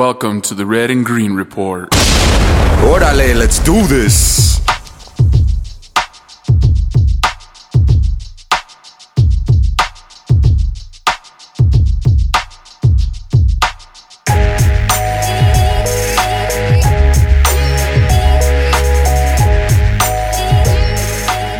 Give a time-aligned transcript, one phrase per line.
[0.00, 1.90] Welcome to the Red and Green Report.
[1.90, 4.58] Orale, let's do this.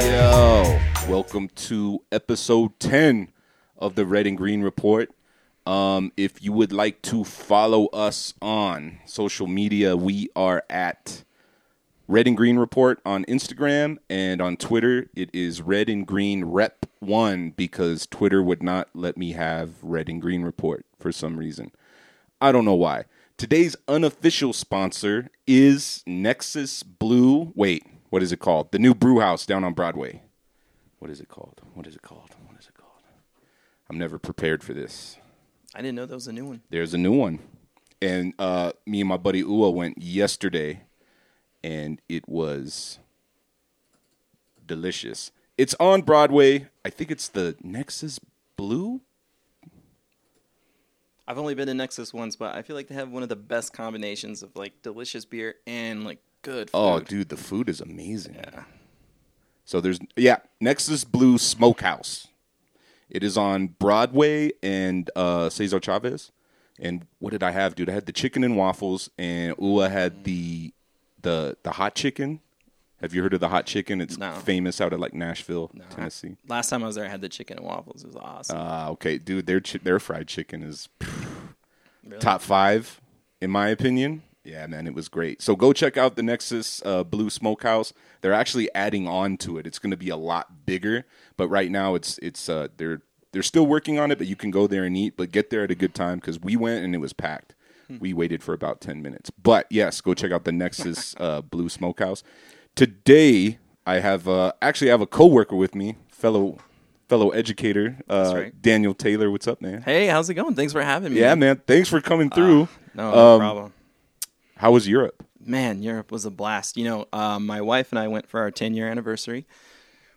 [0.02, 0.80] Yo,
[1.10, 3.32] welcome to episode 10
[3.76, 5.10] of the Red and Green Report.
[5.70, 11.22] Um, if you would like to follow us on social media, we are at
[12.08, 15.06] Red and Green Report on Instagram and on Twitter.
[15.14, 20.08] It is Red and Green Rep One because Twitter would not let me have Red
[20.08, 21.70] and Green Report for some reason.
[22.40, 23.04] I don't know why.
[23.36, 27.52] Today's unofficial sponsor is Nexus Blue.
[27.54, 28.72] Wait, what is it called?
[28.72, 30.22] The new brew house down on Broadway.
[30.98, 31.60] What is it called?
[31.74, 32.34] What is it called?
[32.48, 33.04] What is it called?
[33.88, 35.19] I'm never prepared for this.
[35.74, 36.62] I didn't know that was a new one.
[36.70, 37.38] There's a new one.
[38.02, 40.82] And uh, me and my buddy Ua went yesterday,
[41.62, 42.98] and it was
[44.66, 45.32] delicious.
[45.58, 46.68] It's on Broadway.
[46.84, 48.18] I think it's the Nexus
[48.56, 49.02] Blue.
[51.28, 53.36] I've only been to Nexus once, but I feel like they have one of the
[53.36, 56.76] best combinations of like delicious beer and like good food.
[56.76, 58.34] Oh, dude, the food is amazing.
[58.34, 58.64] Yeah.
[59.64, 62.26] So there's yeah, Nexus Blue Smokehouse.
[63.10, 66.30] It is on Broadway and uh, Cesar Chavez.
[66.78, 67.90] And what did I have, dude?
[67.90, 70.72] I had the chicken and waffles, and Ua had the
[71.20, 72.40] the the hot chicken.
[73.02, 74.00] Have you heard of the hot chicken?
[74.00, 74.32] It's No.
[74.32, 76.36] famous out of like Nashville, Tennessee.
[76.48, 78.04] Last time I was there, I had the chicken and waffles.
[78.04, 78.58] It was awesome.
[78.58, 80.88] Uh, okay, dude, their chi- their fried chicken is
[82.04, 82.18] Really?
[82.20, 83.00] top five
[83.40, 84.22] in my opinion.
[84.44, 85.42] Yeah, man, it was great.
[85.42, 87.92] So go check out the Nexus uh, Blue Smokehouse.
[88.22, 89.66] They're actually adding on to it.
[89.66, 91.04] It's going to be a lot bigger,
[91.36, 93.02] but right now it's it's uh, they're
[93.32, 94.16] they're still working on it.
[94.18, 96.40] But you can go there and eat, but get there at a good time because
[96.40, 97.54] we went and it was packed.
[97.98, 101.68] We waited for about ten minutes, but yes, go check out the Nexus uh, Blue
[101.68, 102.22] Smokehouse.
[102.76, 106.58] Today I have uh, actually I have a coworker with me, fellow
[107.08, 108.62] fellow educator, uh, right.
[108.62, 109.28] Daniel Taylor.
[109.30, 109.82] What's up, man?
[109.82, 110.54] hey, how's it going?
[110.54, 111.20] Thanks for having me.
[111.20, 111.60] Yeah, man.
[111.66, 112.68] Thanks for coming through.
[112.94, 113.72] No, no Um, problem.
[114.60, 115.24] How was Europe?
[115.44, 116.76] Man, Europe was a blast.
[116.76, 119.46] You know, um, my wife and I went for our 10 year anniversary.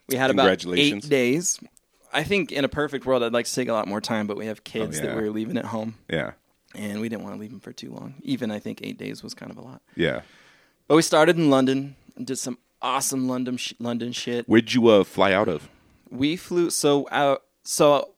[0.08, 1.58] We had about eight days.
[2.12, 4.36] I think in a perfect world, I'd like to take a lot more time, but
[4.36, 5.08] we have kids Oh, yeah.
[5.08, 6.32] that we are leaving at home, Yeah,
[6.74, 8.14] and we didn't want to leave them for too long.
[8.22, 9.82] Even I think eight days was kind of a lot.
[9.96, 10.20] yeah.
[10.86, 14.46] But we started in London and did some awesome London sh- London shit.
[14.46, 15.68] Where'd you uh, fly out of?
[16.10, 18.13] We flew so uh, so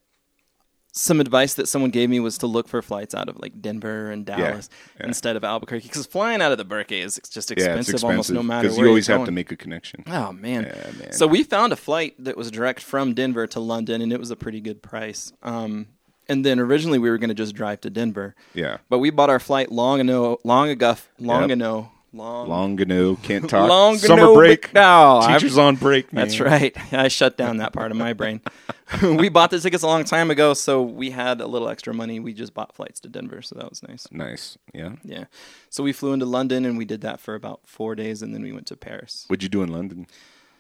[0.97, 4.11] some advice that someone gave me was to look for flights out of like Denver
[4.11, 5.07] and Dallas yeah.
[5.07, 8.31] instead of Albuquerque because flying out of the Burque is just expensive, yeah, expensive almost
[8.31, 10.03] no matter where you always have to make a connection.
[10.07, 10.65] Oh man.
[10.65, 11.13] Yeah, man.
[11.13, 14.31] So we found a flight that was direct from Denver to London, and it was
[14.31, 15.33] a pretty good price.
[15.43, 15.89] Um,
[16.29, 19.31] and then originally we were going to just drive to Denver, Yeah, but we bought
[19.31, 21.59] our flight long ago, long ago, long Yep.
[21.59, 22.49] ago, long.
[22.49, 23.69] long ago, can't talk.
[23.69, 24.73] Long Summer break.
[24.75, 26.13] no, Teachers on break.
[26.13, 26.25] Man.
[26.25, 26.77] That's right.
[26.93, 28.41] I shut down that part of my brain.
[29.03, 32.21] we bought the tickets a long time ago, so we had a little extra money.
[32.21, 34.07] We just bought flights to Denver, so that was nice.
[34.11, 34.59] Nice.
[34.73, 34.97] Yeah.
[35.05, 35.25] Yeah.
[35.71, 38.43] So we flew into London and we did that for about four days, and then
[38.43, 39.25] we went to Paris.
[39.29, 40.07] What'd you do in London?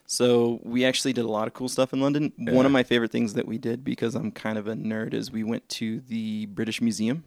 [0.08, 2.32] So we actually did a lot of cool stuff in London.
[2.38, 5.32] One of my favorite things that we did, because I'm kind of a nerd, is
[5.32, 7.24] we went to the British Museum.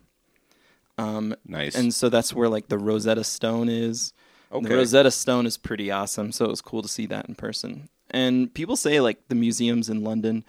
[0.99, 1.75] Um, Nice.
[1.75, 4.13] and so that's where like the Rosetta Stone is.
[4.51, 4.67] Okay.
[4.67, 7.87] The Rosetta Stone is pretty awesome, so it was cool to see that in person.
[8.09, 10.43] And people say like the museums in London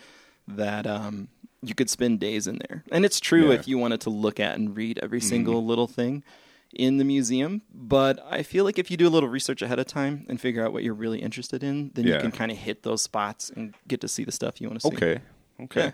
[0.49, 1.29] that um,
[1.63, 3.45] you could spend days in there, and it's true Yeah.
[3.53, 3.61] Mm-hmm.
[3.61, 6.25] if you wanted to look at and read every single little thing
[6.73, 7.61] in the museum.
[7.75, 10.65] But I feel like if you do a little research ahead of time and figure
[10.65, 12.15] out what you're really interested in, then Yeah.
[12.15, 14.81] you can kind of hit those spots and get to see the stuff you want
[14.81, 14.97] to see.
[14.97, 15.21] okay.
[15.61, 15.85] Okay.
[15.87, 15.91] Yeah.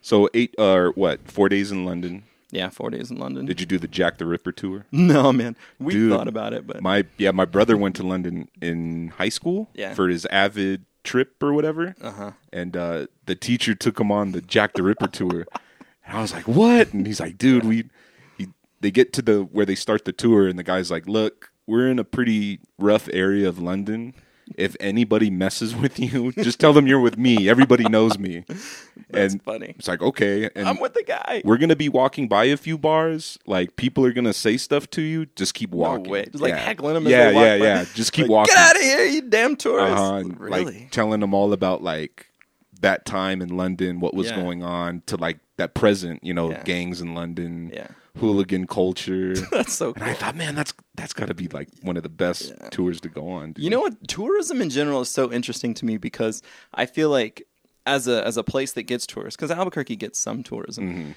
[0.00, 1.30] So eight or what?
[1.30, 2.22] Four days in London.
[2.50, 3.44] Yeah, four days in London.
[3.46, 4.86] Did you do the Jack the Ripper tour?
[4.92, 8.48] no, man, we Dude, thought about it, but My yeah, my brother went to London
[8.62, 9.94] in high school Yeah.
[9.94, 11.94] for his AVID trip or whatever.
[12.00, 12.32] Uh-huh.
[12.52, 15.46] And uh, the teacher took him on the Jack the Ripper tour.
[16.06, 17.84] And I was like, "What?" And he's like, "Dude, we
[18.38, 18.48] he,
[18.80, 21.86] they get to the where they start the tour and the guy's like, "Look, we're
[21.88, 24.14] in a pretty rough area of London.
[24.56, 27.48] If anybody messes with you, just tell them you're with me.
[27.48, 28.44] Everybody knows me."
[29.10, 29.74] That's and funny.
[29.78, 31.42] It's like, "Okay." And I'm with the guy.
[31.44, 33.38] we're gonna be walking by a few bars.
[33.46, 35.26] Like people are gonna say stuff to you.
[35.36, 36.10] Just keep No walking.
[36.10, 36.24] way.
[36.26, 37.64] Just, like, heckling 'em as Yeah, yeah, by.
[37.64, 37.84] yeah.
[37.94, 38.54] Just keep Like, walking.
[38.54, 39.96] Get out of here, you damn tourist!
[39.96, 40.64] Uh-huh, really?
[40.64, 42.26] Like telling them all about like
[42.80, 44.36] that time in London, what was Yeah.
[44.36, 46.22] going on, to like that present.
[46.22, 46.62] You know, Yeah.
[46.64, 47.88] gangs in London, Yeah.
[48.18, 49.34] Hooligan culture.
[49.50, 50.04] That's so and.
[50.04, 53.08] I thought, man, that's that's got to be like one of the best tours to
[53.08, 53.52] go on.
[53.52, 53.64] dude.
[53.64, 54.06] You know what?
[54.08, 56.42] Tourism in general is so interesting to me because
[56.74, 57.42] I feel like
[57.86, 60.84] as a as a place that gets tourists, because Albuquerque gets some tourism.
[60.88, 61.10] Mm-hmm.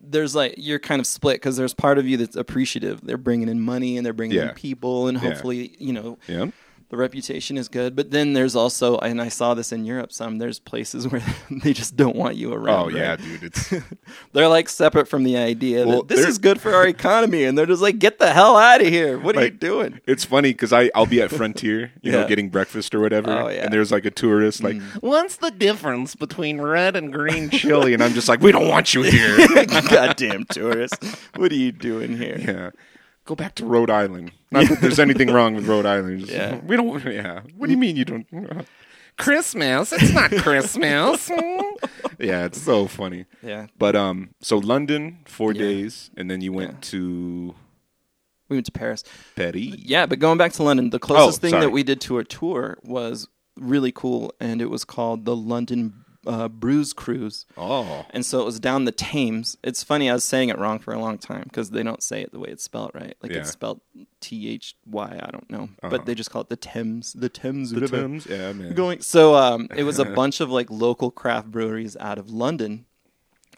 [0.00, 3.00] there's like you're kind of split because there's part of you that's appreciative.
[3.02, 4.48] They're bringing in money and they're bringing Yeah.
[4.50, 5.28] in people, and Yeah.
[5.28, 6.46] hopefully, you know, Yeah.
[6.88, 7.96] The reputation is good.
[7.96, 10.12] But then there's also, and I saw this in Europe.
[10.12, 12.84] Some there's places where they just don't want you around.
[12.84, 13.18] Oh yeah, right?
[13.18, 13.42] dude.
[13.42, 13.74] It's
[14.32, 17.56] they're like separate from the idea Well, that this is good for our economy, and
[17.58, 19.18] they're just like, get the hell out of here.
[19.18, 20.00] What are you doing?
[20.06, 23.48] it's funny because I I'll be at Frontier, you know, getting breakfast or whatever, Oh,
[23.48, 23.60] yeah.
[23.60, 23.64] Mm.
[23.64, 27.94] and there's like a tourist like, what's the difference between red and green chili?
[27.94, 29.36] And I'm just like, we don't want you here.
[29.66, 31.02] Goddamn tourist!
[31.36, 32.38] What are you doing here?
[32.38, 32.70] yeah.
[33.26, 34.30] Go back to Rhode Island.
[34.52, 36.20] Not that there's anything wrong with Rhode Island.
[36.20, 36.60] Just, Yeah.
[36.64, 37.04] We don't.
[37.04, 37.40] Yeah.
[37.56, 38.26] What do you mean you don't?
[39.18, 39.92] Christmas?
[39.92, 41.28] It's not Christmas.
[42.18, 43.24] yeah, it's so funny.
[43.42, 45.62] Yeah, But um, so London four Yeah.
[45.62, 46.90] days, and then you went Yeah.
[46.92, 47.54] to
[48.48, 49.02] we went to Paris.
[49.34, 49.56] Paris.
[49.56, 51.62] Yeah, but going back to London, the closest Oh, thing sorry.
[51.62, 53.26] that we did to a tour was
[53.56, 57.46] really cool, and it was called the London uh, Booze Cruise.
[57.56, 59.56] Oh, And so it was down the Thames.
[59.62, 62.22] It's funny, I was saying it wrong for a long time because they don't say
[62.22, 63.16] it the way it's spelled right.
[63.22, 63.38] Like Yeah.
[63.38, 63.80] it's spelled
[64.20, 65.62] T H Y, I don't know.
[65.82, 65.88] Uh-huh.
[65.90, 67.96] But they just call it the Thames, the Thames the River.
[68.02, 68.26] Thames.
[68.26, 68.74] Yeah, man.
[68.74, 72.86] Going so um, it was a bunch of like local craft breweries out of London,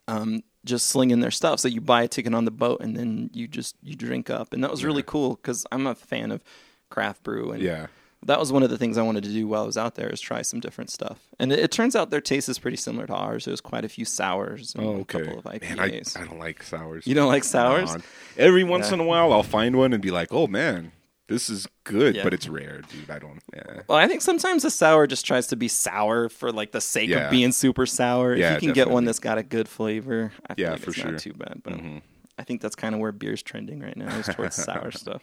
[0.06, 1.60] um, just slinging their stuff.
[1.60, 4.52] So you buy a ticket on the boat and then you just you drink up,
[4.52, 6.42] and that was really cool because I'm a fan of
[6.90, 7.86] craft brew and Yeah.
[8.26, 10.08] That was one of the things I wanted to do while I was out there
[10.10, 11.18] is try some different stuff.
[11.38, 13.44] And it, it turns out their taste is pretty similar to ours.
[13.44, 16.16] There's quite a few sours and Oh, a couple of Man, I, IPAs.
[16.20, 17.06] I don't like sours.
[17.06, 17.96] you don't like sours?
[18.36, 18.94] Every once Yeah.
[18.94, 20.92] in a while, I'll find one and be like, "Oh man,
[21.28, 22.24] this is good," Yeah.
[22.24, 23.08] but it's rare, dude.
[23.10, 23.40] I don't.
[23.54, 23.82] Yeah.
[23.88, 27.10] Well, I think sometimes a sour just tries to be sour for like the sake
[27.10, 27.26] Yeah.
[27.26, 28.34] of being super sour.
[28.34, 30.98] Yeah, if you can get one that's got a good flavor, I Yeah, for it's
[31.00, 31.12] sure.
[31.12, 31.60] not too bad.
[31.62, 32.02] But Mhm.
[32.38, 35.22] I think that's kind of where beer's trending right now is towards sour stuff.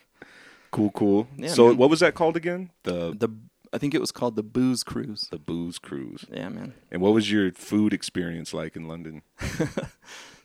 [0.76, 1.28] Cool, cool.
[1.38, 1.78] Yeah, so, man.
[1.78, 2.70] what was that called again?
[2.84, 3.30] The The
[3.74, 5.28] I think it was called the Booze Cruise.
[5.32, 6.24] the booze cruise.
[6.32, 6.74] Yeah, man.
[6.92, 9.22] And what was your food experience like in London?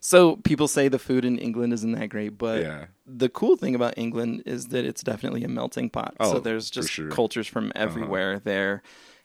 [0.02, 2.86] So people say the food in England isn't that great, but Yeah.
[3.06, 6.14] the cool thing about England is that it's definitely a melting pot.
[6.18, 7.08] Oh, so there's just sure.
[7.08, 7.14] Uh-huh.
[7.14, 8.82] cultures from everywhere there.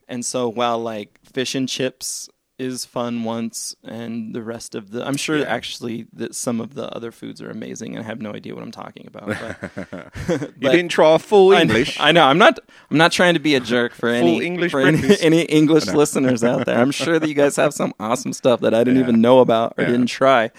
[0.10, 5.06] And so while like fish and chips is fun once and the rest of the
[5.06, 5.46] I'm sure Yeah.
[5.46, 8.64] actually that some of the other foods are amazing and I have no idea what
[8.64, 9.28] I'm talking about.
[9.28, 12.00] But, you didn't try full I know- English.
[12.00, 12.24] I know.
[12.24, 12.60] I'm not.
[12.90, 16.44] I'm not trying to be a jerk for any English for any, any English listeners
[16.46, 16.78] out there.
[16.80, 19.04] I'm sure that you guys have some awesome stuff that I didn't Yeah.
[19.10, 19.90] even know about or Yeah.
[19.92, 20.52] didn't try.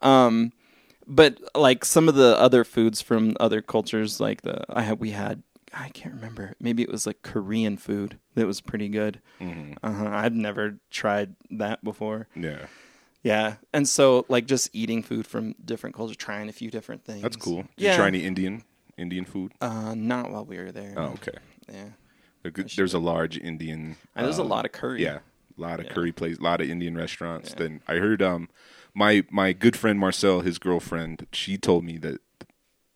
[0.00, 0.52] Um,
[1.06, 5.10] but like some of the other foods from other cultures, like the I had we
[5.10, 5.42] had.
[5.76, 6.54] I can't remember.
[6.60, 9.20] Maybe it was like Korean food that was pretty good.
[9.40, 9.76] Mhm.
[9.82, 10.08] Uh-huh.
[10.08, 12.28] I've never tried that before.
[12.36, 12.66] Yeah,
[13.22, 17.22] Yeah, and so like just eating food from different cultures, trying a few different things.
[17.22, 17.62] that's cool.
[17.62, 17.90] Did Yeah.
[17.92, 18.62] you try any Indian
[18.96, 19.52] Indian food?
[19.60, 20.94] Uh, not while we were there.
[20.96, 21.38] Oh, okay.
[21.68, 21.88] Yeah,
[22.42, 23.96] There There's a large Indian.
[24.14, 25.02] there's a um, lot of curry.
[25.02, 25.18] Yeah,
[25.58, 25.92] a lot of Yeah.
[25.94, 27.50] curry places, a lot of Indian restaurants.
[27.50, 27.56] Yeah.
[27.58, 28.48] Then I heard um,
[28.94, 32.20] my my good friend Marcel, his girlfriend, she told me that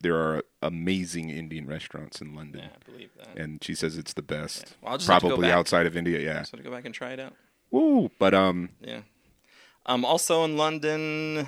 [0.01, 3.37] there are amazing Indian restaurants in London, Yeah, I believe that.
[3.37, 5.97] and she says it's the best, Well, I'll just have to go probably outside of
[5.97, 6.21] India.
[6.21, 7.35] Yeah, So to go back and try it out.
[7.71, 8.11] woo.
[8.19, 9.01] But um, Yeah.
[9.87, 10.05] Um.
[10.05, 11.47] Also in London,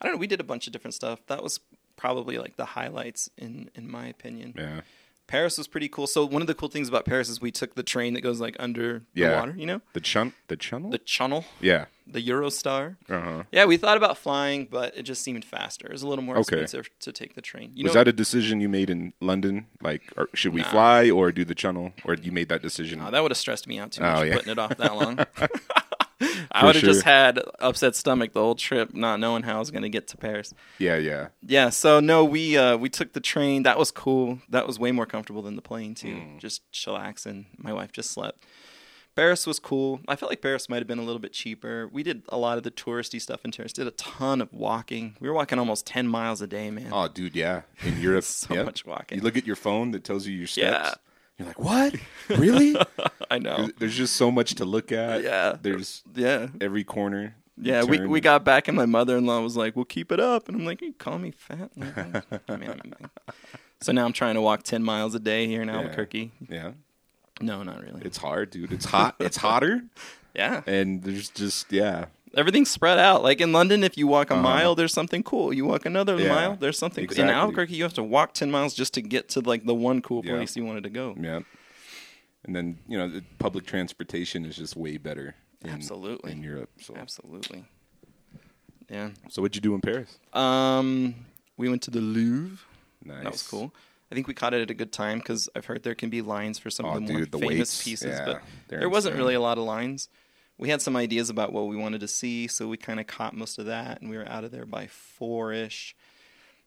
[0.00, 0.18] I don't know.
[0.18, 1.20] We did a bunch of different stuff.
[1.26, 1.60] That was
[1.96, 4.54] probably like the highlights in in my opinion.
[4.56, 4.80] yeah,
[5.26, 6.06] Paris was pretty cool.
[6.06, 8.40] So one of the cool things about Paris is we took the train that goes
[8.40, 9.30] like under Yeah.
[9.30, 9.54] the water.
[9.56, 10.90] You know, the chun, the channel.
[10.90, 12.96] the Channel, yeah, the Eurostar.
[13.10, 13.42] uh huh.
[13.50, 15.86] Yeah, we thought about flying, but it just seemed faster.
[15.86, 16.60] It was a little more Okay.
[16.62, 17.72] expensive to take the train.
[17.74, 19.66] You Was know, that a decision you made in London?
[19.82, 20.02] Like,
[20.34, 20.70] should we Nah.
[20.70, 23.00] fly or do the channel, or you made that decision?
[23.04, 24.34] Oh, that would have stressed me out too Oh, much yeah.
[24.36, 25.18] putting it off that long.
[26.50, 29.70] I would have just had upset stomach the whole trip, not knowing how I was
[29.70, 30.54] going to get to Paris.
[30.78, 31.28] yeah, yeah.
[31.46, 33.64] Yeah, so no, we uh, we took the train.
[33.64, 34.40] That was cool.
[34.48, 36.14] That was way more comfortable than the plane too.
[36.16, 36.38] Mm.
[36.38, 37.46] Just chillaxing.
[37.58, 38.44] My wife just slept.
[39.14, 40.00] Paris was cool.
[40.06, 41.88] I felt like Paris might have been a little bit cheaper.
[41.90, 43.72] We did a lot of the touristy stuff in Paris.
[43.72, 45.16] Did a ton of walking.
[45.20, 46.90] We were walking almost ten miles a day, man.
[46.92, 47.62] Oh, dude, yeah.
[47.82, 49.16] In Europe, So much walking.
[49.18, 50.96] You look at your phone that tells you your steps.
[51.38, 51.44] Yeah.
[51.44, 51.94] You're like, what?
[52.38, 52.76] Really?
[53.30, 53.56] I know.
[53.56, 55.22] There's- There's just so much to look at.
[55.22, 55.56] Yeah.
[55.60, 56.48] There's Yeah.
[56.60, 57.34] every corner.
[57.58, 60.20] Yeah, we, we got back and my mother in law was like, "Well, keep it
[60.20, 62.92] up," and I'm like, "You call me fat?" Man, man.
[63.80, 66.32] so now I'm trying to walk ten miles a day here in Albuquerque.
[66.50, 66.72] Yeah.
[67.40, 68.02] No, not really.
[68.04, 68.72] It's hard, dude.
[68.72, 69.16] It's hot.
[69.20, 69.84] It's hotter.
[70.34, 72.06] yeah, And there's just, yeah.
[72.36, 73.22] Everything's spread out.
[73.22, 74.42] Like in London, if you walk a Uh-huh.
[74.42, 75.52] mile, there's something cool.
[75.52, 77.02] You walk another Yeah, mile, there's something.
[77.04, 77.24] exactly.
[77.24, 80.02] In Albuquerque, you have to walk ten miles just to get to like the one
[80.02, 80.32] cool Yeah.
[80.36, 81.16] place you wanted to go.
[81.20, 81.40] Yeah.
[82.44, 85.34] And then, you know, the public transportation is just way better.
[85.62, 86.30] In, Absolutely.
[86.32, 86.70] In Europe.
[86.80, 87.64] So, Absolutely.
[88.88, 89.10] Yeah.
[89.28, 90.18] so what'd you do in Paris?
[90.32, 91.14] Um,
[91.56, 92.58] we went to the Louvre.
[93.04, 93.22] Nice.
[93.24, 93.74] That was cool.
[94.12, 96.22] I think we caught it at a good time because I've heard there can be
[96.22, 97.82] lines for some Oh, of the more the famous waits.
[97.84, 100.08] pieces, Yeah, but there wasn't really a lot of lines.
[100.58, 103.34] We had some ideas about what we wanted to see, so we kind of caught
[103.34, 105.94] most of that, and we were out of there by four ish.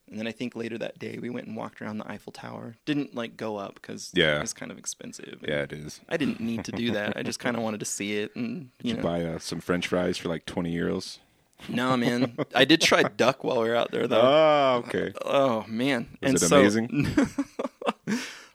[0.09, 2.75] And then I think later that day we went and walked around the Eiffel Tower.
[2.85, 4.37] Didn't like go up because Yeah.
[4.37, 5.39] it was kind of expensive.
[5.47, 6.01] Yeah, it is.
[6.09, 7.15] I didn't need to do that.
[7.15, 9.59] I just kind of wanted to see it, and you You know, buy uh, some
[9.61, 11.19] French fries for like twenty euros.
[11.67, 12.37] no man.
[12.55, 14.21] I did try duck while we were out there though.
[14.21, 15.13] Oh, okay.
[15.25, 17.07] oh man, Was and it so, amazing?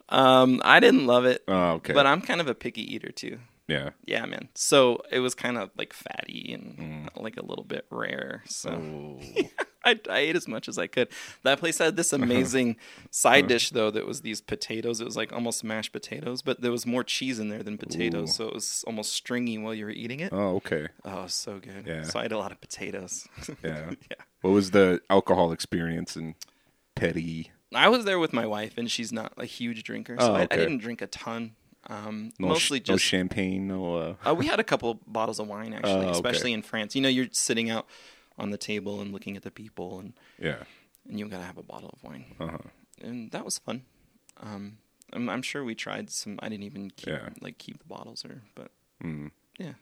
[0.09, 1.93] Um, I didn't love it, Oh, okay.
[1.93, 3.39] but I'm kind of a picky eater too.
[3.69, 3.91] Yeah.
[4.05, 4.49] Yeah, man.
[4.55, 7.23] So it was kind of like fatty and Mm.
[7.23, 8.43] like a little bit rare.
[8.47, 9.19] So.
[9.87, 11.09] I, I ate as much as I could.
[11.43, 12.77] That place had this amazing
[13.11, 14.99] side dish though that was these potatoes.
[15.01, 18.31] It was like almost mashed potatoes, but there was more cheese in there than potatoes,
[18.31, 18.33] Ooh.
[18.33, 20.33] so it was almost stringy while you were eating it.
[20.33, 20.89] Oh, okay.
[21.05, 21.85] Oh, so good.
[21.87, 22.05] Yeah.
[22.05, 23.29] So I ate a lot of potatoes.
[23.63, 23.91] Yeah.
[24.11, 24.17] yeah.
[24.41, 26.35] What was the alcohol experience in
[26.95, 27.51] Petty?
[27.75, 30.43] I was there with my wife, and she's not a huge drinker, so Oh, I,
[30.51, 31.57] I didn't drink a ton.
[31.89, 33.97] Um, No, mostly sh- no just champagne, no.
[33.97, 36.11] Uh, Uh, we had a couple bottles of wine actually, okay.
[36.11, 36.95] especially in France.
[36.95, 37.87] You know, you're sitting out
[38.39, 40.65] on the table and looking at the people, and yeah.
[41.09, 42.59] and you gotta have a bottle of wine, Uh huh.
[43.03, 43.83] and that was fun.
[44.41, 44.79] Um,
[45.13, 46.39] I'm, I'm sure we tried some.
[46.43, 47.29] I didn't even keep Yeah.
[47.41, 48.71] like keep the bottles or, but
[49.03, 49.31] Mm.
[49.59, 49.75] yeah.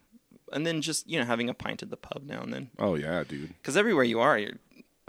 [0.53, 2.95] And then just you know having a pint at the pub now and then, Oh
[2.97, 3.55] yeah, dude.
[3.63, 4.59] because everywhere you are, you're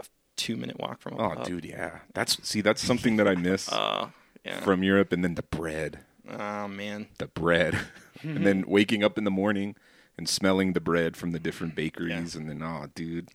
[0.00, 0.04] a
[0.36, 1.44] two minute walk from a Oh, pub.
[1.46, 2.00] dude, yeah.
[2.14, 4.10] That's see, that's something that I miss Uh,
[4.44, 4.60] yeah.
[4.60, 7.08] from Europe, and then the bread, oh man.
[7.18, 7.78] the bread,
[8.22, 9.76] and then waking up in the morning
[10.16, 13.28] and smelling the bread from the different bakeries, and then oh, dude,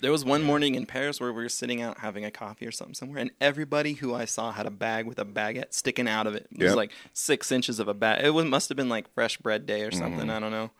[0.00, 2.72] There was one morning in Paris where we were sitting out having a coffee or
[2.72, 6.26] something somewhere, and everybody who I saw had a bag with a baguette sticking out
[6.26, 6.48] of it.
[6.50, 8.24] It was like six inches of a bag.
[8.24, 10.20] It was, must have been like fresh bread day or something.
[10.26, 10.30] Mm-hmm.
[10.30, 10.70] I don't know.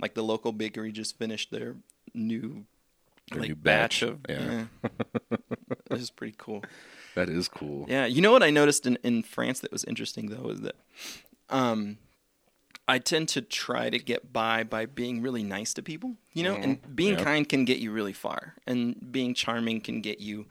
[0.00, 1.76] Like the local bakery just finished their
[2.14, 2.64] new
[3.30, 4.00] Their like new batch.
[4.00, 4.18] batch, of.
[4.28, 4.64] yeah.
[5.90, 6.62] this is pretty cool.
[7.16, 7.86] That is cool.
[7.88, 10.76] Yeah, you know what I noticed in, in France that was interesting though is that
[11.50, 11.98] um,
[12.88, 16.54] I tend to try to get by by being really nice to people, you know,
[16.54, 20.46] and being kind can get you really far, and being charming can get you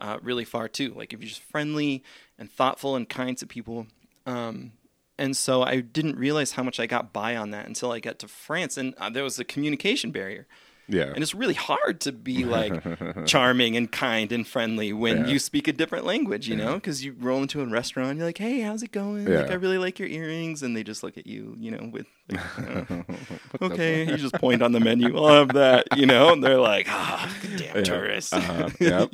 [0.00, 0.92] uh, really far too.
[0.94, 2.04] Like if you're just friendly
[2.38, 3.86] and thoughtful and kind to people.
[4.26, 4.72] Um,
[5.18, 8.18] and so I didn't realize how much I got by on that until I got
[8.20, 10.46] to France, and uh, there was a communication barrier.
[10.90, 11.12] Yeah.
[11.14, 12.74] And it's really hard to be like
[13.26, 15.26] charming and kind and friendly when Yeah.
[15.32, 16.74] you speak a different language, you know?
[16.74, 19.32] Because you roll into a restaurant, you're like, "Hey, how's it going?
[19.32, 22.06] Like, I really like your earrings," and they just look at you, you know, with
[22.28, 22.90] like,
[23.62, 26.86] okay, you just point on the menu, I'll have that, you know, and they're like,
[26.88, 27.82] "Ah, damn Yeah.
[27.82, 28.68] tourist." Uh-huh.
[28.80, 29.10] Yep.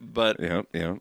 [0.00, 0.66] But Yep.
[0.74, 0.98] Yep.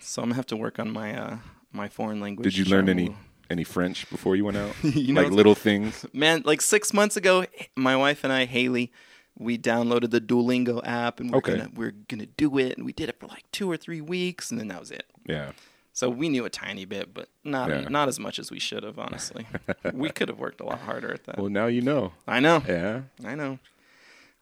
[0.00, 1.36] so I'm gonna have to work on my uh
[1.72, 2.44] my foreign language.
[2.44, 3.14] Did you learn any.
[3.50, 4.74] Any French before you went out?
[4.84, 6.06] You know, like little things.
[6.12, 7.44] man, like six months ago,
[7.76, 8.92] my wife and I, Haley,
[9.38, 11.56] we downloaded the Duolingo app and we're Okay.
[11.56, 14.50] gonna we're gonna do it, and we did it for like two or three weeks,
[14.50, 15.04] and then that was it.
[15.26, 15.52] Yeah.
[15.92, 17.88] So we knew a tiny bit, but not Yeah.
[17.88, 18.98] not as much as we should have.
[18.98, 19.46] Honestly,
[19.92, 21.36] we could have worked a lot harder at that.
[21.38, 22.12] Well, now you know.
[22.28, 23.02] I know, Yeah.
[23.24, 23.58] I know.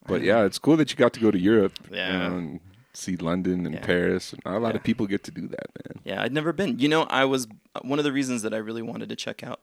[0.06, 1.72] But yeah, it's cool that you got to go to Europe.
[1.90, 2.26] Yeah.
[2.26, 2.60] and
[2.94, 3.84] see London and Yeah.
[3.86, 4.34] Paris.
[4.44, 4.76] Not a lot Yeah.
[4.78, 6.02] of people get to do that, man.
[6.04, 6.78] Yeah, I'd never been.
[6.78, 7.46] You know, I was
[7.82, 9.60] one of the reasons that I really wanted to check out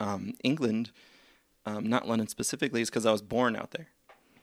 [0.00, 0.90] um, England,
[1.66, 3.88] um, not London specifically, is because I was born out there.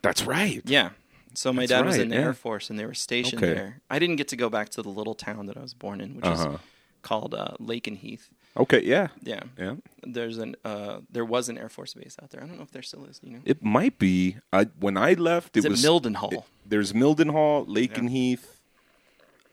[0.04, 0.62] That's right.
[0.66, 0.90] Yeah.
[1.34, 2.22] So my That's dad was in the yeah.
[2.26, 3.54] Air Force, and they were stationed Okay.
[3.54, 3.82] there.
[3.90, 6.16] I didn't get to go back to the little town that I was born in,
[6.16, 6.52] which Uh-huh.
[6.54, 6.60] is
[7.02, 8.30] called uh, Lakenheath.
[8.56, 8.84] Okay.
[8.84, 9.08] Yeah.
[9.24, 9.44] Yeah.
[9.58, 9.76] Yeah.
[10.04, 12.42] There's an uh, there was an Air Force base out there.
[12.44, 13.20] I don't know if there still is.
[13.24, 14.38] You know, It might be.
[14.54, 16.34] I when I left, it is it was Mildenhall?
[16.34, 18.46] it- there's Mildenhall, Lakenheath.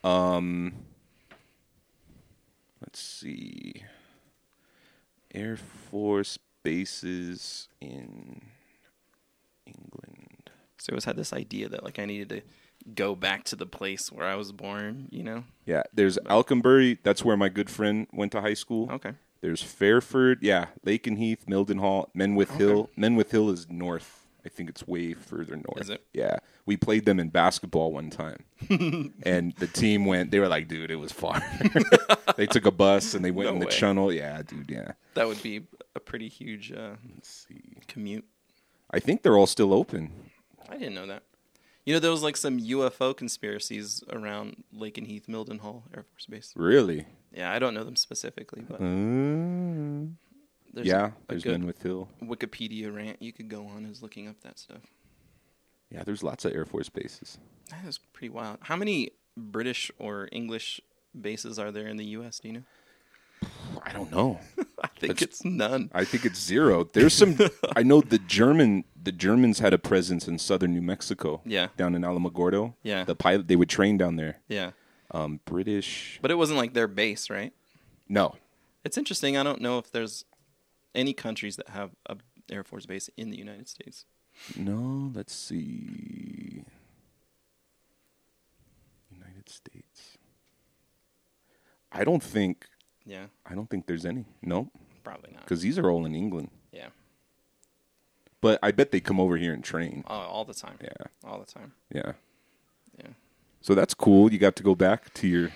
[0.03, 0.75] Um.
[2.81, 3.83] Let's see.
[5.35, 8.43] Air Force bases in
[9.67, 10.51] England.
[10.79, 12.43] so I always had this idea that like I needed to
[12.95, 15.09] go back to the place where I was born.
[15.11, 15.45] You know.
[15.65, 16.99] Yeah, there's Alconbury.
[17.03, 18.91] That's where my good friend went to high school.
[18.93, 19.13] Okay.
[19.41, 20.39] There's Fairford.
[20.41, 22.91] Yeah, Lakenheath, Mildenhall, Menwith Hill.
[22.97, 24.24] Menwith Hill is north.
[24.45, 25.81] I think it's way further north.
[25.81, 26.05] Is it?
[26.13, 28.45] Yeah, we played them in basketball one time,
[29.23, 30.31] and the team went.
[30.31, 31.43] They were like, "Dude, it was far."
[32.37, 33.73] they took a bus and they went No in the way.
[33.73, 34.13] channel.
[34.13, 34.71] Yeah, dude.
[34.71, 34.93] Yeah.
[35.15, 37.79] That would be a pretty huge uh, Let's see.
[37.89, 38.25] commute.
[38.91, 40.13] I think they're all still open.
[40.69, 41.23] I didn't know that.
[41.85, 46.27] You know, there was like some UFO conspiracies around Lake and Lakenheath Mildenhall Air Force
[46.27, 46.53] Base.
[46.57, 47.07] Really?
[47.31, 50.15] Yeah, I don't know them specifically, but Mm.
[50.75, 52.09] There's yeah, there's good Menwith Hill.
[52.23, 54.83] Wikipedia rant you could go on is looking up that stuff.
[55.91, 57.39] Yeah, there's lots of Air Force bases.
[57.71, 58.59] That is pretty wild.
[58.63, 60.81] How many British or English
[61.19, 62.41] bases are there in the U.S.?
[62.41, 62.63] Do you know?
[63.85, 64.41] I don't know.
[64.83, 65.91] I think That's- it's none.
[65.95, 66.85] I think it's zero.
[66.93, 67.39] There's some.
[67.77, 68.85] I know the German.
[69.01, 71.43] The Germans had a presence in southern New Mexico.
[71.45, 71.69] Yeah.
[71.77, 72.75] down in Alamogordo.
[72.83, 73.05] Yeah.
[73.05, 74.39] the pilot they would train down there.
[74.49, 74.71] Yeah,
[75.11, 76.19] Um, British.
[76.23, 77.53] but it wasn't like their base, right?
[78.09, 78.37] No,
[78.83, 79.37] It's interesting.
[79.37, 80.25] I don't know if there's
[80.95, 82.17] any countries that have a
[82.51, 84.05] Air Force base in the United States.
[84.57, 86.65] No, let's see.
[89.13, 90.19] United States.
[91.93, 92.67] I don't think
[93.05, 94.25] Yeah, I don't think there's any.
[94.43, 94.71] No,
[95.05, 95.43] probably not.
[95.43, 96.51] because these are all in England.
[96.73, 96.89] Yeah,
[98.41, 100.05] But I bet they come over here and train.
[100.09, 100.79] oh, all the time.
[100.83, 101.73] Yeah, all the time.
[101.95, 102.13] yeah.
[102.99, 103.11] Yeah,
[103.61, 104.33] So that's cool.
[104.33, 105.51] You got to go back to your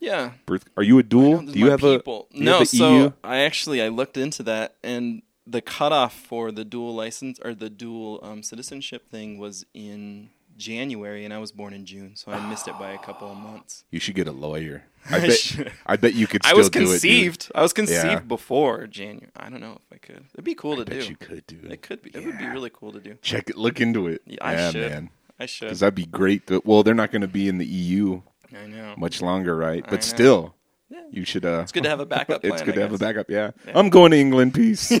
[0.00, 0.32] yeah.
[0.46, 0.64] birth.
[0.76, 1.42] Are you a dual?
[1.42, 2.28] Do you have people.
[2.32, 2.58] a you no?
[2.58, 3.12] have so EU?
[3.22, 7.70] I actually I looked into that, and the cutoff for the dual license or the
[7.70, 12.48] dual um, citizenship thing was in January, and I was born in June, so I
[12.50, 13.84] missed it by a couple of months.
[13.90, 14.82] You should get a lawyer.
[15.10, 15.72] I bet.
[15.86, 16.44] I bet you could.
[16.44, 17.50] I was do it, conceived.
[17.54, 18.18] I was conceived Yeah.
[18.20, 19.30] before January.
[19.36, 20.24] I don't know if I could.
[20.34, 21.08] It'd be cool to I bet do.
[21.08, 21.72] you could do it.
[21.72, 22.10] It could be.
[22.12, 23.14] It would be really cool to do.
[23.22, 23.56] Check it.
[23.56, 24.22] Look into it.
[24.26, 24.90] Yeah, I yeah, should.
[24.90, 25.10] man.
[25.38, 25.66] I should.
[25.66, 26.48] Because that'd be great.
[26.48, 28.20] To, well, they're not going to be in the EU
[28.54, 28.94] I know.
[28.96, 29.84] much longer, right?
[29.88, 30.54] But still,
[30.90, 31.00] Yeah.
[31.10, 31.44] you should.
[31.44, 32.52] Uh, It's good to have a backup plan.
[32.52, 33.08] it's good I to have a guess.
[33.08, 33.30] backup.
[33.30, 33.50] Yeah.
[33.74, 34.54] I'm going to England.
[34.54, 34.90] Peace.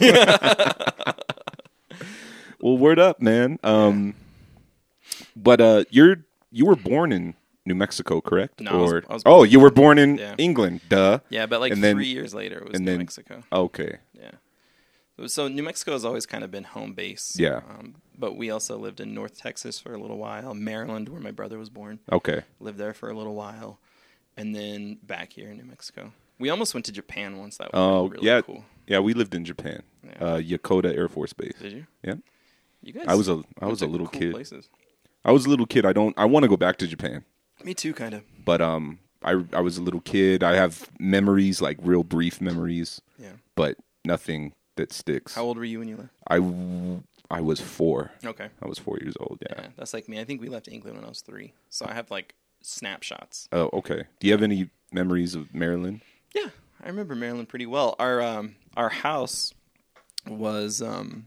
[2.60, 3.58] well, word up, man.
[3.62, 4.14] Um,
[5.36, 7.34] but uh, you're you were born in
[7.66, 8.60] New Mexico, correct?
[8.60, 10.34] No, I was- I was oh, born- you were born in Yeah.
[10.38, 10.80] England.
[10.88, 11.18] Duh.
[11.28, 13.42] Yeah, but like And then- three years later, it was and New then- Mexico.
[13.52, 13.98] Okay.
[15.26, 17.36] So New Mexico has always kind of been home base.
[17.38, 17.60] Yeah.
[17.68, 21.30] Um, but we also lived in North Texas for a little while, Maryland, where my
[21.30, 21.98] brother was born.
[22.10, 22.42] Okay.
[22.60, 23.78] Lived there for a little while,
[24.36, 26.12] and then back here in New Mexico.
[26.38, 27.56] We almost went to Japan once.
[27.56, 28.40] That was Oh, really yeah.
[28.42, 28.64] cool.
[28.86, 29.82] Yeah, we lived in Japan.
[30.04, 30.24] Yeah.
[30.24, 31.54] Uh, Yokota Air Force Base.
[31.60, 31.86] Did you?
[32.02, 32.14] Yeah.
[32.82, 33.06] You guys?
[33.08, 34.32] I was a I was a little cool kid.
[34.32, 34.68] Places.
[35.24, 35.84] I was a little kid.
[35.84, 36.16] I don't.
[36.16, 37.24] I want to go back to Japan,
[37.64, 38.22] Me too, kind of.
[38.44, 40.44] but um, I I was a little kid.
[40.44, 43.32] I have memories, like real brief memories, Yeah.
[43.56, 45.34] but nothing that sticks.
[45.34, 46.10] How old were you when you left?
[46.26, 48.10] I w- I was four.
[48.24, 48.48] Okay.
[48.62, 49.38] I was four years old.
[49.42, 49.60] Yeah.
[49.62, 50.18] Yeah, that's like me.
[50.18, 53.48] I think we left England when I was three, so I have like snapshots.
[53.52, 54.04] Oh, okay.
[54.18, 56.00] Do you have any memories of Maryland?
[56.34, 56.48] Yeah,
[56.82, 57.94] I remember Maryland pretty well.
[57.98, 59.52] Our um our house
[60.26, 61.26] was um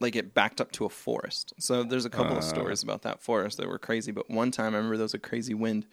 [0.00, 1.54] like it backed up to a forest.
[1.58, 2.46] So there's a couple of Uh.
[2.46, 4.12] stories about that forest that were crazy.
[4.12, 5.86] But one time I remember there was a crazy wind,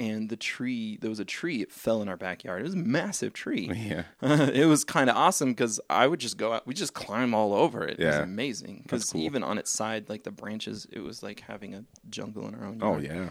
[0.00, 1.62] and the tree there was a tree.
[1.62, 2.60] It fell in our backyard.
[2.60, 3.70] It was a massive tree.
[3.72, 4.04] Yeah.
[4.22, 6.66] it was kind of awesome because I would just go out.
[6.66, 8.00] We just climb all over it.
[8.00, 8.22] It was Yeah.
[8.22, 9.20] amazing because cool.
[9.20, 12.64] even on its side, like the branches, it was like having a jungle in our
[12.64, 12.78] own.
[12.82, 13.30] Oh yeah.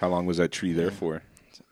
[0.00, 1.22] How long was that tree there for?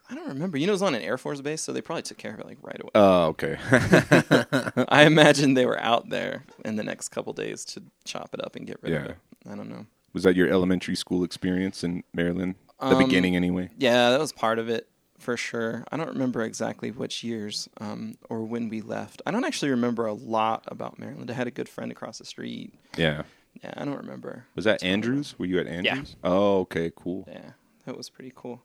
[0.09, 0.57] I don't remember.
[0.59, 2.39] You know, it was on an Air Force base, so they probably took care of
[2.39, 2.91] it like right away.
[2.93, 3.57] Oh, okay.
[4.89, 8.55] I imagine they were out there in the next couple days to chop it up
[8.55, 9.09] and get rid of Yeah.
[9.11, 9.17] it.
[9.49, 9.85] I don't know.
[10.13, 12.55] was that your elementary school experience in Maryland?
[12.79, 13.69] The Um, beginning, anyway.
[13.77, 15.85] Yeah, that was part of it for sure.
[15.91, 19.21] I don't remember exactly which years um, or when we left.
[19.25, 21.31] I don't actually remember a lot about Maryland.
[21.31, 22.73] I had a good friend across the street.
[22.97, 23.23] Yeah.
[23.63, 24.45] Yeah, I don't remember.
[24.55, 25.35] Was that Andrews?
[25.39, 26.15] Were you at Andrews?
[26.21, 26.29] Yeah.
[26.29, 27.25] Oh, okay, cool.
[27.31, 27.51] Yeah,
[27.85, 28.61] that was pretty cool.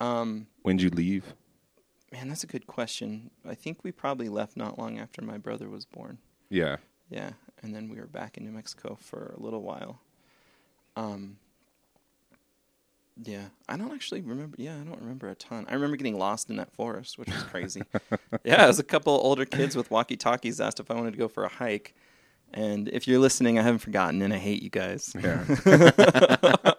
[0.00, 1.34] Um, when did you leave?
[2.12, 3.30] man, that's a good question.
[3.46, 6.18] I think we probably left not long after my brother was born.
[6.48, 6.76] Yeah.
[7.10, 7.30] Yeah,
[7.62, 10.00] and then we were back in New Mexico for a little while.
[10.96, 11.38] Um,
[13.22, 14.56] yeah, I don't actually remember.
[14.58, 15.66] Yeah, I don't remember a ton.
[15.68, 17.82] I remember getting lost in that forest, which was crazy.
[18.44, 21.28] yeah, it was a couple older kids with walkie-talkies asked if I wanted to go
[21.28, 21.94] for a hike.
[22.54, 25.14] And if you're listening, I haven't forgotten, and I hate you guys.
[25.20, 25.44] Yeah.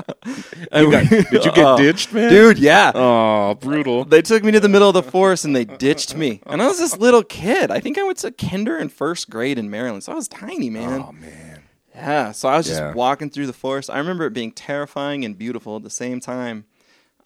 [0.71, 2.30] And got- did you get Oh, ditched, man?
[2.30, 2.91] Dude, yeah.
[2.93, 4.04] Oh, brutal.
[4.04, 6.41] They took me to the middle of the forest and they ditched me.
[6.45, 7.71] And I was this little kid.
[7.71, 10.69] I think I went to kinder and first grade in Maryland, so I was tiny,
[10.69, 11.06] man.
[11.08, 11.57] Oh man.
[11.97, 12.93] Yeah, so I was just Yeah.
[12.93, 13.89] walking through the forest.
[13.89, 16.65] I remember it being terrifying and beautiful at the same time.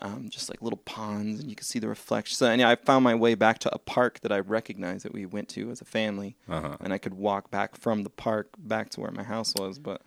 [0.04, 2.36] Um, just like little ponds, and you could see the reflection.
[2.36, 5.14] So, and yeah, I found my way back to a park that I recognized that
[5.14, 6.76] we went to as a family, Uh-huh.
[6.80, 9.78] and I could walk back from the park back to where my house was.
[9.78, 10.02] But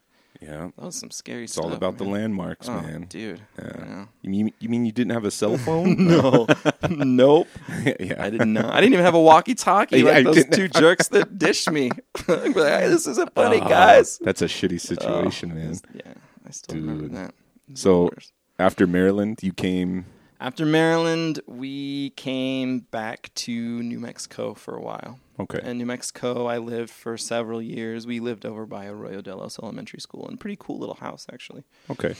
[0.44, 0.70] Yeah.
[0.76, 1.46] that was some scary stuff.
[1.46, 1.64] It's stuff.
[1.64, 3.06] all about the landmarks, Oh, man.
[3.08, 3.40] dude.
[3.58, 4.00] Yeah.
[4.00, 4.08] You.
[4.22, 5.96] You mean you mean you didn't have a cell phone?
[6.08, 6.46] No,
[6.90, 7.48] nope.
[8.00, 8.16] yeah.
[8.22, 8.68] I didn't know.
[8.70, 11.70] I didn't even have a walkie-talkie Yeah, I like those didn't- two jerks that dished
[11.70, 11.90] me.
[12.28, 14.18] Like, "Hey, this isn't funny, Ah, guys.
[14.18, 15.74] That's a shitty situation, Oh, man.
[15.94, 16.12] Yeah,
[16.46, 17.30] I still remember that.
[17.30, 18.32] It the So worst.
[18.58, 20.04] after Maryland, you came.
[20.40, 23.52] after Maryland, we came back to
[23.82, 25.18] New Mexico for a while.
[25.40, 25.60] Okay.
[25.68, 28.06] In New Mexico, I lived for several years.
[28.06, 31.64] We lived over by Arroyo del Oso Elementary School, and pretty cool little house actually.
[31.90, 32.14] Okay.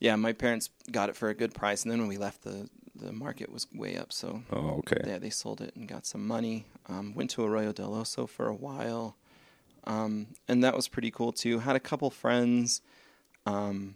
[0.00, 2.68] Yeah, my parents got it for a good price, and then when we left, the
[2.96, 4.12] the market was way up.
[4.12, 5.00] So Oh, okay.
[5.06, 6.66] yeah, they sold it and got some money.
[6.88, 9.16] Um, went to Arroyo del Oso for a while,
[9.84, 11.60] um, and that was pretty cool too.
[11.60, 12.82] Had a couple friends,
[13.46, 13.94] um,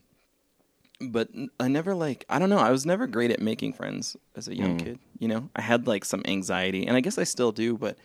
[1.01, 2.59] but I never like I don't know.
[2.59, 4.85] I was never great at making friends as a young Mm.
[4.85, 4.99] kid.
[5.19, 7.99] You know, I had like some anxiety, and I guess I still do, but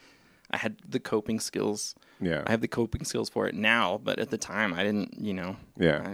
[0.51, 1.95] I had the coping skills.
[2.19, 2.43] Yeah.
[2.47, 5.15] I have the coping skills for it now, but at the time I didn't.
[5.19, 6.13] You know, Yeah.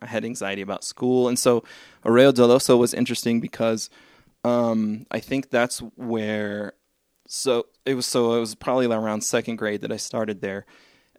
[0.00, 1.62] I, I had anxiety about school, and so
[2.04, 3.90] Arroyo del Oso was interesting because
[4.44, 6.72] um, I think that's where.
[7.26, 8.06] So it was.
[8.06, 10.66] So it was probably around second grade that I started there,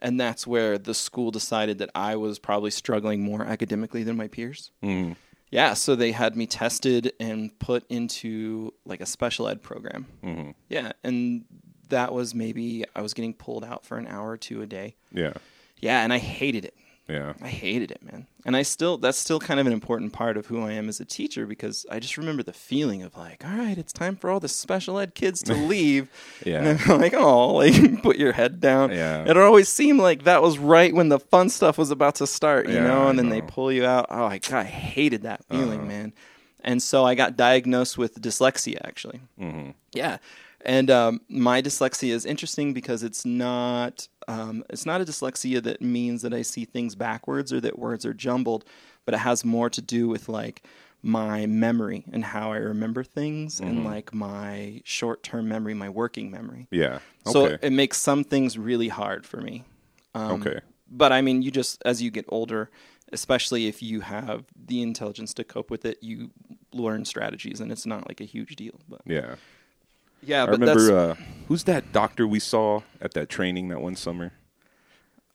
[0.02, 4.28] and that's where the school decided that I was probably struggling more academically than my
[4.28, 4.72] peers.
[4.84, 5.16] Mm.
[5.52, 10.06] Yeah, so they had me tested and put into like a special ed program.
[10.24, 10.52] Mm-hmm.
[10.70, 11.46] Yeah, and
[11.90, 14.96] that was maybe I was getting pulled out for an hour or two a day.
[15.12, 15.34] Yeah.
[15.80, 16.74] Yeah, and I hated it.
[17.08, 17.34] Yeah.
[17.40, 18.26] I hated it, man.
[18.48, 21.00] And I still that's still kind of an important part of who I am as
[21.00, 24.32] a teacher because I just remember the feeling of like, all right, it's time for
[24.32, 26.10] all the special ed kids to leave.
[26.44, 26.64] Yeah.
[26.64, 28.90] And I'm like, oh, like put your head down.
[28.92, 29.24] Yeah.
[29.30, 32.68] It always seemed like that was right when the fun stuff was about to start,
[32.68, 34.08] you Yeah, know, and then they pull you out.
[34.10, 35.88] Oh, I, God, I hated that feeling, Uh-huh.
[35.88, 36.14] man.
[36.64, 39.20] And so I got diagnosed with dyslexia actually.
[39.40, 39.72] Mm-hmm.
[39.94, 40.18] Yeah,
[40.66, 45.82] and um, my dyslexia is interesting because it's not um, it's not a dyslexia that
[45.82, 48.66] means that I see things backwards or that words are jumbled,
[49.06, 50.64] but it has more to do with like
[51.04, 53.86] my memory and how I remember things and Mm-hmm.
[53.86, 56.68] like my short term memory, my working memory.
[56.72, 57.00] Yeah.
[57.26, 59.64] So it makes some things really hard for me.
[60.16, 60.60] Um, okay.
[60.90, 62.72] But I mean, you just as you get older,
[63.12, 66.32] especially if you have the intelligence to cope with it, you
[66.74, 68.80] learn strategies, and it's not like a huge deal.
[68.90, 69.36] But Yeah.
[70.26, 71.16] Yeah, I but that's remember uh,
[71.48, 74.34] who's that doctor we saw at that training that one summer?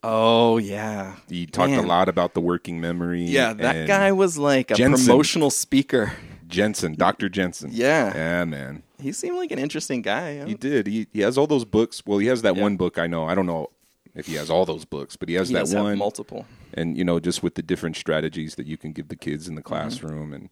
[0.02, 1.84] oh yeah, He talked Man.
[1.84, 3.22] a lot about the working memory.
[3.24, 3.52] yeah.
[3.52, 5.06] That guy was like a Jensen.
[5.06, 6.12] promotional speaker.
[6.48, 7.28] Jensen, Dr.
[7.28, 7.70] Jensen.
[7.72, 8.12] Yeah.
[8.14, 8.82] Yeah, man.
[9.00, 10.44] He seemed like an interesting guy.
[10.44, 10.86] He did.
[10.86, 12.02] He he has all those books.
[12.06, 12.62] Well, he has that Yeah.
[12.62, 13.24] one book I know.
[13.26, 13.68] I don't know
[14.14, 15.96] if he has all those books, but he has He that one.
[15.98, 16.46] multiple.
[16.74, 19.52] and you know, just with the different strategies that you can give the kids Mm-hmm.
[19.52, 20.48] in the classroom and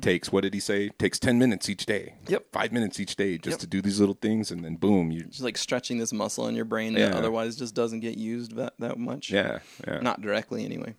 [0.00, 0.88] takes what did he say?
[0.90, 2.14] Takes ten minutes each day.
[2.28, 2.46] Yep.
[2.52, 3.60] Five minutes each day just Yep.
[3.60, 6.54] to do these little things and then boom, you Just like stretching this muscle in
[6.54, 7.16] your brain that Yeah.
[7.16, 9.30] otherwise just doesn't get used that, that much.
[9.30, 9.60] Yeah.
[9.86, 10.00] Yeah.
[10.00, 10.94] Not directly anyway.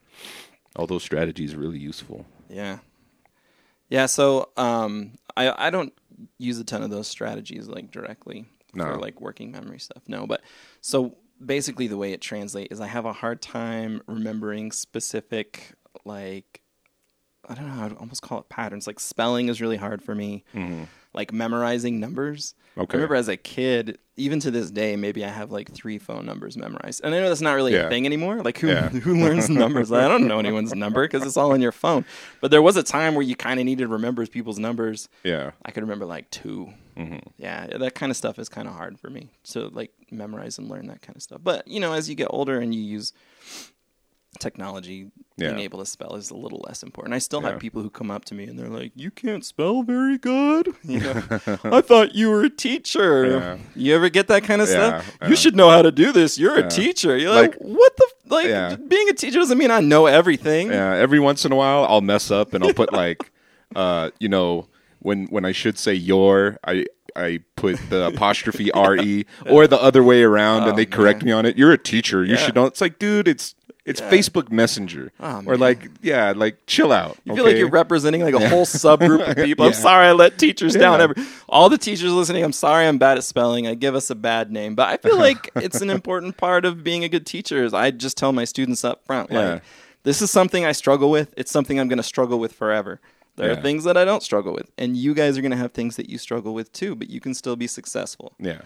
[0.76, 2.26] all those strategies really useful.
[2.50, 2.80] Yeah.
[3.90, 5.94] Yeah, so um I I don't
[6.38, 8.86] use a ton of those strategies like directly No.
[8.86, 10.04] for like working memory stuff.
[10.08, 10.42] No, but
[10.80, 15.74] so basically the way it translates is I have a hard time remembering specific
[16.06, 16.61] like
[17.52, 18.88] I don't know, I'd almost call it patterns.
[18.88, 20.44] Like spelling is really hard for me.
[21.14, 22.54] Like memorizing numbers.
[22.72, 22.82] Mm-hmm.
[22.82, 22.94] Okay.
[22.94, 26.26] I remember as a kid, even to this day, maybe I have like three phone
[26.26, 27.02] numbers memorized.
[27.04, 27.88] And I know that's not really Yeah.
[27.88, 28.42] a thing anymore.
[28.42, 28.88] Like who Yeah.
[29.06, 29.92] who learns numbers?
[29.92, 32.06] I don't know anyone's number because it's all in your phone.
[32.40, 35.10] But there was a time where you kind of needed to remember people's numbers.
[35.26, 35.52] Yeah.
[35.66, 37.30] I could remember like 2 Mm-hmm.
[37.38, 40.68] Yeah, that kind of stuff is kind of hard for me to like memorize and
[40.70, 41.40] learn that kind of stuff.
[41.44, 43.12] But you know, as you get older and you use
[44.40, 47.14] technology, being able to spell is a little less important.
[47.14, 47.52] I still Yeah.
[47.52, 50.74] have people who come up to me and they're like, "You can't spell very good."
[50.84, 51.24] You know,
[51.64, 53.26] I thought you were a teacher.
[53.30, 53.58] Yeah.
[53.76, 55.18] You ever get that kind of Yeah, stuff?
[55.22, 55.28] yeah.
[55.30, 56.38] You should know how to do this.
[56.38, 56.66] You're Yeah.
[56.66, 57.18] a teacher.
[57.18, 58.48] You're like, Like- what the f- like?
[58.48, 58.76] Yeah.
[58.76, 60.70] Being a teacher doesn't mean I know everything.
[60.72, 63.32] Yeah, every once in a while I'll mess up and I'll put like
[63.76, 64.68] uh you know
[65.00, 69.82] when when I should say your I I put the apostrophe R E or the
[69.82, 71.58] other way around and they correct me on it.
[71.58, 72.24] You're a teacher.
[72.24, 72.46] You Oh, Yeah.
[72.46, 72.66] should know.
[72.68, 73.54] It's like, dude, it's
[73.86, 75.12] it's Facebook Messenger.
[75.20, 77.18] Oh, or like, yeah, like chill out.
[77.24, 79.66] You feel like you're representing like a whole subgroup of people.
[79.66, 81.02] I'm sorry I let teachers down.
[81.02, 81.16] Every,
[81.50, 83.66] all the teachers listening, I'm sorry I'm bad at spelling.
[83.68, 84.76] I give us a bad name.
[84.76, 87.90] But I feel like it's an important part of being a good teacher is I
[87.92, 89.54] just tell my students up front, Yeah.
[89.54, 89.64] like,
[90.04, 91.34] this is something I struggle with.
[91.38, 93.00] It's something I'm going to struggle with forever.
[93.36, 93.58] There Yeah.
[93.58, 94.70] are things that I don't struggle with.
[94.78, 97.20] And you guys are going to have things that you struggle with too, but you
[97.20, 98.34] can still be successful.
[98.40, 98.62] Yeah.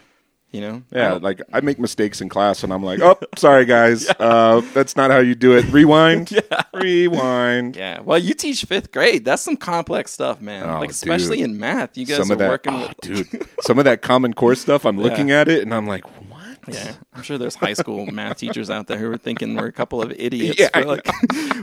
[0.56, 0.84] You know?
[0.94, 4.96] Yeah, like I make mistakes in class and I'm like, oh, sorry guys, uh, that's
[4.96, 5.66] not how you do it.
[5.66, 6.62] Rewind, yeah.
[6.74, 7.76] rewind.
[7.76, 8.00] yeah.
[8.00, 9.26] Well, you teach fifth grade.
[9.26, 10.70] That's some complex stuff, man.
[10.70, 11.50] Oh, like especially dude.
[11.50, 11.98] in math.
[11.98, 14.56] You guys Some are of that, working oh, with dude, some of that Common Core
[14.56, 14.86] stuff.
[14.86, 16.46] I'm looking at it and I'm like, what?
[16.70, 19.74] Yeah, I'm sure there's high school math teachers out there who are thinking we're a
[19.74, 20.58] couple of idiots.
[20.58, 21.06] Yeah, like,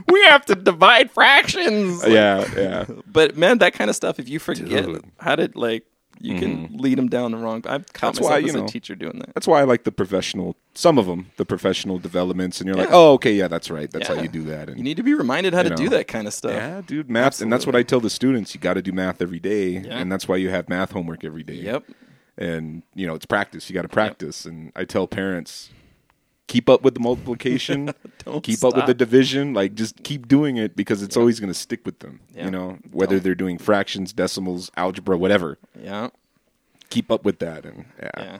[0.06, 2.02] we have to divide fractions.
[2.02, 2.84] Like, Yeah, yeah.
[3.06, 5.02] But man, that kind of stuff, if you forget Dude.
[5.18, 5.86] how to like,
[6.22, 6.76] you can mm-hmm.
[6.76, 7.62] lead them down the wrong.
[7.66, 9.34] I've caught That's myself why, as you a know, teacher doing that.
[9.34, 10.56] That's why I like the professional.
[10.74, 13.90] Some of them, the professional developments, and you're like, oh, okay, yeah, that's right.
[13.90, 14.16] That's Yeah.
[14.16, 14.68] how you do that.
[14.68, 16.52] And You need to be reminded how to You do that kind of stuff.
[16.52, 18.54] yeah, dude, math, and that's what I tell the students.
[18.54, 19.98] You got to do math every day, Yeah.
[19.98, 21.54] and that's why you have math homework every day.
[21.54, 21.84] Yep.
[22.38, 23.68] and you know it's practice.
[23.68, 25.70] You got to practice, and I tell parents.
[26.48, 27.94] Keep up with the multiplication.
[28.24, 29.54] Don't keep up with the division.
[29.54, 32.20] Like, just keep doing it because it's always going to stick with them.
[32.34, 32.44] Yeah.
[32.46, 35.58] You know, whether Don't- they're doing fractions, decimals, algebra, whatever.
[35.80, 36.08] Yeah.
[36.90, 38.38] Keep up with that, and yeah, Yeah.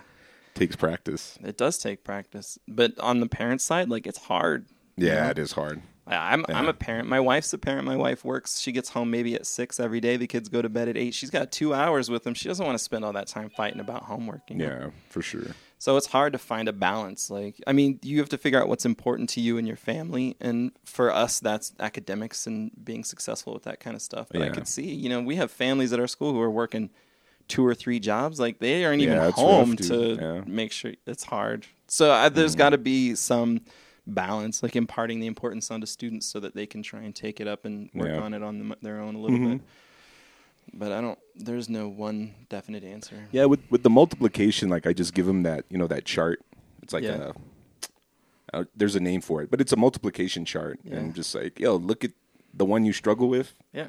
[0.55, 1.38] takes practice.
[1.43, 4.67] It does take practice, but on the parent side, like it's hard.
[4.97, 5.81] Yeah, it is hard.
[6.07, 7.09] I'm I'm a parent.
[7.09, 7.87] My wife's a parent.
[7.87, 8.61] My wife works.
[8.61, 10.17] She gets home maybe at six every day.
[10.19, 11.15] The kids go to bed at eight.
[11.15, 12.35] She's got two hours with them.
[12.35, 14.43] She doesn't want to spend all that time fighting about homework.
[14.51, 14.65] you know?
[14.67, 15.55] Yeah, for sure.
[15.83, 17.29] So it's hard to find a balance.
[17.29, 20.37] Like, I mean, you have to figure out what's important to you and your family.
[20.40, 24.29] And for us, that's academics and being successful with that kind of stuff.
[24.31, 24.53] But I Yeah.
[24.53, 26.90] could see, you know, we have families at our school who are working
[27.49, 28.38] two or three jobs.
[28.38, 30.18] Like, they aren't even Yeah, home rough, to.
[30.21, 30.45] Yeah.
[30.47, 31.66] make sure it's hard.
[31.88, 33.62] So I, there's got to be some
[34.07, 37.49] balance, like imparting the importance onto students so that they can try and take it
[37.49, 39.61] up and work on it on them, their own a little bit.
[40.75, 41.18] But I don't.
[41.35, 43.29] There's no one definite answer.
[43.33, 46.40] Yeah, with with the multiplication, like I just give them that you know that chart.
[46.83, 47.33] It's like Yeah.
[48.53, 50.96] a uh, there's a name for it, but it's a multiplication chart, Yeah.
[50.96, 52.11] and just like yo, look at
[52.55, 53.88] the one you struggle with, Yeah.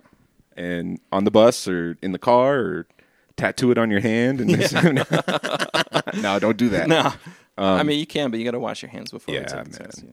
[0.55, 2.88] and on the bus or in the car or
[3.36, 4.39] tattoo it on your hand.
[4.41, 4.51] And
[6.21, 6.88] no, don't do that.
[7.55, 7.65] No.
[7.65, 9.65] I mean, you can, but you got to wash your hands before yeah, man.
[9.69, 10.03] test.
[10.03, 10.09] Yeah.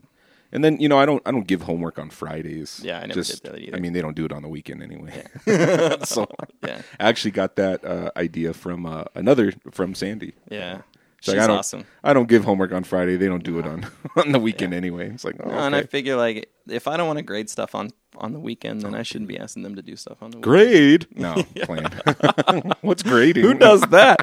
[0.53, 2.81] And then you know I don't I don't give homework on Fridays.
[2.83, 3.77] Yeah, I never Just, did that either.
[3.77, 5.25] I mean they don't do it on the weekend anyway.
[6.05, 6.27] so
[6.67, 6.83] Yeah.
[6.99, 10.35] I actually got that uh, idea from uh, another from Sandy.
[10.51, 10.79] Yeah.
[11.19, 11.85] It's She's like, I don't, awesome.
[12.03, 13.17] I don't give homework on Friday.
[13.17, 13.87] They don't do it on
[14.17, 15.11] on the weekend anyway.
[15.11, 17.75] It's like, oh, No, And I figure like if I don't want to grade stuff
[17.75, 20.39] on on the weekend, then I shouldn't be asking them to do stuff on the
[20.39, 20.43] weekend.
[20.43, 21.07] grade.
[21.15, 21.87] No, playing.
[22.81, 23.45] What's grading?
[23.45, 24.19] Who does that?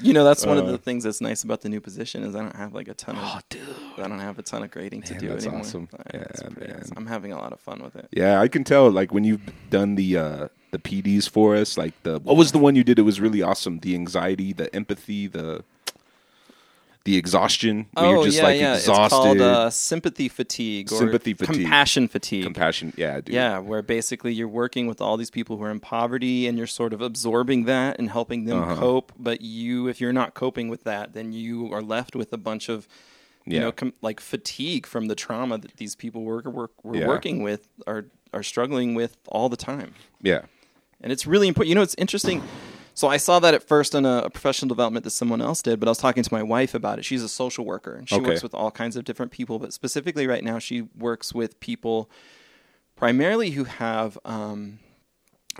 [0.00, 0.72] You know, that's one of Uh.
[0.72, 3.16] the things that's nice about the new position is I don't have like a ton
[3.16, 3.22] of.
[3.24, 3.62] Oh, dude.
[3.98, 5.60] I don't have a ton of grading to do that's anymore.
[5.62, 5.88] awesome.
[5.92, 6.20] Uh, Yeah,
[6.58, 6.76] man.
[6.80, 6.94] awesome.
[6.96, 8.08] I'm having a lot of fun with it.
[8.12, 8.90] Yeah, I can tell.
[8.90, 12.58] Like when you've done the uh, the PDs for us, like the what was the
[12.58, 12.98] one you did?
[12.98, 13.80] It was really awesome.
[13.80, 15.64] The anxiety, the empathy, the
[17.04, 17.86] the exhaustion.
[17.94, 18.74] Where oh you're just yeah, like yeah.
[18.74, 19.04] exhausted.
[19.16, 21.54] It's called uh, sympathy fatigue or Sympathy fatigue.
[21.62, 22.44] compassion fatigue.
[22.44, 22.92] compassion.
[22.96, 23.34] Yeah, dude.
[23.34, 26.66] Yeah, where basically you're working with all these people who are in poverty and you're
[26.66, 28.76] sort of absorbing that and helping them Uh-huh.
[28.76, 29.12] cope.
[29.18, 32.68] But you, if you're not coping with that, then you are left with a bunch
[32.68, 32.86] of,
[33.46, 33.60] you Yeah.
[33.60, 37.06] know, com- like fatigue from the trauma that these people were, were, were Yeah.
[37.06, 39.94] working with are are struggling with all the time.
[40.20, 40.42] yeah,
[41.00, 41.70] And it's really important.
[41.70, 42.42] You know, it's interesting.
[42.98, 45.78] So I saw that at first in a, a professional development that someone else did,
[45.78, 47.04] but I was talking to my wife about it.
[47.04, 48.26] She's a social worker and she Okay.
[48.26, 52.10] works with all kinds of different people, but specifically right now she works with people
[52.96, 54.80] primarily who have um,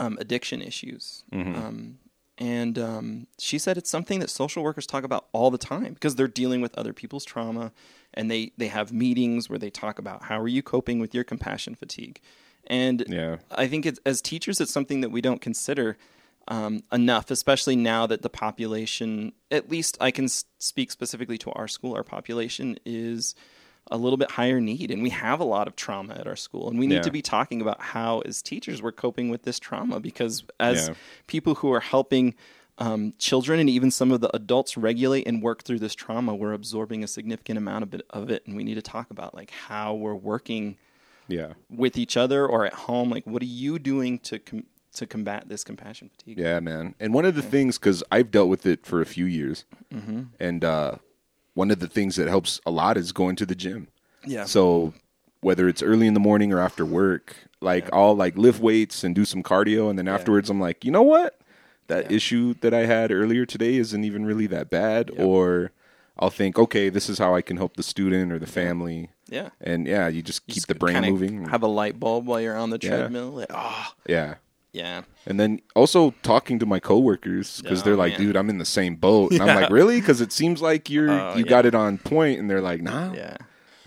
[0.01, 1.23] um, addiction issues.
[1.33, 1.99] Um,
[2.39, 6.17] and um, she said it's something that social workers talk about all the time because
[6.17, 7.71] they're dealing with other people's trauma
[8.15, 11.23] and they, they have meetings where they talk about how are you coping with your
[11.23, 12.21] compassion fatigue.
[12.67, 13.37] And Yeah.
[13.53, 15.97] I think it's, as teachers, it's something that we don't consider
[16.49, 21.69] um, enough, especially now that the population, at least I can speak specifically to our
[21.69, 23.35] school, our population is
[23.91, 26.69] a little bit higher need, and we have a lot of trauma at our school,
[26.69, 27.01] and we need Yeah.
[27.03, 30.95] to be talking about how, as teachers, we're coping with this trauma because as Yeah.
[31.27, 32.35] people who are helping.
[32.81, 36.33] Um, children and even some of the adults regulate and work through this trauma.
[36.33, 39.35] We're absorbing a significant amount of it, of it, and we need to talk about
[39.35, 40.77] like how we're working
[41.27, 44.67] yeah, with each other or at home like what are you doing to com-
[44.99, 46.95] to combat this compassion fatigue yeah, man.
[47.01, 50.23] And one of the things, because I've dealt with it for a few years, Mm-hmm.
[50.39, 50.97] and uh,
[51.55, 53.89] one of the things that helps a lot is going to the gym.
[54.25, 54.93] yeah So
[55.41, 59.15] whether it's early in the morning or after work, like I'll like lift weights and
[59.15, 61.41] do some cardio, and then afterwards I'm like, you know what?
[61.87, 62.17] That Yeah.
[62.17, 65.11] issue that I had earlier today isn't even really that bad.
[65.17, 65.73] Or
[66.19, 69.09] I'll think, okay, this is how I can help the student or the family.
[69.29, 71.47] yeah And yeah, you just You keep just the brain moving.
[71.49, 72.91] have a light bulb while you're on the Yeah.
[72.91, 74.35] treadmill like, ah yeah.
[74.73, 78.21] Yeah And then also talking to my coworkers because Oh, they're like, man.
[78.21, 79.33] dude, I'm in the same boat.
[79.33, 80.01] And I'm like, really?
[80.01, 81.51] Because it seems like you're Oh, you yeah.
[81.51, 83.37] got it on point, and they're like, nah, yeah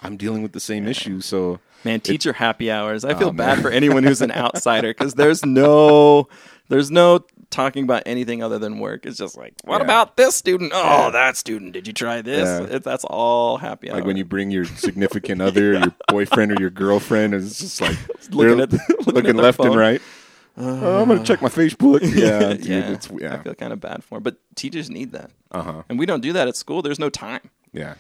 [0.04, 1.22] I'm dealing with the same issue.
[1.22, 4.90] So man teacher happy hours i oh, feel Oh, bad for anyone who's an outsider
[4.94, 6.28] because there's no
[6.70, 9.86] there's no talking about anything other than work it's just like what Yeah.
[9.86, 12.76] about this student oh that student did you try this Yeah.
[12.76, 16.62] it, that's all happy hour like when you bring your significant other, your boyfriend or
[16.62, 17.98] your girlfriend, it's just like
[18.30, 20.02] Looking at the- looking looking at left and right.
[20.62, 22.02] Oh, I'm gonna check my Facebook.
[22.16, 24.24] Yeah, dude, yeah, it's I feel kind of bad for 'em.
[24.24, 27.10] but teachers need that uh huh, and we don't do that at school there's no
[27.10, 27.96] time yeah,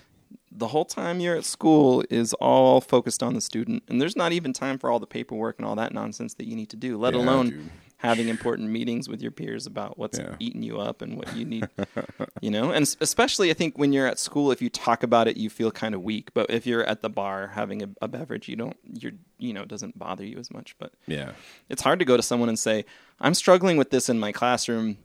[0.52, 4.32] the whole time you're at school is all focused on the student and there's not
[4.34, 6.98] even time for all the paperwork and all that nonsense that you need to do
[6.98, 7.72] let Yeah, alone dude.
[8.02, 10.36] Having important meetings with your peers about what's Yeah.
[10.40, 11.68] eating you up and what you need
[12.42, 12.72] you know?
[12.72, 15.72] And especially i think when you're at school if you talk about it you feel
[15.72, 16.34] kind of weak.
[16.34, 19.62] But if you're at the bar having a, a beverage you don't you're you know
[19.62, 20.76] it doesn't bother you as much.
[20.80, 21.32] But yeah,
[21.70, 22.86] it's hard to go to someone and say
[23.20, 24.98] i'm struggling with this in my classroom.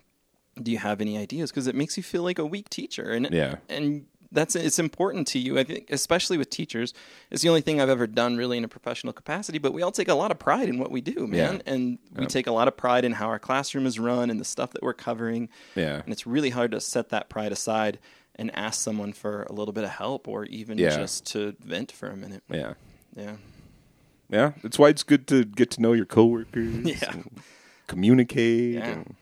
[0.62, 1.50] Do you have any ideas?
[1.50, 3.10] Because it makes you feel like a weak teacher.
[3.10, 3.56] And Yeah.
[3.68, 4.06] and
[4.36, 6.94] that's it's important to you i think especially with teachers
[7.30, 9.90] it's the only thing i've ever done really in a professional capacity but we all
[9.90, 11.72] take a lot of pride in what we do man Yeah.
[11.72, 14.44] and we take a lot of pride in how our classroom is run and the
[14.44, 17.98] stuff that we're covering yeah, and it's really hard to set that pride aside
[18.36, 20.94] and ask someone for a little bit of help or even Yeah.
[20.96, 22.74] just to vent for a minute yeah,
[23.16, 23.36] yeah
[24.28, 24.52] yeah.
[24.60, 26.84] That's why it's good to get to know your coworkers.
[26.84, 27.12] Yeah.
[27.12, 27.30] and
[27.86, 28.74] communicate.
[28.74, 28.84] Yeah.
[28.86, 29.14] and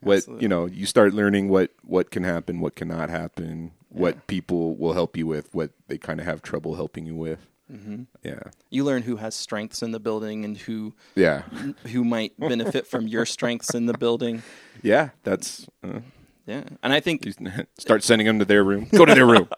[0.00, 0.42] what Absolutely.
[0.44, 4.92] you know, you start learning what what can happen, what cannot happen, what people will
[4.92, 7.46] help you with, what they kind of have trouble helping you with.
[7.72, 8.02] Mm-hmm.
[8.22, 11.42] Yeah, you learn who has strengths in the building and who yeah,
[11.92, 14.42] who might benefit from your strengths in the building
[14.82, 15.10] yeah.
[15.24, 15.66] That's.
[15.82, 16.00] Uh,
[16.46, 17.26] yeah and i think
[17.78, 18.86] start sending them to their room.
[18.92, 19.48] Go to their room.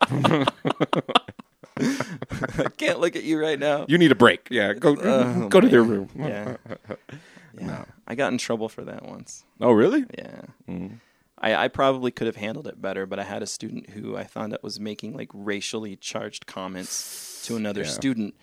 [1.77, 3.85] I can't look at you right now.
[3.89, 4.49] You need a break.
[4.51, 6.09] Yeah, go Oh, go to their room.
[6.17, 6.57] Yeah.
[7.61, 7.85] Yeah.
[8.09, 9.45] I got in trouble for that once.
[9.61, 10.05] Oh, really?
[10.17, 10.41] Yeah.
[10.69, 11.01] Mm.
[11.39, 14.25] I, I probably could have handled it better, but I had a student who I
[14.25, 17.91] found out was making like racially charged comments to another Yeah.
[17.91, 18.35] student,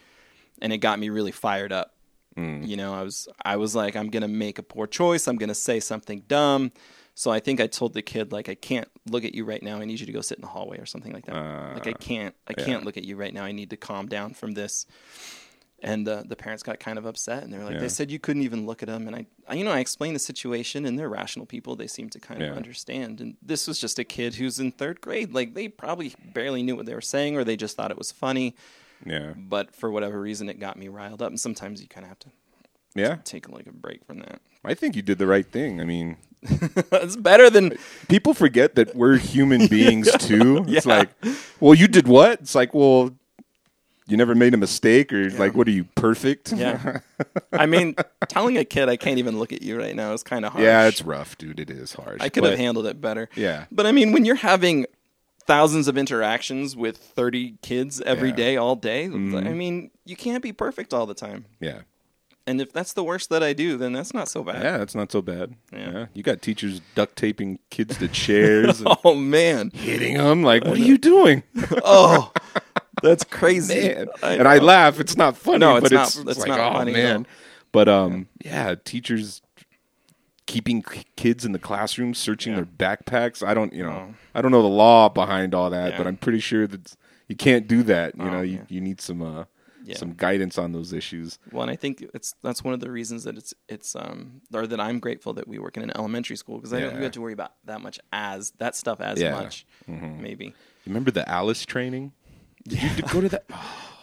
[0.62, 1.94] and it got me really fired up.
[2.38, 2.68] Mm.
[2.68, 5.28] You know, I was I was like, I'm gonna make a poor choice.
[5.28, 6.72] I'm gonna say something dumb.
[7.18, 9.78] So I think I told the kid like, I can't look at you right now.
[9.80, 11.34] I need you to go sit in the hallway or something like that.
[11.74, 12.66] like I can't I yeah.
[12.66, 13.44] can't look at you right now.
[13.46, 14.86] I need to calm down from this.
[15.88, 17.80] And the the parents got kind of upset, and they were like, Yeah.
[17.82, 19.06] they said you couldn't even look at them.
[19.08, 21.76] And I, I, you know, I explained the situation, and they're rational people.
[21.76, 22.48] They seem to kind Yeah.
[22.52, 23.22] of understand.
[23.22, 25.32] And this was just a kid who's in third grade.
[25.32, 28.12] Like they probably barely knew what they were saying, or they just thought it was
[28.12, 28.56] funny.
[29.06, 29.34] Yeah.
[29.38, 31.30] But for whatever reason, it got me riled up.
[31.30, 32.30] And sometimes you kind of have to
[32.96, 33.18] Yeah.
[33.24, 34.42] take like a break from that.
[34.64, 35.80] I think you did the right thing.
[35.80, 40.66] I mean, it's better than people forget that we're human beings too.
[40.68, 40.98] It's Yeah.
[40.98, 41.10] like,
[41.60, 42.40] well, you did what?
[42.42, 43.12] It's like, well,
[44.08, 46.52] you never made a mistake, or like, what are you perfect?
[46.52, 47.00] yeah.
[47.54, 47.96] I mean,
[48.28, 50.64] telling a kid I can't even look at you right now is kind of hard.
[50.64, 51.60] yeah, it's rough, dude.
[51.60, 52.22] It is harsh.
[52.22, 53.30] I could have handled it better.
[53.36, 53.66] Yeah.
[53.72, 54.86] But I mean, when you're having
[55.48, 58.36] thousands of interactions with 30 kids every Yeah.
[58.36, 59.36] day, all day, Mm-hmm.
[59.48, 61.46] I mean, you can't be perfect all the time.
[61.60, 61.82] Yeah,
[62.48, 64.64] And if that's the worst that I do, then that's not so bad.
[64.64, 65.54] yeah, that's not so bad.
[65.72, 65.92] Yeah.
[65.92, 69.70] Yeah, you got teachers duct taping kids to chairs, Oh man.
[69.72, 70.42] hitting them.
[70.44, 71.44] Like, what are you doing,
[71.84, 72.32] Oh.
[73.04, 73.94] That's crazy.
[73.94, 74.08] man?
[74.24, 75.00] and I laugh.
[75.00, 77.22] It's not funny, No, it's but not- it's, it's like, not oh funny, man.
[77.22, 77.28] no.
[77.72, 79.42] But um, yeah, teachers
[80.46, 80.84] keeping
[81.16, 82.62] kids in the classroom, searching Yeah.
[82.62, 82.66] their
[82.98, 83.46] backpacks.
[83.46, 85.98] I don't, you know, I don't know the law behind all that, Yeah.
[85.98, 86.96] but I'm pretty sure that
[87.28, 88.16] you can't do that.
[88.16, 88.62] You Oh, know, you, yeah.
[88.70, 89.46] you need some uh,
[89.84, 89.98] Yeah.
[89.98, 91.38] some guidance on those issues.
[91.52, 94.66] Well, and I think it's that's one of the reasons that it's it's um or
[94.68, 97.22] that I'm grateful that we work in an elementary school because I don't have to
[97.22, 100.54] worry about that much as that stuff as much maybe.
[100.86, 102.14] Remember the ALICE training?
[102.68, 103.46] Did you d- go to that?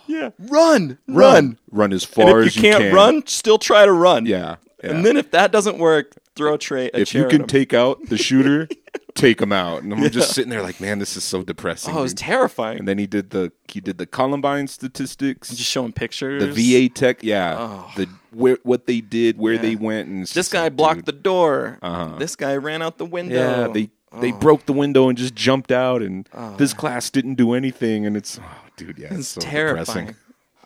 [0.09, 0.31] Yeah.
[0.39, 2.95] Run, run, run as far and as if you can't can.
[2.95, 4.27] run, still try to run.
[4.27, 4.91] Yeah, yeah.
[4.91, 6.91] And then if that doesn't work, throw a tray.
[6.93, 7.47] A if chair you at can 'em.
[7.47, 8.69] take out the shooter,
[9.15, 9.85] take him out.
[9.85, 11.95] And I'm just sitting there like, man, this is so depressing.
[11.95, 12.19] oh, it was dude.
[12.19, 12.81] terrifying.
[12.81, 16.43] and then he did the he did the Columbine statistics, just showing pictures.
[16.43, 16.51] the
[16.89, 17.91] VA tech, yeah, Oh.
[17.97, 19.63] the where what they did, where Yeah.
[19.63, 21.79] they went, and This guy like, blocked dude, the door.
[21.81, 22.17] Uh-huh.
[22.19, 23.37] This guy ran out the window.
[23.37, 24.37] Yeah, they they Oh.
[24.39, 28.39] broke the window and just jumped out, and this class didn't do anything, and it's
[28.43, 28.45] oh,
[28.77, 30.07] dude, yeah, it's, so terrifying.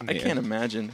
[0.00, 0.92] depressing, I can't imagine.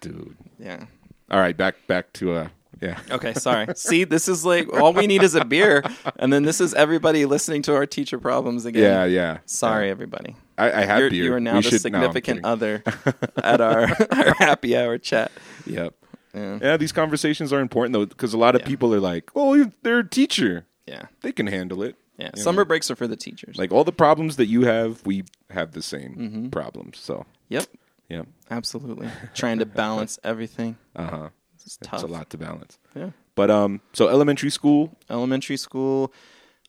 [0.00, 0.36] dude.
[0.58, 0.84] Yeah.
[1.30, 2.48] All right, back back to uh,
[2.80, 3.66] yeah, Okay, sorry.
[3.76, 5.82] See, this is like all we need is a beer,
[6.18, 8.82] and then this is everybody listening to our teacher problems again.
[8.82, 9.38] yeah, yeah.
[9.46, 10.34] Sorry, everybody.
[10.58, 11.24] I, I have You're, beer.
[11.24, 12.44] you are now We the should- significant kidding.
[12.44, 12.82] other
[13.44, 15.30] at our, our happy hour chat.
[15.66, 15.94] Yep.
[16.34, 16.58] Yeah.
[16.62, 18.66] Yeah, these conversations are important though, because a lot of Yeah.
[18.68, 21.06] people are like, "Oh, they're a teacher; Yeah.
[21.22, 22.30] they can handle it." Yeah.
[22.36, 22.66] You Summer know?
[22.66, 23.56] breaks are for the teachers.
[23.56, 26.48] Like all the problems that you have, we have the same Mm-hmm.
[26.50, 26.98] problems.
[26.98, 27.64] So, yep.
[28.10, 29.08] yeah, Absolutely.
[29.34, 30.76] Trying to balance everything.
[30.96, 31.28] uh huh.
[31.64, 31.94] It's tough.
[31.94, 32.78] It's a lot to balance.
[32.94, 33.10] Yeah.
[33.34, 36.12] But um, so elementary school, elementary school.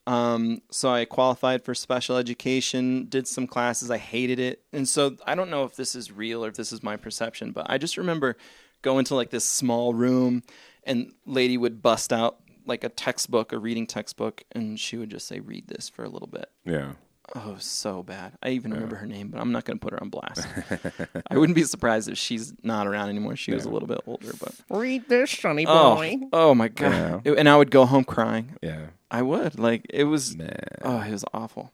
[0.07, 3.91] Um, so I qualified for special education, did some classes.
[3.91, 4.61] I hated it.
[4.73, 7.51] And so I don't know if this is real or if this is my perception,
[7.51, 8.35] but I just remember
[8.81, 10.43] going to like this small room
[10.83, 15.27] and lady would bust out like a textbook, a reading textbook, and she would just
[15.27, 16.49] say, read this for a little bit.
[16.65, 16.93] yeah,
[17.33, 18.33] Oh, so bad.
[18.43, 20.45] I even remember her name, but I'm not going to put her on blast.
[21.29, 23.35] I wouldn't be surprised if she's not around anymore.
[23.37, 26.17] She was a little bit older, but Read this, sonny oh, boy.
[26.33, 27.25] oh my god!
[27.25, 28.57] And I would go home crying.
[28.61, 29.57] yeah, I would.
[29.57, 30.57] Like it was Man.
[30.81, 31.71] oh, it was awful.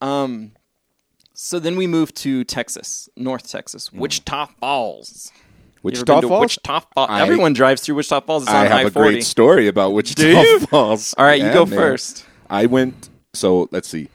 [0.00, 0.52] Um
[1.32, 5.32] so then we moved to Texas, North Texas, Wichita Falls.
[5.82, 6.40] Wichita Falls.
[6.40, 7.10] Wichita Falls.
[7.10, 8.44] I- Everyone drives through Wichita Falls.
[8.44, 9.14] It's I on have I a forty.
[9.14, 10.58] great story about Wichita?
[10.66, 11.14] Falls.
[11.16, 11.78] All right, you go man.
[11.78, 12.24] first.
[12.48, 13.08] I went.
[13.32, 14.08] So let's see.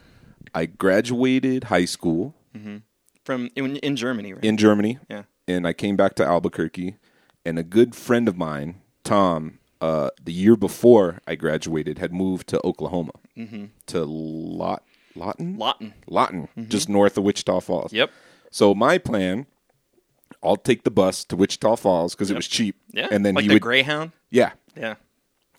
[0.53, 2.77] I graduated high school mm-hmm.
[3.23, 4.43] From in, in Germany, right?
[4.43, 4.99] in Germany.
[5.09, 5.23] yeah.
[5.47, 6.95] and I came back to Albuquerque,
[7.43, 12.47] and a good friend of mine, Tom, uh, the year before I graduated, had moved
[12.49, 13.65] to Oklahoma mm-hmm.
[13.87, 14.83] to Lot
[15.15, 15.93] Lawton, Lawton.
[16.07, 16.69] Lawton, mm-hmm.
[16.69, 17.93] just north of Wichita Falls.
[17.93, 18.11] Yep.
[18.51, 19.47] So my plan,
[20.45, 22.75] I'll take the bus to Wichita Falls because it was cheap.
[22.91, 23.07] Yeah.
[23.11, 24.11] and then like he the would, Greyhound.
[24.29, 24.95] yeah, Yeah.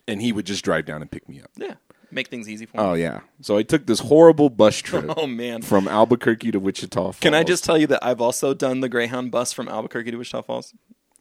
[0.07, 1.51] and he would just drive down and pick me up.
[1.55, 1.75] Yeah.
[2.09, 2.83] Make things easy for me.
[2.83, 3.19] Oh yeah.
[3.41, 5.05] So I took this horrible bus trip.
[5.17, 5.61] Oh, man.
[5.61, 7.19] From Albuquerque to Wichita Falls.
[7.19, 10.17] Can I just tell you that I've also done the Greyhound bus from Albuquerque to
[10.17, 10.73] Wichita Falls?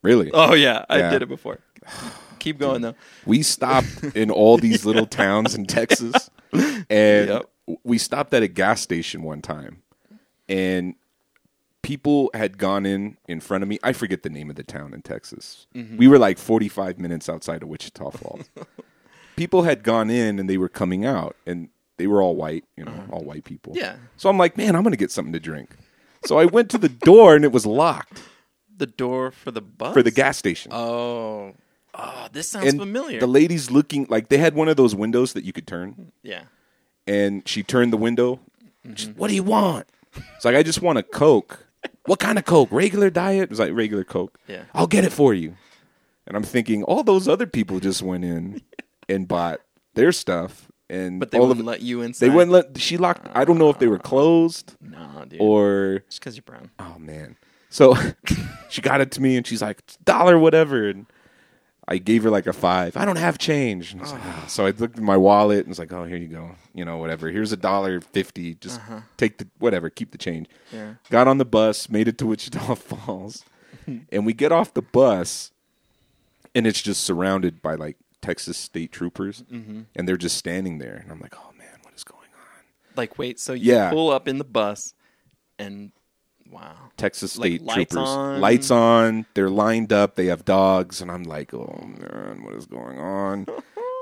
[0.02, 0.30] really?
[0.32, 1.10] Oh yeah, I Yeah.
[1.10, 1.58] did it before.
[2.38, 2.94] Keep going though.
[3.24, 7.50] we stopped in all these little towns in Texas, and Yep.
[7.82, 9.82] we stopped at a gas station one time,
[10.48, 10.94] and
[11.86, 13.78] people had gone in in front of me.
[13.84, 15.68] I forget the name of the town in Texas.
[15.72, 15.96] Mm-hmm.
[15.96, 18.50] We were like forty five minutes outside of Wichita Falls.
[19.36, 22.84] people had gone in and they were coming out, and they were all white, you
[22.84, 23.72] know, all white people.
[23.72, 23.80] Uh-huh.
[23.84, 23.96] Yeah.
[24.16, 25.76] So I'm like, man, I'm gonna get something to drink.
[26.24, 28.20] So I went to the door and it was locked
[28.76, 30.72] The door for the bus for the gas station.
[30.74, 31.54] Oh,
[31.94, 33.20] oh, this sounds and familiar.
[33.20, 36.42] the lady's looking like they had one of those windows that you could turn, yeah.
[37.06, 38.40] and she turned the window.
[38.84, 38.94] Mm-hmm.
[38.94, 39.86] She's, what do you want?
[40.34, 41.65] It's like I just want a Coke.
[42.06, 42.68] What kind of Coke?
[42.70, 43.44] Regular diet?
[43.44, 44.38] It was like regular Coke.
[44.48, 44.62] Yeah.
[44.74, 45.56] I'll get it for you.
[46.26, 48.62] And I'm thinking, all those other people just went in
[49.08, 49.60] and bought
[49.94, 52.26] their stuff, and But they wouldn't of let you inside.
[52.26, 52.78] they wouldn't let.
[52.78, 53.28] She locked.
[53.34, 54.08] I don't know if they were ah.
[54.08, 55.40] closed No, dude.
[55.40, 56.70] or just because you're brown.
[56.78, 57.36] oh man.
[57.70, 57.94] So
[58.68, 61.06] she got it to me, and she's like dollar whatever, and
[61.88, 62.96] I gave her like a five.
[62.96, 63.94] I don't have change.
[63.94, 66.26] I like, "Ah." So I looked at my wallet and was like, oh, here you
[66.28, 66.56] go.
[66.74, 67.28] You know, whatever.
[67.30, 68.54] Here's a dollar fifty.
[68.54, 68.80] Just
[69.16, 69.88] take the whatever.
[69.88, 70.48] Keep the change.
[70.72, 70.94] Yeah.
[71.10, 73.44] Got on the bus, made it to Wichita Falls,
[74.10, 75.52] and we get off the bus,
[76.54, 81.12] and it's just surrounded by like Texas state troopers, and they're just standing there, and
[81.12, 82.64] I'm like, oh man, what is going on?
[82.96, 83.90] Like, wait, so you Yeah.
[83.90, 84.92] pull up in the bus,
[85.58, 85.92] and
[86.50, 88.08] wow, Texas Like, state lights troopers.
[88.08, 88.40] on?
[88.40, 89.26] Lights on.
[89.34, 90.14] They're lined up.
[90.14, 93.46] They have dogs, and I'm like, oh man, what is going on?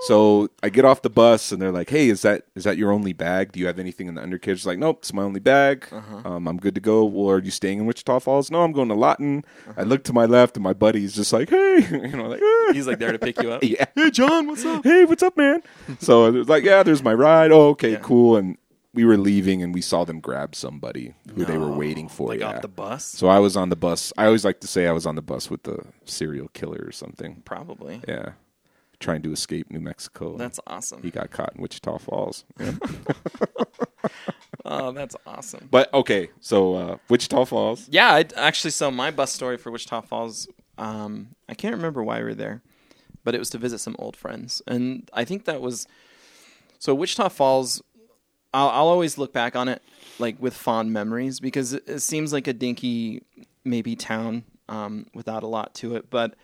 [0.07, 2.93] so I get off the bus, and they're like, hey, is that is that your
[2.93, 3.53] only bag?
[3.53, 4.67] Do you have anything in the undercarriage?
[4.67, 5.87] Like, nope, it's my only bag.
[5.91, 6.23] Uh-huh.
[6.29, 7.05] Um, I'm good to go.
[7.05, 8.51] Well, are you staying in Wichita Falls?
[8.51, 9.45] No, I'm going to Lawton.
[9.69, 9.81] Uh-huh.
[9.81, 12.41] I look to my left, and my buddy's just like, hey, you know, like,
[12.73, 13.63] he's like there to pick you up.
[13.65, 14.85] yeah, hey John, what's up?
[14.85, 15.63] Hey, what's up, man?
[16.01, 17.53] so it was like, yeah, there's my ride.
[17.53, 17.99] Oh, okay, Yeah.
[17.99, 18.37] cool.
[18.37, 18.59] And
[18.95, 22.29] we were leaving, and we saw them grab somebody who they were waiting for.
[22.29, 22.55] Like yeah.
[22.55, 24.13] off the bus, So I was on the bus.
[24.17, 26.93] I always like to say I was on the bus with the serial killer or
[26.93, 27.43] something.
[27.45, 28.01] probably.
[28.09, 28.33] Yeah,
[29.01, 30.37] trying to escape New Mexico.
[30.37, 31.03] That's awesome.
[31.03, 32.45] he got caught in Wichita Falls.
[32.59, 32.73] Yeah.
[34.67, 35.69] Oh, that's awesome.
[35.71, 37.87] but okay, so uh, Wichita Falls.
[37.91, 42.19] Yeah, I, actually, so my bus story for Wichita Falls, um, I can't remember why
[42.19, 42.63] we were there,
[43.25, 45.87] but it was to visit some old friends, and I think that was
[46.79, 47.83] so Wichita Falls.
[48.55, 49.83] I'll, I'll always look back on it
[50.19, 53.23] like with fond memories because it, it seems like a dinky,
[53.65, 56.35] maybe town um, without a lot to it, but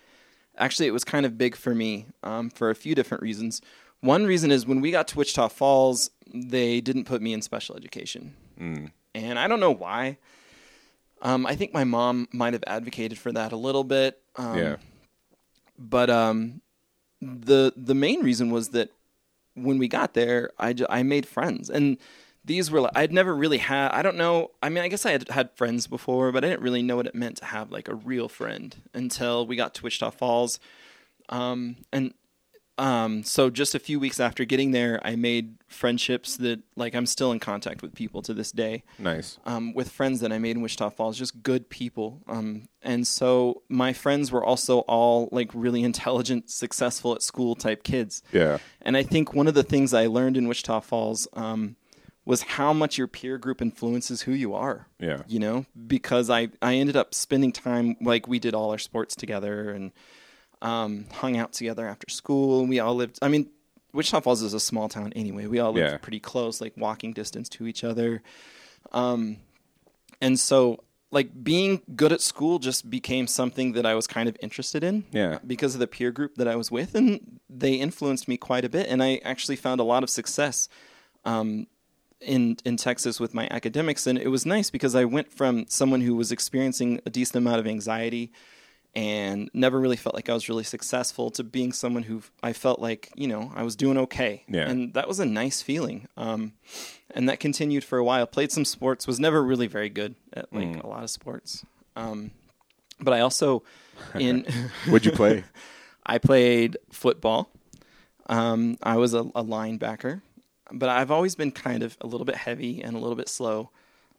[0.58, 3.62] actually it was kind of big for me um, for a few different reasons.
[4.00, 7.76] One reason is when we got to Wichita Falls, they didn't put me in special
[7.76, 8.34] education,
[9.14, 10.18] and I don't know why.
[11.22, 14.18] Um, I think my mom might have advocated for that a little bit.
[14.36, 14.76] Um, yeah,
[15.78, 16.62] But um,
[17.20, 18.90] the the main reason was that
[19.54, 21.98] when we got there, I, ju- I made friends, and
[22.44, 23.90] these were like, I'd never really had.
[23.90, 24.50] I don't know.
[24.62, 27.06] I mean, I guess I had had friends before, but I didn't really know what
[27.06, 30.58] it meant to have like a real friend until we got to Wichita Falls.
[31.28, 32.14] Um, and
[32.80, 37.04] um, so just a few weeks after getting there, I made friendships that like I'm
[37.04, 39.38] still in contact with people to this day nice.
[39.44, 42.22] um, with friends that I made in Wichita Falls, just good people.
[42.26, 47.82] Um, and so my friends were also all like really intelligent, successful at school type
[47.82, 48.22] kids.
[48.32, 51.76] Yeah, And I think one of the things I learned in Wichita Falls um,
[52.24, 54.86] was how much your peer group influences who you are.
[54.98, 55.24] Yeah.
[55.28, 59.14] You know, because I, I ended up spending time, like we did all our sports
[59.14, 59.92] together and
[60.62, 62.66] um, hung out together after school.
[62.66, 63.48] We all lived, I mean,
[63.92, 65.46] Wichita Falls is a small town anyway.
[65.46, 65.98] We all lived Yeah.
[65.98, 68.22] pretty close, like walking distance to each other.
[68.92, 69.38] Um,
[70.20, 74.36] and so, like, being good at school just became something that I was kind of
[74.42, 75.38] interested in Yeah.
[75.44, 78.68] because of the peer group that I was with, and they influenced me quite a
[78.68, 78.86] bit.
[78.88, 80.68] And I actually found a lot of success
[81.24, 81.66] um,
[82.20, 86.02] in in Texas with my academics, and it was nice because I went from someone
[86.02, 88.30] who was experiencing a decent amount of anxiety
[88.94, 92.80] and never really felt like I was really successful to being someone who I felt
[92.80, 94.68] like you know I was doing okay, Yeah.
[94.68, 96.08] and that was a nice feeling.
[96.16, 96.52] Um,
[97.12, 98.26] and that continued for a while.
[98.26, 101.64] Played some sports, was never really very good at like a lot of sports.
[101.96, 102.30] Um,
[103.00, 103.62] but I also
[104.14, 104.44] in
[104.88, 105.44] What'd you play?
[106.06, 107.50] I played football.
[108.26, 110.22] Um, I was a, a linebacker,
[110.72, 113.70] but I've always been kind of a little bit heavy and a little bit slow.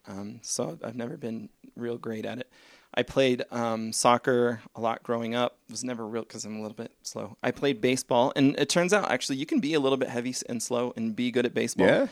[0.08, 2.50] Um, so I've never been real great at it.
[2.94, 5.58] I played um, soccer a lot growing up.
[5.70, 7.38] Was never real because I'm a little bit slow.
[7.42, 10.36] I played baseball, and it turns out actually you can be a little bit heavy
[10.50, 11.88] and slow and be good at baseball.
[11.88, 12.08] yeah.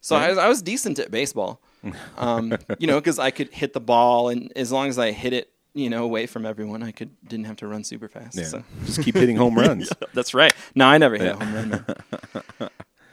[0.00, 1.60] So I, was, I was decent at baseball,
[2.16, 5.32] um, you know, because I could hit the ball, and as long as I hit
[5.32, 8.36] it, you know, away from everyone, I could didn't have to run super fast.
[8.36, 8.44] Yeah.
[8.44, 8.62] So.
[8.84, 9.90] Just keep hitting home runs.
[10.14, 10.54] That's right.
[10.74, 11.84] No, I never hit a home run.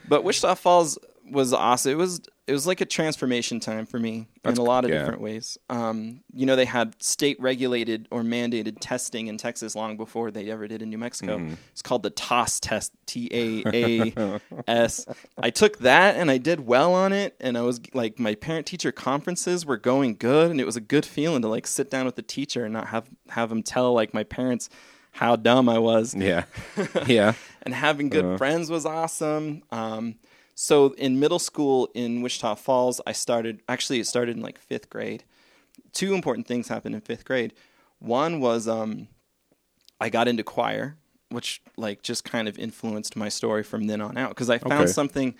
[0.08, 0.98] but Wichita Falls
[1.28, 1.92] was awesome.
[1.92, 4.90] It was it was like a transformation time for me That's- in a lot of
[4.90, 4.98] yeah.
[4.98, 5.56] different ways.
[5.70, 10.50] Um, you know, they had state regulated or mandated testing in Texas long before they
[10.50, 11.38] ever did in New Mexico.
[11.38, 11.54] Mm-hmm.
[11.72, 15.06] It's called the TAAS test, T A A S.
[15.38, 18.66] I took that and I did well on it, and I was like, my parent
[18.66, 22.04] teacher conferences were going good, and it was a good feeling to like sit down
[22.04, 24.68] with the teacher and not have have him tell like my parents
[25.12, 26.44] how dumb I was yeah.
[27.06, 27.34] Yeah.
[27.62, 29.62] and having good friends was awesome.
[29.70, 30.16] Um,
[30.54, 34.88] so in middle school in Wichita Falls, I started actually it started in like fifth
[34.90, 35.24] grade.
[35.92, 37.52] two important things happened in fifth grade.
[37.98, 39.08] One was um,
[40.00, 40.96] I got into choir,
[41.30, 44.74] which like just kind of influenced my story from then on out because I found
[44.82, 44.92] Okay.
[44.92, 45.34] something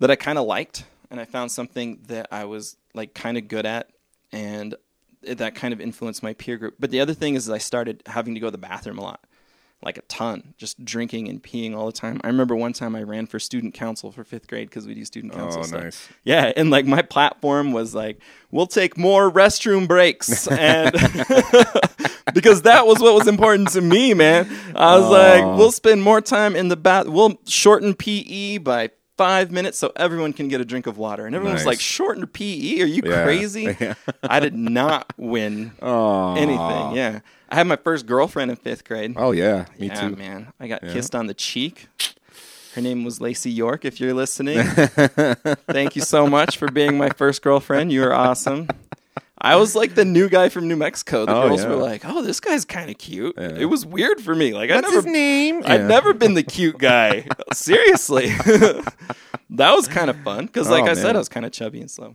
[0.00, 3.48] that I kind of liked, and I found something that I was like kind of
[3.48, 3.90] good at,
[4.32, 4.74] and
[5.22, 6.74] that kind of influenced my peer group.
[6.78, 9.24] But the other thing is I started having to go to the bathroom a lot,
[9.80, 12.20] like a ton, just drinking and peeing all the time.
[12.24, 15.04] I remember one time I ran for student council for fifth grade because we do
[15.04, 15.82] student oh, council Oh, stuff.
[15.84, 16.08] nice.
[16.24, 18.20] Yeah, and like my platform was like,
[18.50, 20.92] we'll take more restroom breaks, and
[22.34, 24.48] because that was what was important to me, man.
[24.74, 27.06] I was like, we'll spend more time in the bath.
[27.06, 31.26] We'll shorten PE by five minutes so everyone can get a drink of water.
[31.26, 31.66] And everyone was Nice.
[31.66, 32.80] like, shorten PE?
[32.82, 33.22] Are you Yeah.
[33.24, 33.76] crazy?
[34.22, 36.94] I did not win Oh, anything.
[36.96, 39.14] Yeah, I had my first girlfriend in fifth grade.
[39.16, 40.16] Oh yeah, me yeah, too.
[40.16, 40.52] man.
[40.60, 41.88] I got kissed on the cheek.
[42.74, 43.84] Her name was Lacey York.
[43.84, 44.62] If you're listening,
[45.68, 47.90] thank you so much for being my first girlfriend.
[47.92, 48.68] You were awesome.
[49.40, 51.24] I was like the new guy from New Mexico.
[51.24, 51.68] The Oh, girls yeah.
[51.70, 53.56] were like, "Oh, this guy's kind of cute." Yeah.
[53.56, 54.52] It was weird for me.
[54.52, 55.62] Like I never, name?
[55.64, 57.26] I'd never been the cute guy.
[57.52, 58.28] Seriously,
[59.50, 61.14] that was kind of fun because, like Oh, I said.
[61.16, 62.14] I was kind of chubby and slow.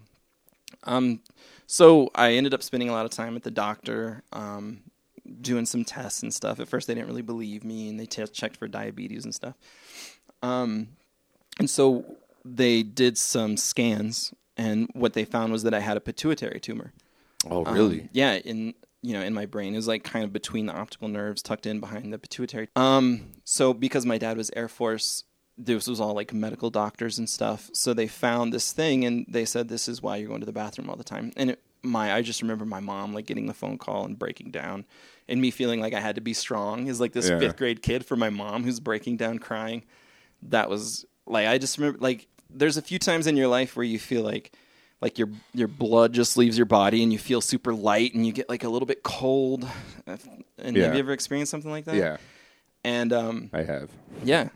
[0.83, 1.21] Um,
[1.65, 4.81] so I ended up spending a lot of time at the doctor, um,
[5.41, 6.59] doing some tests and stuff.
[6.59, 9.55] At first, they didn't really believe me, and they te- checked for diabetes and stuff.
[10.41, 10.89] Um,
[11.59, 16.01] and so they did some scans, and what they found was that I had a
[16.01, 16.93] pituitary tumor.
[17.49, 18.09] Oh Um, really?
[18.11, 19.73] yeah, in you know, in my brain.
[19.73, 22.69] It was like kind of between the optical nerves, tucked in behind the pituitary.
[22.77, 25.25] Um, so because my dad was Air Force,
[25.57, 27.69] this was all like medical doctors and stuff.
[27.73, 30.53] So they found this thing, and they said this is why you're going to the
[30.53, 31.33] bathroom all the time.
[31.35, 34.51] And it, my, I just remember my mom like getting the phone call and breaking
[34.51, 34.85] down,
[35.27, 37.39] and me feeling like I had to be strong as like this Yeah.
[37.39, 39.83] fifth grade kid for my mom who's breaking down crying.
[40.43, 43.85] That was like I just remember like there's a few times in your life where
[43.85, 44.51] you feel like
[45.01, 48.31] like your your blood just leaves your body and you feel super light and you
[48.33, 49.67] get like a little bit cold.
[50.57, 50.83] And Yeah.
[50.83, 51.95] have you ever experienced something like that?
[51.95, 52.17] Yeah,
[52.83, 53.89] And um, I have.
[54.23, 54.49] yeah.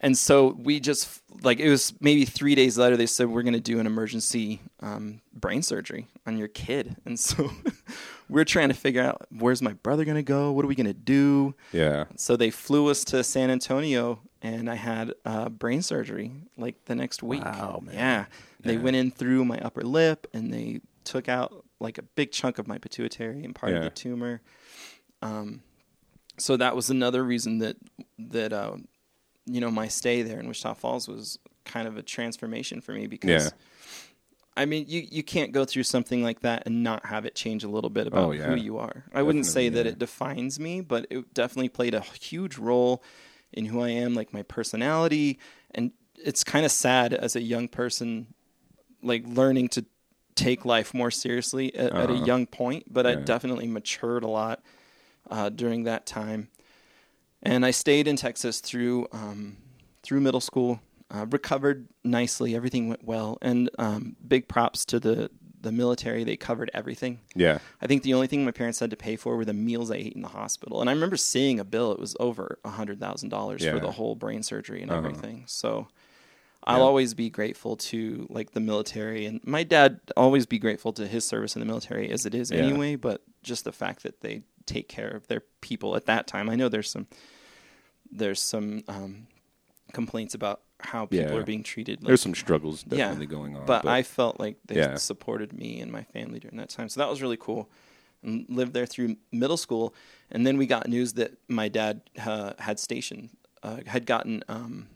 [0.00, 2.96] And so we just like it was maybe three days later.
[2.96, 7.18] They said we're going to do an emergency um, brain surgery on your kid, and
[7.18, 7.50] so
[8.28, 10.50] we're trying to figure out where's my brother going to go.
[10.52, 11.54] What are we going to do?
[11.72, 12.04] Yeah.
[12.16, 16.94] So they flew us to San Antonio, and I had uh, brain surgery like the
[16.94, 17.44] next week.
[17.44, 17.94] Wow, man.
[17.94, 18.24] Yeah,
[18.60, 18.80] they Yeah.
[18.80, 22.66] went in through my upper lip, and they took out like a big chunk of
[22.66, 24.40] my pituitary and part of the tumor.
[25.22, 25.62] Um,
[26.38, 27.76] so that was another reason that
[28.18, 28.76] that uh,
[29.46, 33.06] you know my stay there in Wichita Falls was kind of a transformation for me
[33.06, 33.44] because.
[33.46, 33.50] Yeah.
[34.56, 37.64] I mean, you, you can't go through something like that and not have it change
[37.64, 38.46] a little bit about Oh, yeah.
[38.46, 39.04] who you are.
[39.12, 39.92] I wouldn't say Definitely, that yeah.
[39.92, 43.02] it defines me, but it definitely played a huge role
[43.52, 45.38] in who I am, like my personality.
[45.72, 48.28] And it's kind of sad as a young person,
[49.02, 49.84] like learning to
[50.36, 52.24] take life more seriously at, at a Uh-huh.
[52.24, 52.92] young point.
[52.92, 54.62] But I definitely matured a lot
[55.30, 56.48] uh, during that time.
[57.42, 59.56] And I stayed in Texas through um,
[60.02, 60.80] through middle school.
[61.10, 62.56] Uh, recovered nicely.
[62.56, 65.30] Everything went well, and um, big props to the
[65.60, 66.24] the military.
[66.24, 67.20] They covered everything.
[67.34, 67.58] Yeah.
[67.80, 69.96] I think the only thing my parents had to pay for were the meals I
[69.96, 70.80] ate in the hospital.
[70.80, 73.92] And I remember seeing a bill; it was over a hundred thousand dollars for the
[73.92, 74.98] whole brain surgery and Uh-huh.
[74.98, 75.44] everything.
[75.46, 75.88] So
[76.66, 76.84] I'll Yeah.
[76.84, 81.24] always be grateful to like the military, and my dad always be grateful to his
[81.26, 82.58] service in the military as it is Yeah.
[82.60, 82.96] anyway.
[82.96, 86.56] But just the fact that they take care of their people at that time, I
[86.56, 87.06] know there's some
[88.10, 89.26] there's some um,
[89.92, 91.38] complaints about how people Yeah.
[91.38, 92.02] are being treated.
[92.02, 93.66] like- There's some struggles Yeah, definitely going on.
[93.66, 94.96] but, I felt like they Yeah.
[94.96, 96.88] supported me and my family during that time.
[96.88, 97.68] So that was really cool.
[98.22, 99.94] And lived there through middle school,
[100.30, 103.30] and then we got news that my dad uh, had stationed,
[103.62, 104.88] uh, had gotten um,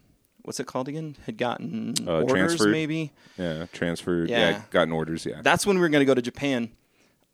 [0.43, 1.15] what's it called again?
[1.25, 2.71] Had gotten Uh, orders, transferred?
[2.71, 3.11] maybe.
[3.37, 4.29] yeah, transferred.
[4.29, 4.49] Yeah.
[4.49, 4.61] Yeah.
[4.71, 5.25] gotten orders.
[5.25, 5.41] Yeah.
[5.43, 6.71] That's when we were going to go to Japan.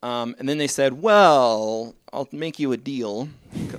[0.05, 3.27] Um, and then they said, "Well, I'll make you a deal."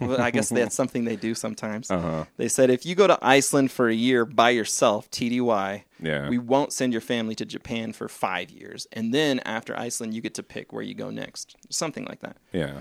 [0.00, 1.90] I guess that's something they do sometimes.
[1.90, 2.24] Uh-huh.
[2.36, 6.28] They said, "If you go to Iceland for a year by yourself, TDY, Yeah.
[6.28, 10.20] we won't send your family to Japan for five years, and then after Iceland, you
[10.20, 12.80] get to pick where you go next, something like that." yeah.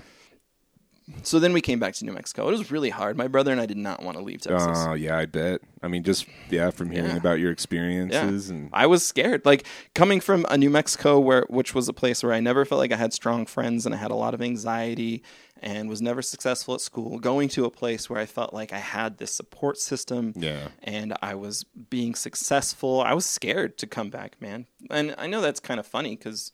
[1.22, 2.48] So then we came back to New Mexico.
[2.48, 3.16] It was really hard.
[3.16, 4.78] My brother and I did not want to leave Texas.
[4.88, 5.60] Oh, yeah, I bet.
[5.82, 7.16] I mean, just yeah, from hearing Yeah.
[7.16, 9.44] about your experiences and I was scared.
[9.44, 12.80] Like coming from a New Mexico where which was a place where I never felt
[12.80, 15.22] like I had strong friends and I had a lot of anxiety
[15.62, 18.78] and was never successful at school, going to a place where I felt like I
[18.78, 20.68] had this support system Yeah.
[20.82, 23.00] and I was being successful.
[23.00, 24.66] I was scared to come back, man.
[24.90, 26.52] And I know that's kind of funny cuz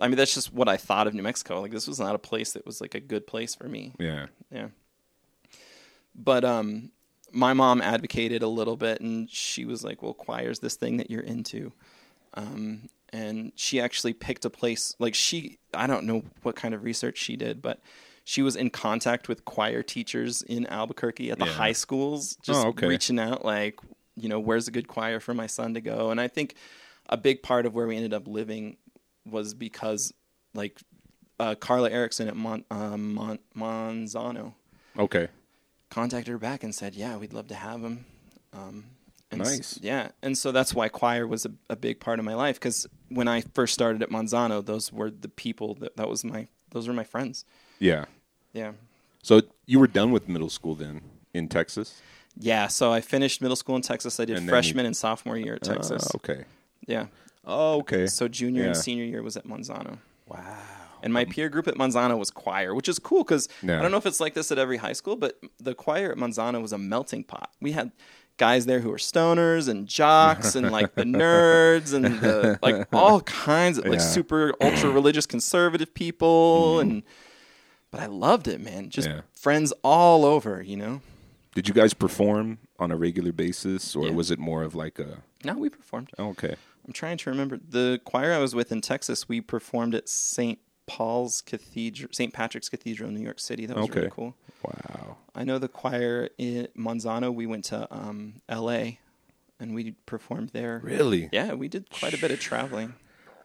[0.00, 1.60] I mean that's just what I thought of New Mexico.
[1.60, 3.94] Like this was not a place that was like a good place for me.
[3.98, 4.68] yeah, Yeah.
[6.14, 6.90] But um
[7.34, 11.10] my mom advocated a little bit and she was like, "Well, choir's this thing that
[11.10, 11.72] you're into."
[12.34, 14.96] um, and she actually picked a place.
[14.98, 17.78] Like she, I don't know what kind of research she did, but
[18.24, 21.52] she was in contact with choir teachers in Albuquerque at the Yeah.
[21.52, 22.86] high schools, just Oh, okay.
[22.86, 23.78] reaching out, like,
[24.16, 26.10] you know, where's a good choir for my son to go?
[26.10, 26.54] And I think
[27.10, 28.78] a big part of where we ended up living
[29.28, 30.12] was because,
[30.54, 30.78] like,
[31.38, 34.54] uh, Carla Erickson at Mon- um, Mon- Manzano
[34.98, 35.28] Okay.
[35.90, 38.04] contacted her back and said, "Yeah, we'd love to have him."
[38.52, 38.84] Um,
[39.30, 39.78] and s- Nice.
[39.82, 42.86] yeah, and so that's why choir was a, a big part of my life because
[43.08, 46.86] when I first started at Manzano, those were the people that that was my those
[46.86, 47.44] were my friends.
[47.78, 48.04] Yeah.
[48.54, 48.72] Yeah,
[49.22, 51.00] So you were done with middle school then
[51.32, 52.02] in Texas?
[52.36, 52.66] yeah.
[52.66, 54.20] So I finished middle school in Texas.
[54.20, 56.06] I did And then freshman you- and sophomore year at Texas.
[56.06, 56.44] Ah, okay.
[56.86, 57.06] Yeah.
[57.44, 58.06] Oh, okay.
[58.06, 59.98] So junior and senior year was at Manzano.
[60.26, 60.56] wow.
[61.04, 63.78] And my peer group at Manzano was choir, which is cool because Yeah.
[63.80, 66.16] I don't know if it's like this at every high school, but the choir at
[66.18, 67.50] Manzano was a melting pot.
[67.60, 67.90] We had
[68.36, 73.20] guys there who were stoners and jocks and like the nerds and the, like all
[73.22, 73.98] kinds of like Yeah.
[74.06, 76.90] super ultra religious conservative people mm-hmm.
[76.90, 77.02] and
[77.90, 78.88] but I loved it, man.
[78.88, 79.22] Just Yeah.
[79.34, 81.00] friends all over, you know.
[81.54, 84.12] Did you guys perform on a regular basis, or Yeah.
[84.12, 85.18] was it more of like a?
[85.44, 86.10] No, we performed.
[86.16, 86.54] Oh, okay.
[86.86, 89.28] I'm trying to remember the choir I was with in Texas.
[89.28, 90.58] We performed at St.
[90.86, 92.32] Paul's Cathedral, St.
[92.32, 93.66] Patrick's Cathedral in New York City.
[93.66, 94.34] That was really cool.
[94.64, 95.16] Wow.
[95.34, 97.32] I know the choir in Manzano.
[97.32, 98.98] We went to um, L.A.
[99.60, 100.80] and we performed there.
[100.82, 101.28] Really?
[101.32, 102.94] Yeah, we did quite a bit of traveling.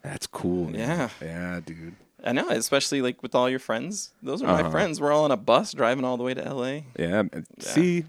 [0.04, 0.66] That's cool.
[0.70, 0.76] man.
[0.80, 1.10] Yeah.
[1.22, 1.96] Yeah, dude.
[2.24, 4.14] I know, especially like with all your friends.
[4.24, 4.72] Those are my Uh-huh.
[4.72, 5.00] friends.
[5.00, 6.86] We're all on a bus driving all the way to L.A.
[6.98, 7.22] Yeah.
[7.24, 7.46] man.
[7.60, 8.06] See,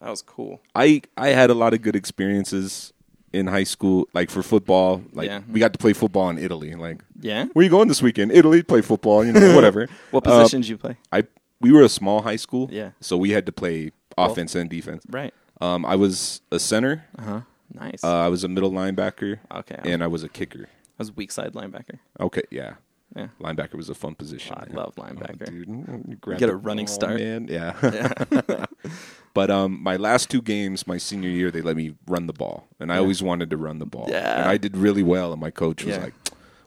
[0.00, 0.60] That was cool.
[0.74, 2.92] I I had a lot of good experiences
[3.32, 5.02] in high school, like for football.
[5.12, 5.40] Like Yeah.
[5.50, 6.74] we got to play football in Italy.
[6.74, 7.46] Like, Yeah.
[7.52, 8.32] where you going this weekend?
[8.32, 9.24] Italy, play football.
[9.24, 9.88] You know, whatever.
[10.10, 10.96] What Uh, you play?
[11.10, 11.24] I
[11.60, 12.68] we were a small high school.
[12.72, 12.90] Yeah.
[13.00, 15.04] So we had to play offense and defense.
[15.08, 15.32] Right.
[15.60, 17.04] Um, I was a center.
[17.18, 17.40] Uh huh.
[17.72, 18.04] Nice.
[18.04, 19.38] Uh, I was a middle linebacker.
[19.60, 19.76] okay.
[19.76, 20.64] I was, And I was a kicker.
[20.68, 21.98] I was weak side linebacker.
[22.20, 22.74] Okay, yeah.
[23.16, 23.28] Yeah.
[23.40, 24.54] Linebacker was a fun position.
[24.56, 24.74] I man.
[24.76, 25.46] love Oh, linebacker.
[25.46, 25.68] dude,
[26.26, 27.18] you get a running ball, start.
[27.20, 27.46] man.
[27.48, 27.72] Yeah.
[29.34, 32.68] but um, my last two games, my senior year, they let me run the ball,
[32.80, 34.06] and I always wanted to run the ball.
[34.08, 34.40] Yeah.
[34.40, 36.02] And I did really well, and my coach was Yeah.
[36.04, 36.14] like,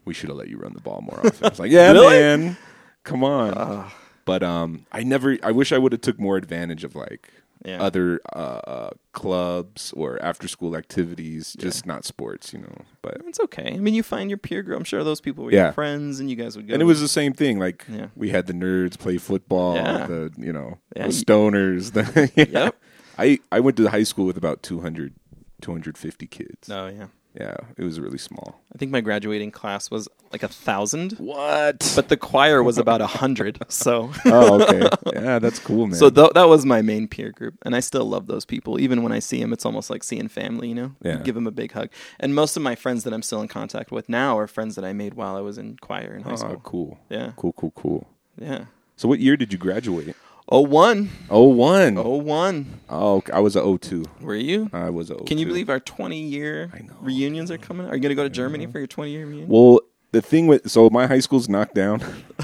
[0.06, 2.08] "We should have let you run the ball more often." I was like, "Yeah, Really?
[2.20, 2.58] man,
[3.04, 3.92] come on."
[4.26, 5.38] but um, I never.
[5.44, 7.30] I wish I would have took more advantage of like.
[7.66, 7.82] Yeah.
[7.82, 12.76] Other uh, uh, clubs or after school activities, just not sports, you know.
[13.02, 13.74] But It's okay.
[13.74, 14.78] I mean, you find your peer group.
[14.78, 15.64] I'm sure those people were Yeah.
[15.66, 16.74] your friends, and you guys would go.
[16.74, 17.58] and it was the same thing.
[17.60, 18.08] Like Yeah.
[18.16, 20.06] we had the nerds play football, Yeah.
[20.06, 21.92] the you know Yeah, the stoners.
[21.96, 22.66] The, yeah.
[22.66, 22.76] Yep.
[23.18, 25.14] I I went to high school with about 200,
[25.62, 26.70] 250 kids.
[26.70, 27.08] Oh yeah.
[27.38, 28.62] Yeah, it was really small.
[28.74, 31.94] I think my graduating class was like a thousand, What?
[31.96, 33.60] but the choir was about a hundred.
[33.70, 34.90] So, oh, okay.
[35.14, 35.96] Yeah, that's cool, man.
[35.98, 38.80] so th- that was my main peer group, and I still love those people.
[38.80, 40.70] Even when I see them, it's almost like seeing family.
[40.70, 41.18] You know, Yeah.
[41.18, 41.90] give them a big hug.
[42.20, 44.86] And most of my friends that I'm still in contact with now are friends that
[44.86, 46.62] I made while I was in choir in high oh, school.
[46.64, 47.00] cool.
[47.10, 48.08] Yeah, Cool, cool, cool.
[48.40, 48.66] yeah.
[48.98, 50.16] So, what year did you graduate?
[50.48, 51.98] Oh one, Oh, one.
[51.98, 52.80] oh one.
[52.88, 53.22] Oh.
[53.34, 54.06] I was a O two.
[54.22, 54.70] Were you?
[54.74, 55.16] I was a.
[55.16, 56.72] Can you oh believe our 20 year
[57.02, 57.88] reunions are coming?
[57.88, 59.50] Are you going to go to Germany for your 20 year reunion?
[59.50, 59.80] Well,
[60.16, 62.00] the thing with so my high school's knocked down,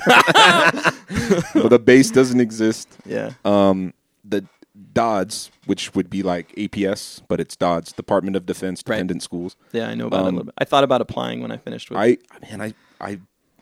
[0.05, 2.87] but the base doesn't exist.
[3.05, 3.31] yeah.
[3.45, 3.93] um,
[4.23, 4.43] the
[4.93, 8.95] DoDDS, which would be like APS, but it's DoDDS, Department of Defense Right.
[8.97, 9.55] Dependent Schools.
[9.71, 10.53] Yeah, I know about it a Um, little bit.
[10.57, 12.17] I thought about applying when I finished with I
[12.49, 13.19] man, I I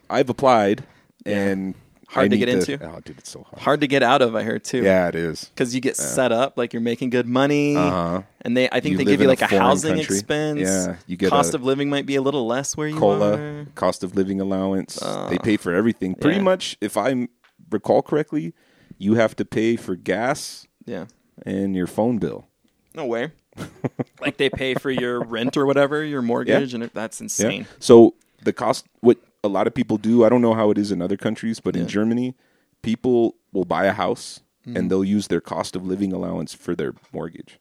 [0.10, 0.84] I've applied
[1.26, 1.76] and
[2.12, 2.84] Hard I to get into?
[2.84, 3.62] Oh, dude, it's so hard.
[3.62, 4.82] hard to get out of, I heard too.
[4.82, 5.45] Yeah, it is.
[5.45, 7.76] Because you get set up, like you're making good money.
[7.76, 8.24] Uh-huh.
[8.41, 10.16] And they, I think You they give you like a, housing country.
[10.16, 10.60] expense.
[10.62, 13.66] Yeah, you get cost of living might be a little less where you COLA, are.
[13.76, 14.95] cost of living allowance.
[15.30, 16.12] they pay for everything.
[16.12, 16.22] yeah.
[16.22, 17.28] Pretty much, if I
[17.70, 18.53] recall correctly,
[18.97, 21.05] you have to pay for gas Yeah.
[21.45, 22.47] and your phone bill.
[22.95, 23.34] No way.
[24.22, 27.68] like they pay for your rent or whatever, your mortgage, and that's insane.
[27.80, 30.92] So the cost, what a lot of people do, I don't know how it is
[30.92, 32.36] in other countries, but in Germany,
[32.82, 34.76] people will buy a house Mm-hmm.
[34.76, 37.60] and they'll use their cost of living allowance for their mortgage.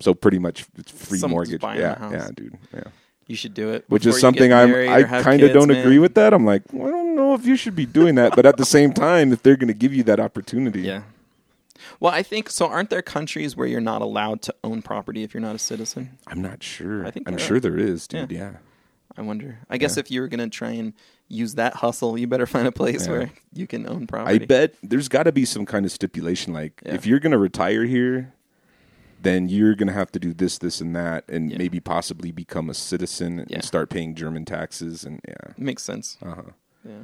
[0.00, 1.80] So pretty much it's free Someone's mortgage.
[1.80, 2.56] Yeah, yeah, dude.
[2.72, 2.84] Yeah.
[3.26, 3.84] You should do it.
[3.88, 5.78] Which is something I'm I kind of don't man.
[5.78, 6.32] agree with that.
[6.32, 8.64] I'm like, well, I don't know if you should be doing that, but at the
[8.64, 11.02] same time, if they're going to give you that opportunity, Yeah.
[12.00, 12.66] Well, I think so.
[12.66, 16.18] Aren't there countries where you're not allowed to own property if you're not a citizen?
[16.28, 17.04] I'm not sure.
[17.04, 17.60] I think I'm sure are.
[17.60, 18.30] there is, dude.
[18.30, 18.54] Yeah.
[19.18, 19.58] I wonder.
[19.68, 20.92] I guess if you were going to try and
[21.26, 23.12] use that hustle, you better find a place Yeah.
[23.12, 24.42] where you can own property.
[24.42, 26.52] I bet there's got to be some kind of stipulation.
[26.52, 26.94] Like, Yeah.
[26.94, 28.32] if you're going to retire here,
[29.20, 31.58] then you're going to have to do this, this, and that, and Yeah.
[31.58, 33.56] maybe possibly become a citizen Yeah.
[33.56, 35.02] and start paying German taxes.
[35.04, 36.16] And yeah, Makes sense.
[36.22, 36.42] uh huh.
[36.84, 37.02] Yeah.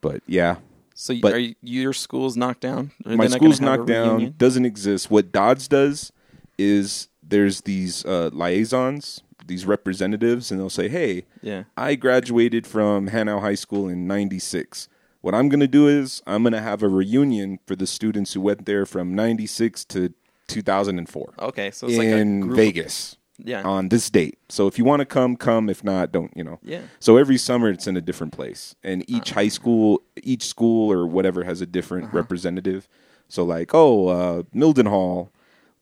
[0.00, 0.56] But yeah,
[0.94, 2.90] So But- are you, your school's knocked down?
[3.06, 5.10] Are my they not gonna school's knocked down, doesn't exist.
[5.10, 6.12] What DoDDS does
[6.58, 9.22] is there's these uh, liaisons.
[9.50, 11.64] These representatives, and they'll say, "Hey, Yeah.
[11.76, 14.88] I graduated from Hanau High School in '96.
[15.20, 18.32] What I'm going to do is I'm going to have a reunion for the students
[18.32, 20.14] who went there from '96 to
[20.48, 23.62] 2004 Okay, so it's like in of- Vegas Yeah.
[23.62, 24.38] on this date.
[24.48, 25.68] So if you want to come, come.
[25.68, 26.32] If not, don't.
[26.36, 26.58] You know.
[26.62, 26.82] Yeah.
[27.00, 29.16] So every summer it's in a different place, and Uh-huh.
[29.18, 32.16] each high school, each school or whatever has a different Uh-huh.
[32.18, 32.88] representative.
[33.28, 35.28] So like, oh, uh, Mildenhall,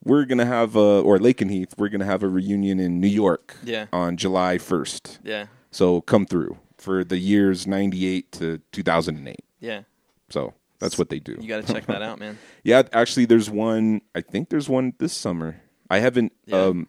[0.03, 3.55] we're gonna have a, or Lakenheath, we're gonna have a reunion in New York.
[3.63, 3.87] Yeah.
[3.93, 5.19] On July first.
[5.23, 5.47] yeah.
[5.71, 9.35] So come through for the years '98 to 2008.
[9.59, 9.81] Yeah.
[10.29, 11.37] So that's what they do.
[11.39, 12.37] You got to check that out, man.
[12.63, 14.01] Yeah, actually, there's one.
[14.15, 15.61] I think there's one this summer.
[15.89, 16.31] I haven't.
[16.45, 16.57] Yeah.
[16.63, 16.87] Um,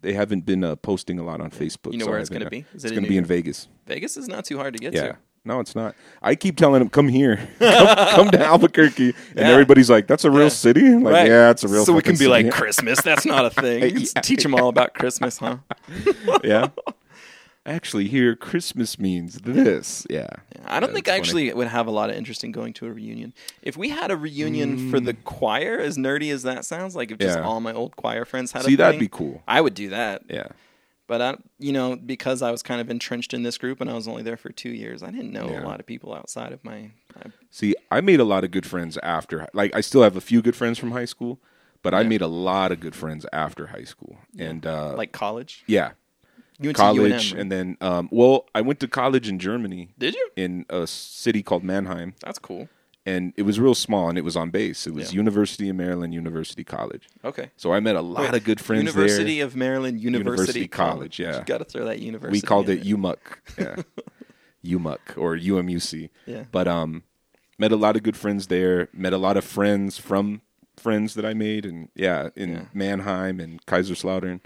[0.00, 1.92] they haven't been uh, posting a lot on Facebook.
[1.92, 2.64] You know so where it's gonna be?
[2.74, 3.66] Is it's it in going to be in Vegas.
[3.86, 5.02] Vegas is not too hard to get Yeah.
[5.12, 5.18] to.
[5.48, 5.96] No, it's not.
[6.22, 9.48] I keep telling them, come here, come, come to Albuquerque, and Yeah.
[9.48, 10.48] everybody's like, "That's a real Yeah.
[10.50, 11.84] city." I'm like, yeah, it's a real.
[11.84, 11.86] City.
[11.86, 12.50] So we can be like.
[12.58, 13.00] Christmas.
[13.00, 13.96] That's not a thing.
[13.98, 15.56] Just teach them all about Christmas, huh?
[16.44, 16.68] yeah.
[17.66, 20.06] Actually, here Christmas means this.
[20.08, 20.26] Yeah.
[20.64, 22.86] I don't Yeah, think I actually would have a lot of interest in going to
[22.86, 23.34] a reunion.
[23.62, 27.18] If we had a reunion for the choir, as nerdy as that sounds, like if
[27.18, 27.42] just Mm.
[27.42, 27.46] Yeah.
[27.46, 29.42] all my old choir friends had See, a that'd thing, be cool.
[29.46, 30.22] I would do that.
[30.30, 30.46] Yeah.
[31.08, 33.94] But I, you know, because I was kind of entrenched in this group and I
[33.94, 35.64] was only there for two years, I didn't know Yeah.
[35.64, 36.90] a lot of people outside of my.
[37.16, 39.48] I, See, I made a lot of good friends after.
[39.54, 41.40] Like, I still have a few good friends from high school,
[41.82, 44.18] but I made a lot of good friends after high school.
[44.38, 45.64] And uh, like college.
[45.66, 45.92] yeah,
[46.60, 49.88] You went college, to UNM, and then um, well, I went to college in Germany
[49.98, 50.28] did you?
[50.36, 52.68] in a city called Mannheim, That's cool.
[53.08, 54.86] And it was real small, and it was on base.
[54.86, 55.16] It was Yeah.
[55.22, 57.08] University of Maryland University College.
[57.24, 57.50] Okay.
[57.56, 59.46] So I met a lot of good friends University there.
[59.46, 61.38] of Maryland University, University College, yeah.
[61.38, 62.36] You got to throw that university.
[62.38, 62.96] we called it there.
[62.96, 63.16] UMUC,
[63.58, 63.76] yeah,
[64.78, 66.10] UMUC or UMUC.
[66.26, 66.44] Yeah.
[66.50, 67.02] But um,
[67.58, 68.88] met a lot of good friends there.
[68.92, 70.42] Met a lot of friends from
[70.76, 72.62] friends that I made, and yeah, in Yeah.
[72.74, 74.40] Mannheim and Kaiserslautern.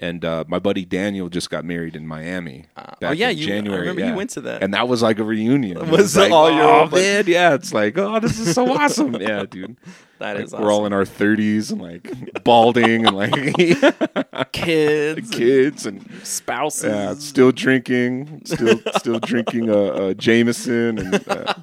[0.00, 2.66] And uh, my buddy Daniel just got married in Miami.
[2.76, 3.80] back oh, yeah, in you- I January.
[3.80, 4.62] remember you went to that.
[4.62, 5.76] and that was like a reunion.
[5.76, 7.54] It Was it like, all your oh man, yeah.
[7.54, 9.76] It's like, oh, this is so awesome, yeah, dude.
[10.20, 13.32] That Like, is We're all in our thirties and like balding and like
[14.52, 16.84] kids, kids and spouses.
[16.84, 21.54] yeah, still drinking, still still drinking uh, uh, Jameson and uh,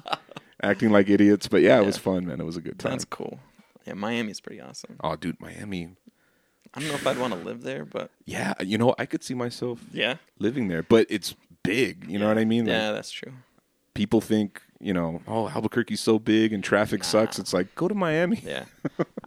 [0.62, 1.48] acting like idiots.
[1.48, 2.40] But yeah, it was fun, man.
[2.40, 2.92] It was a good time.
[2.92, 3.38] That's cool.
[3.86, 4.96] Yeah, Miami's pretty awesome.
[5.02, 5.90] Oh, dude, Miami.
[6.76, 9.24] I don't know if I'd want to live there, but Yeah, you know, I could
[9.24, 12.04] see myself yeah, living there, but it's big.
[12.08, 12.66] You know what I mean?
[12.66, 13.32] Like, yeah, that's true.
[13.94, 17.38] people think, you know, oh, Albuquerque's so big and traffic sucks.
[17.38, 18.40] It's like go to Miami.
[18.44, 18.64] Yeah,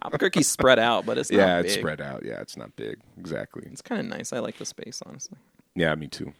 [0.04, 2.24] Albuquerque's spread out, but it's not yeah, it's spread out.
[2.24, 2.98] Yeah, it's not big.
[3.18, 3.64] Exactly.
[3.72, 4.32] It's kind of nice.
[4.32, 5.38] I like the space, honestly.
[5.74, 6.32] Yeah, me too.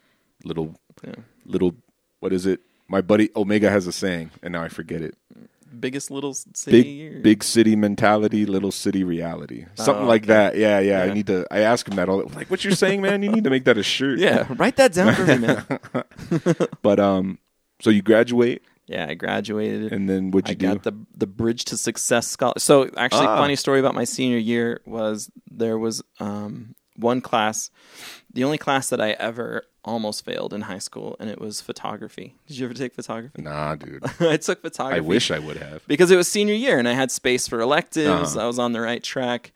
[0.45, 1.17] Little, Yeah.
[1.45, 1.75] little.
[2.21, 2.61] What is it?
[2.89, 5.17] My buddy Omega has a saying, and now I forget it.
[5.79, 7.07] Biggest little city.
[7.07, 10.33] or- big big city mentality, little city reality, something Oh, like okay.
[10.33, 10.57] that.
[10.57, 11.11] Yeah, yeah, Yeah.
[11.11, 11.47] I need to.
[11.51, 12.27] I ask him that all.
[12.35, 13.23] Like, what you're saying, man?
[13.23, 14.19] You need to make that a shirt.
[14.19, 15.65] Yeah, write that down for me, man.
[16.83, 17.39] But um,
[17.81, 19.93] so you graduate, yeah, I graduated.
[19.93, 20.67] and then what'd I you do?
[20.67, 22.55] got the the Bridge to Success scholar.
[22.59, 23.37] So actually, Ah.
[23.37, 27.71] funny story about my senior year was there was um, one class,
[28.33, 32.35] the only class that I ever almost failed in high school, and it was photography.
[32.47, 33.43] Did you ever take photography?
[33.43, 34.03] nah, dude.
[34.21, 34.99] I took photography.
[34.99, 35.87] I wish I would have.
[35.87, 38.37] because it was senior year and I had space for electives.
[38.37, 38.45] Uh-huh.
[38.45, 39.53] I was on the right track,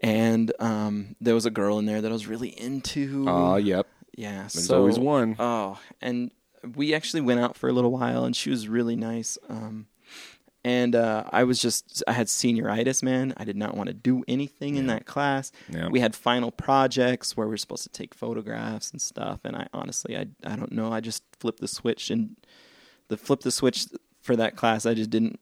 [0.00, 3.24] and um, there was a girl in there that I was really into.
[3.28, 3.86] Oh, yep.
[4.16, 5.36] yeah, There's so always one.
[5.38, 6.30] Oh, and
[6.76, 9.38] we actually went out for a little while, and she was really nice.
[9.48, 9.86] Um,
[10.64, 13.34] and uh, I was just, I had senioritis, man.
[13.36, 15.50] I did not want to do anything in that class.
[15.68, 15.88] Yeah.
[15.88, 19.40] We had final projects where we are supposed to take photographs and stuff.
[19.44, 20.92] And I honestly, I, I don't know.
[20.92, 22.36] I just flipped the switch and
[23.08, 23.86] the flip the switch
[24.20, 24.86] for that class.
[24.86, 25.40] I just didn't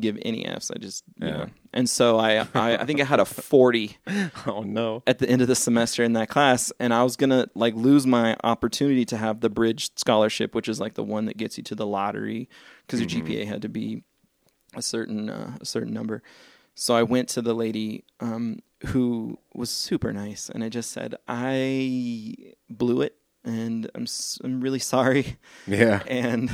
[0.00, 0.70] give any Fs.
[0.70, 1.32] I just, you Yeah.
[1.36, 1.46] know.
[1.74, 3.96] And so I, I, I think I had a 40
[4.46, 5.02] Oh no.
[5.06, 7.74] at the end of the semester in that class and I was going to like
[7.74, 11.58] lose my opportunity to have the bridge scholarship which is like the one that gets
[11.58, 12.48] you to the lottery
[12.86, 14.04] because your GPA had to be
[14.76, 16.22] a certain uh, a certain number.
[16.74, 21.14] So I went to the lady um, who was super nice and I just said
[21.28, 22.34] I
[22.68, 25.36] blew it and I'm s- I'm really sorry
[25.68, 26.02] Yeah.
[26.08, 26.50] and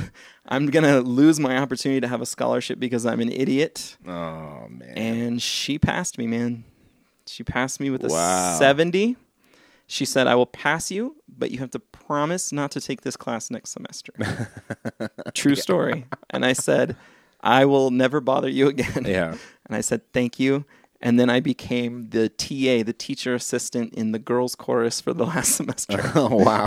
[0.47, 4.67] I'm going to lose my opportunity to have a scholarship because I'm an idiot Oh
[4.69, 4.93] man.
[4.97, 6.65] and she passed me, man.
[7.27, 8.59] She passed me with a Wow.
[8.59, 9.17] 70.
[9.87, 13.17] She said, I will pass you, but you have to promise not to take this
[13.17, 14.13] class next semester.
[15.35, 16.07] True story.
[16.31, 16.95] And I said,
[17.43, 19.05] I will never bother you again.
[19.07, 19.37] Yeah.
[19.67, 20.65] And I said, thank you.
[21.03, 25.25] And then I became the TA, the teacher assistant in the girls' chorus for the
[25.33, 25.99] last semester.
[26.15, 26.67] oh wow.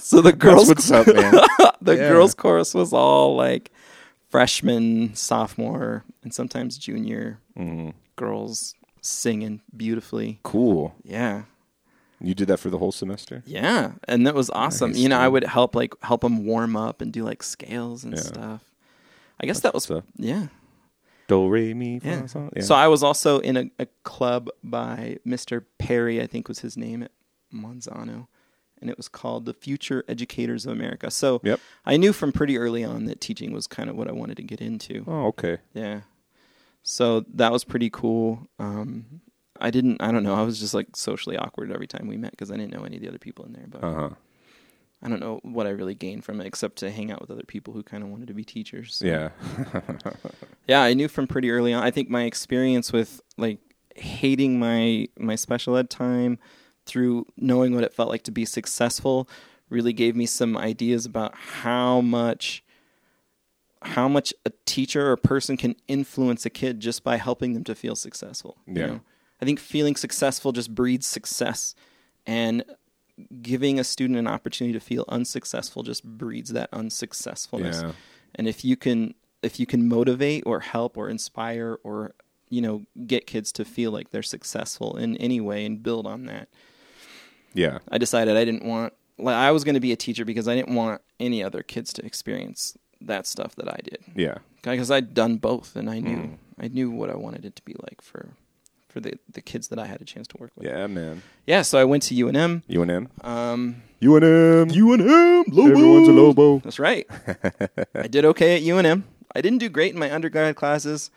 [0.00, 1.32] so the That's girls, what's up, man.
[1.80, 2.08] the Yeah.
[2.08, 3.70] girls' chorus was all like
[4.28, 7.90] freshman, sophomore, and sometimes junior Mm-hmm.
[8.16, 10.40] girls singing beautifully.
[10.42, 10.94] Cool.
[11.04, 11.42] Yeah.
[12.20, 13.42] You did that for the whole semester.
[13.46, 14.90] Yeah, and that was awesome.
[14.92, 18.04] Nice, you know, I would help like help them warm up and do like scales
[18.04, 18.20] and Yeah.
[18.20, 18.62] stuff.
[19.40, 20.48] I guess that was what's yeah.
[21.28, 22.26] Do re mi fa Yeah.
[22.26, 22.50] sol.
[22.60, 25.64] So I was also in a, a club by Mr.
[25.78, 27.10] Perry, I think was his name at
[27.52, 28.28] Manzano,
[28.80, 31.10] and it was called the Future Educators of America.
[31.10, 31.60] So Yep.
[31.84, 34.42] I knew from pretty early on that teaching was kind of what I wanted to
[34.44, 35.04] get into.
[35.08, 35.58] Oh, okay.
[35.74, 36.02] Yeah.
[36.82, 38.48] So that was pretty cool.
[38.60, 39.20] Um,
[39.60, 40.00] I didn't.
[40.00, 40.34] I don't know.
[40.34, 42.96] I was just like socially awkward every time we met because I didn't know any
[42.96, 43.66] of the other people in there.
[43.68, 44.10] But Uh huh.
[45.02, 47.44] I don't know what I really gained from it except to hang out with other
[47.46, 48.96] people who kind of wanted to be teachers.
[48.96, 49.30] So- Yeah.
[50.68, 51.82] yeah, I knew from pretty early on.
[51.82, 53.58] I think my experience with like
[53.94, 56.38] hating my my special ed time
[56.86, 59.28] through knowing what it felt like to be successful
[59.68, 62.62] really gave me some ideas about how much
[63.82, 67.74] how much a teacher or person can influence a kid just by helping them to
[67.74, 68.56] feel successful.
[68.66, 68.86] you Yeah.
[68.86, 69.00] know?
[69.40, 71.74] I think feeling successful just breeds success
[72.26, 72.64] and
[73.42, 77.92] giving a student an opportunity to feel unsuccessful just breeds that unsuccessfulness Yeah.
[78.34, 82.14] and if you can if you can motivate or help or inspire or
[82.50, 86.26] you know get kids to feel like they're successful in any way and build on
[86.26, 86.48] that
[87.54, 87.78] Yeah.
[87.90, 90.54] i decided i didn't want like i was going to be a teacher because i
[90.54, 94.38] didn't want any other kids to experience that stuff that i did Yeah.
[94.62, 96.38] because i'd done both and i knew Mm.
[96.58, 98.34] i knew what i wanted it to be like for
[98.96, 101.22] for the the kids that i had a chance to work with Yeah, man.
[101.46, 103.24] yeah so i went to unm UNM.
[103.24, 104.70] um UNM.
[104.72, 105.44] UNM.
[105.52, 105.70] Lobo.
[105.70, 106.58] Everyone's a Lobo.
[106.60, 107.06] That's right.
[107.94, 109.04] I did okay at UNM.
[109.34, 111.10] I didn't do great in my undergrad classes,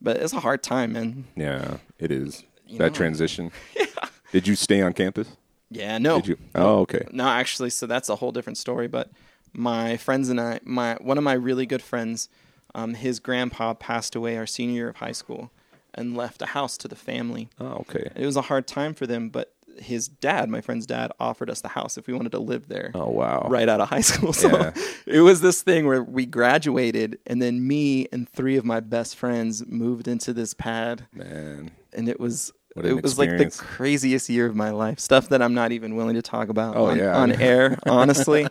[0.00, 1.24] but it's a hard time, man.
[1.36, 2.44] Yeah, it is.
[2.66, 2.96] You that know.
[3.00, 3.50] transition.
[4.32, 5.28] Did you stay on campus?
[5.70, 6.16] Yeah, no.
[6.20, 6.38] Did you?
[6.54, 7.06] Oh, okay.
[7.12, 8.88] No, actually, so that's a whole different story.
[8.88, 9.10] But
[9.54, 12.28] my friends and I, my one of my really good friends,
[12.74, 15.50] um, his grandpa passed away our senior year of high school,
[15.98, 17.48] and left a house to the family.
[17.60, 18.08] Oh, okay.
[18.16, 21.60] It was a hard time for them, but his dad, my friend's dad, offered us
[21.60, 22.90] the house if we wanted to live there.
[22.94, 23.46] Oh, wow.
[23.48, 24.32] right out of high school.
[24.32, 24.72] So Yeah.
[25.06, 29.14] it was this thing where we graduated, and then me and three of my best
[29.16, 31.70] friends moved into this pad, Man.
[31.92, 34.98] and it was What it was like the craziest year of my life.
[34.98, 37.16] Stuff that I'm not even willing to talk about Oh, on, yeah.
[37.16, 38.46] on air, honestly.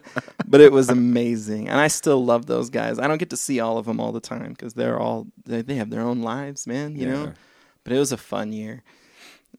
[0.47, 2.99] but it was amazing, and I still love those guys.
[2.99, 5.61] I don't get to see all of them all the time because they're all they,
[5.61, 6.95] they have their own lives, man.
[6.95, 7.13] You Yeah.
[7.13, 7.33] know.
[7.83, 8.83] But it was a fun year.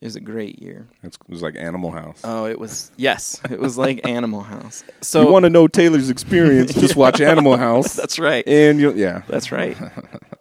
[0.01, 0.87] It was a great year.
[1.03, 2.21] It was like Animal House.
[2.23, 4.85] Oh, it was yes, it was like Animal House.
[5.01, 6.73] So you want to know Taylor's experience?
[6.75, 7.95] Just watch Animal House.
[7.95, 8.47] that's right.
[8.47, 9.77] and you, yeah, That's right.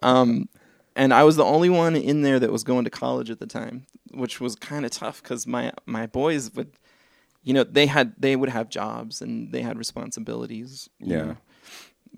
[0.02, 0.48] um,
[0.98, 3.46] and I was the only one in there that was going to college at the
[3.46, 6.72] time, which was kind of tough because my my boys would,
[7.44, 10.90] you know, they had they would have jobs and they had responsibilities.
[10.98, 11.16] Yeah.
[11.16, 11.36] know.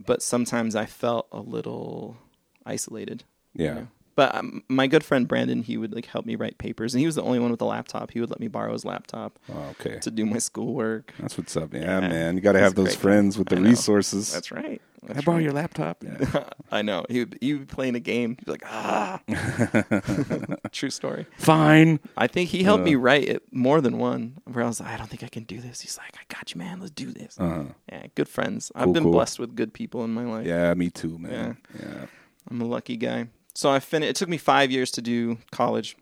[0.06, 2.16] But sometimes I felt a little
[2.64, 3.24] isolated.
[3.54, 3.74] you yeah.
[3.74, 3.88] know.
[4.16, 7.06] But um, my good friend Brandon, he would like help me write papers, and he
[7.06, 8.10] was the only one with a laptop.
[8.10, 11.14] He would let me borrow his laptop Oh, okay, to do my schoolwork.
[11.18, 11.72] that's what's up.
[11.72, 12.08] Yeah, Yeah.
[12.08, 13.02] man, you got to have those great guy.
[13.02, 14.32] friends with the resources.
[14.32, 14.82] That's right.
[15.06, 15.44] Can I borrow right.
[15.44, 16.04] your laptop?
[16.04, 16.44] Yeah.
[16.70, 17.06] I know.
[17.08, 18.36] He would, he would be playing a game.
[18.38, 19.20] He'd be like, ah.
[20.72, 21.26] True story.
[21.38, 22.00] Fine.
[22.16, 22.86] I think he helped Uh.
[22.86, 25.44] me write it more than one where I was like, I don't think I can
[25.44, 25.80] do this.
[25.80, 26.80] He's like, I got you, man.
[26.80, 27.36] Let's do this.
[27.38, 27.64] Uh-huh.
[27.90, 28.70] Yeah, good friends.
[28.74, 29.12] Cool, I've been cool.
[29.12, 30.46] blessed with good people in my life.
[30.46, 31.56] Yeah, me too, man.
[31.78, 32.06] Yeah.
[32.50, 33.28] I'm a lucky guy.
[33.54, 34.10] So I finished.
[34.10, 35.96] It took me five years to do college.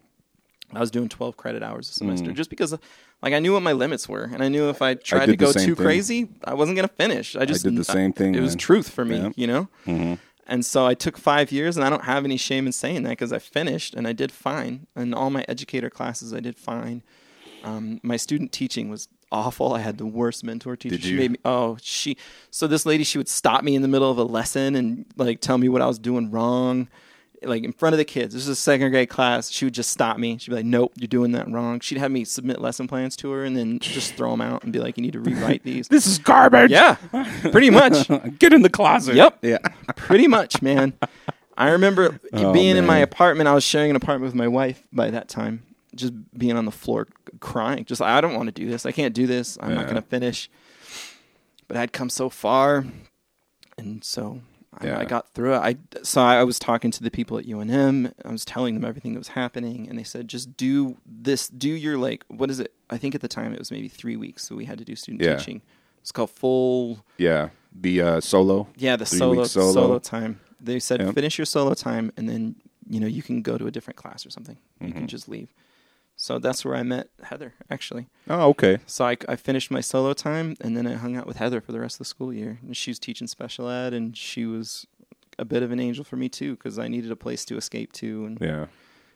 [0.73, 2.73] I was doing 12 credit hours a semester just because,
[3.23, 5.51] like, I knew what my limits were, and I knew if I tried to go
[5.51, 5.77] too thing.
[5.77, 7.37] crazy, I wasn't gonna finish.
[7.37, 8.59] I just did the same thing, It was man.
[8.59, 9.69] truth for me, you know.
[9.87, 10.15] Mm-hmm.
[10.47, 13.11] And so I took five years, and I don't have any shame in saying that
[13.11, 14.87] because I finished and I did fine.
[14.97, 17.03] And all my educator classes, I did fine.
[17.65, 19.75] Um, my student teaching was awful.
[19.75, 20.99] I had the worst mentor teacher.
[20.99, 21.39] She made me.
[21.45, 22.17] Oh, she.
[22.51, 25.41] So this lady, she would stop me in the middle of a lesson and like
[25.41, 26.89] tell me what I was doing wrong,
[27.43, 28.35] like in front of the kids.
[28.35, 29.51] This is a second grade class.
[29.51, 30.39] She would just stop me.
[30.39, 33.31] She'd be like, "Nope, you're doing that wrong." She'd have me submit lesson plans to
[33.31, 35.89] her and then just throw them out and be like, "You need to rewrite these."
[35.91, 36.71] This is garbage.
[36.71, 36.97] yeah,
[37.51, 38.09] pretty much.
[38.39, 39.15] Get in the closet.
[39.15, 39.39] Yep.
[39.43, 39.59] Yeah.
[39.97, 40.93] Pretty much, man.
[41.57, 43.49] I remember Oh, being in my apartment.
[43.49, 45.63] I was sharing an apartment with my wife by that time.
[45.95, 47.09] Just being on the floor
[47.41, 47.85] crying.
[47.85, 48.87] Just I don't want to do this.
[48.87, 49.59] I can't do this.
[49.61, 50.49] I'm not going to finish.
[51.67, 52.87] But I'd come so far,
[53.77, 54.99] and so I, Yeah.
[54.99, 55.59] I got through it.
[55.59, 58.13] I so I was talking to the people at UNM.
[58.25, 61.49] I was telling them everything that was happening, and they said, "Just do this.
[61.49, 62.73] Do your like what is it?
[62.91, 64.45] I think at the time it was maybe three weeks.
[64.47, 65.37] So we had to do student Yeah.
[65.37, 65.63] teaching.
[66.01, 67.49] It's called full Yeah.
[67.73, 68.67] The uh, solo.
[68.77, 69.99] yeah, the solo, solo solo.
[69.99, 70.41] time.
[70.61, 71.15] They said Yep.
[71.15, 72.55] finish your solo time, and then
[72.89, 74.57] you know you can go to a different class or something.
[74.81, 74.99] You Mm-hmm.
[74.99, 75.53] can just leave.
[76.21, 78.09] So that's where I met Heather actually.
[78.29, 78.79] Oh, okay.
[78.87, 81.71] So I, I finished my solo time, and then I hung out with Heather for
[81.73, 82.59] the rest of the school year.
[82.61, 84.87] And she was teaching special ed, and she was
[85.39, 87.93] a bit of an angel for me too because I needed a place to escape
[87.93, 88.67] to, and Yeah.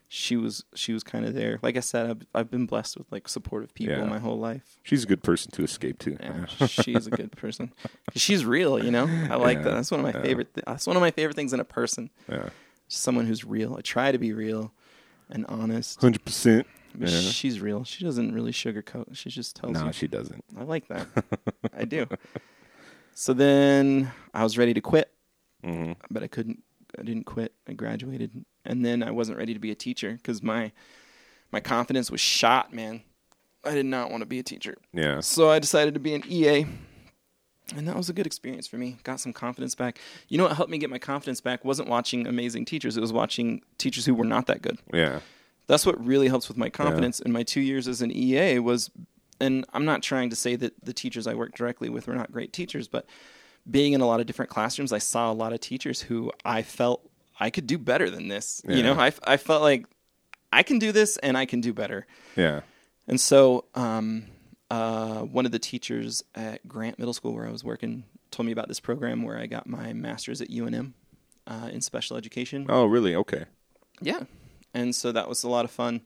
[0.07, 1.59] she was she was kind of there.
[1.61, 4.05] Like I said, I've I've been blessed with like supportive people Yeah.
[4.05, 4.79] my whole life.
[4.85, 6.17] She's a good person to escape to.
[6.21, 7.73] Yeah, she is a good person.
[8.15, 9.09] She's real, you know.
[9.29, 9.75] I like Yeah, that.
[9.75, 10.55] That's one of my favorite.
[10.55, 12.11] Th- that's one of my favorite things in a person.
[12.29, 12.51] Yeah.
[12.87, 13.75] Someone who's real.
[13.77, 14.73] I try to be real
[15.29, 16.01] and honest.
[16.01, 16.67] Hundred percent.
[16.95, 17.21] But Yeah.
[17.21, 17.85] She's real.
[17.85, 19.17] She doesn't really sugarcoat.
[19.17, 19.81] She just tells you.
[19.81, 19.93] No, you.
[19.93, 20.45] she doesn't.
[20.59, 21.07] I like that.
[21.77, 22.07] I do.
[23.15, 25.11] So then I was ready to quit,
[25.65, 25.93] Mm-hmm.
[26.11, 26.63] but I couldn't.
[26.99, 27.53] I didn't quit.
[27.69, 30.73] I graduated, and then I wasn't ready to be a teacher because my
[31.53, 32.73] my confidence was shot.
[32.75, 33.03] Man,
[33.65, 34.77] I did not want to be a teacher.
[34.93, 35.21] Yeah.
[35.21, 36.67] So I decided to be an EA.
[37.77, 38.99] And that was a good experience for me.
[39.05, 39.99] Got some confidence back.
[40.29, 42.97] You know what helped me get my confidence back wasn't watching amazing teachers.
[42.99, 44.79] It was watching teachers who were not that good.
[44.93, 45.21] Yeah.
[45.73, 47.19] That's what really helps with my confidence.
[47.19, 48.91] In my two years as an EA was,
[49.41, 52.31] and I'm not trying to say that the teachers I worked directly with were not
[52.31, 53.07] great teachers, but
[53.71, 56.61] being in a lot of different classrooms, I saw a lot of teachers who I
[56.61, 57.09] felt
[57.41, 58.61] I could do better than this.
[58.69, 59.87] You know, I, I felt like
[60.53, 62.07] I can do this and I can do better.
[62.37, 62.61] Yeah.
[63.09, 64.27] And so, um,
[64.71, 68.53] uh, one of the teachers at Grant Middle School, where I was working, told me
[68.53, 70.93] about this program where I got my master's at UNM
[71.47, 72.67] uh, in special education.
[72.69, 73.15] Oh, really?
[73.15, 73.47] Okay.
[74.03, 74.25] Yeah,
[74.75, 76.03] and so that was a lot of fun.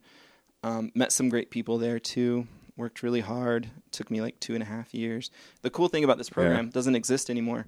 [0.62, 2.46] Um, met some great people there too.
[2.76, 3.68] Worked really hard.
[3.90, 5.30] Took me like two and a half years.
[5.62, 6.70] The cool thing about this program Yeah.
[6.72, 7.66] doesn't exist anymore.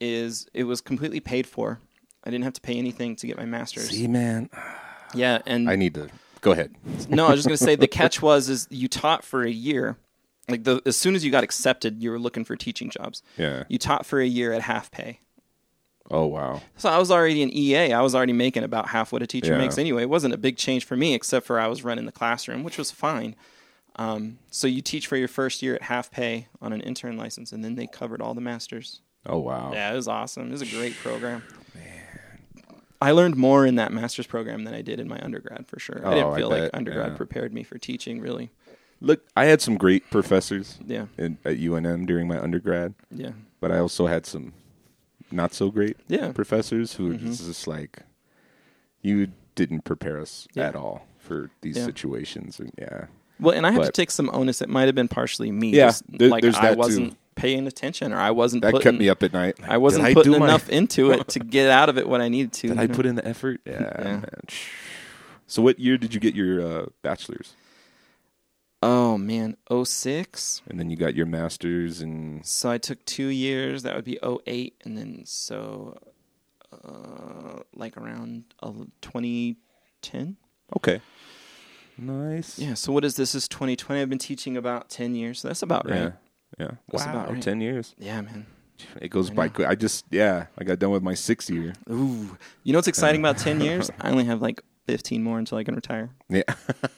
[0.00, 1.80] Is it was completely paid for.
[2.24, 3.90] I didn't have to pay anything to get my master's.
[3.90, 4.48] See, man,
[5.14, 6.08] Yeah, and I need to
[6.40, 6.74] go ahead.
[7.08, 9.96] no, I was just gonna say the catch was is you taught for a year.
[10.48, 13.22] Like the as soon as you got accepted, you were looking for teaching jobs.
[13.38, 13.64] Yeah.
[13.68, 15.20] You taught for a year at half pay.
[16.10, 16.60] Oh, wow.
[16.76, 17.92] So I was already an EA.
[17.92, 19.58] I was already making about half what a teacher Yeah.
[19.58, 20.02] makes anyway.
[20.02, 22.76] It wasn't a big change for me, except for I was running the classroom, which
[22.76, 23.34] was fine.
[23.96, 27.52] Um, so you teach for your first year at half pay on an intern license,
[27.52, 29.00] and then they covered all the masters.
[29.24, 29.70] Oh, wow.
[29.72, 30.48] Yeah, it was awesome.
[30.48, 31.42] It was a great program.
[33.00, 36.00] I learned more in that master's program than I did in my undergrad for sure.
[36.04, 37.16] I Oh, didn't I feel like undergrad yeah.
[37.16, 38.50] prepared me for teaching really.
[39.00, 41.06] Look, I had some great professors Yeah.
[41.18, 43.32] in, at UNM during my undergrad, Yeah.
[43.60, 44.54] but I also had some
[45.34, 46.18] not so great Yeah.
[46.20, 46.32] Mm-hmm.
[46.32, 47.98] professors who were just, like,
[49.02, 50.68] you didn't prepare us Yeah.
[50.68, 51.84] at all for these Yeah.
[51.84, 52.58] situations.
[52.60, 53.06] And yeah.
[53.40, 54.62] Well, and I have to take some onus.
[54.62, 55.70] It might have been partially me.
[55.70, 58.62] Yeah, just, there- like I wasn't paying attention, or I wasn't.
[58.62, 59.56] That putting, kept me up at night.
[59.66, 62.20] I wasn't I putting do my- enough into it to get out of it what
[62.20, 62.68] I needed to.
[62.68, 63.60] Did I put in the effort?
[63.66, 64.20] Yeah, Yeah.
[65.46, 67.54] So, what year did you get your uh, bachelor's?
[68.86, 70.60] Oh man, 06.
[70.68, 73.82] And then you got your master's and So I took two years.
[73.82, 74.74] That would be 08.
[74.84, 75.96] and then so
[76.70, 80.36] uh, like around uh, 2010.
[80.76, 81.00] okay,
[81.96, 82.58] nice.
[82.58, 82.74] Yeah.
[82.74, 83.32] So what is this?
[83.32, 84.02] This is 2020.
[84.02, 85.40] I've been teaching about 10 years.
[85.40, 85.96] So that's about right.
[85.96, 86.10] yeah,
[86.58, 86.70] yeah.
[86.90, 87.42] That's wow, about right.
[87.42, 87.94] ten years.
[87.98, 88.44] Yeah, man.
[89.00, 89.66] It goes I by quick.
[89.66, 91.72] I just yeah, I got done with my sixth year.
[91.90, 92.36] Ooh.
[92.64, 93.90] You know what's exciting about 10 years?
[94.00, 96.10] I only have like 15 more until I can retire.
[96.28, 96.42] Yeah,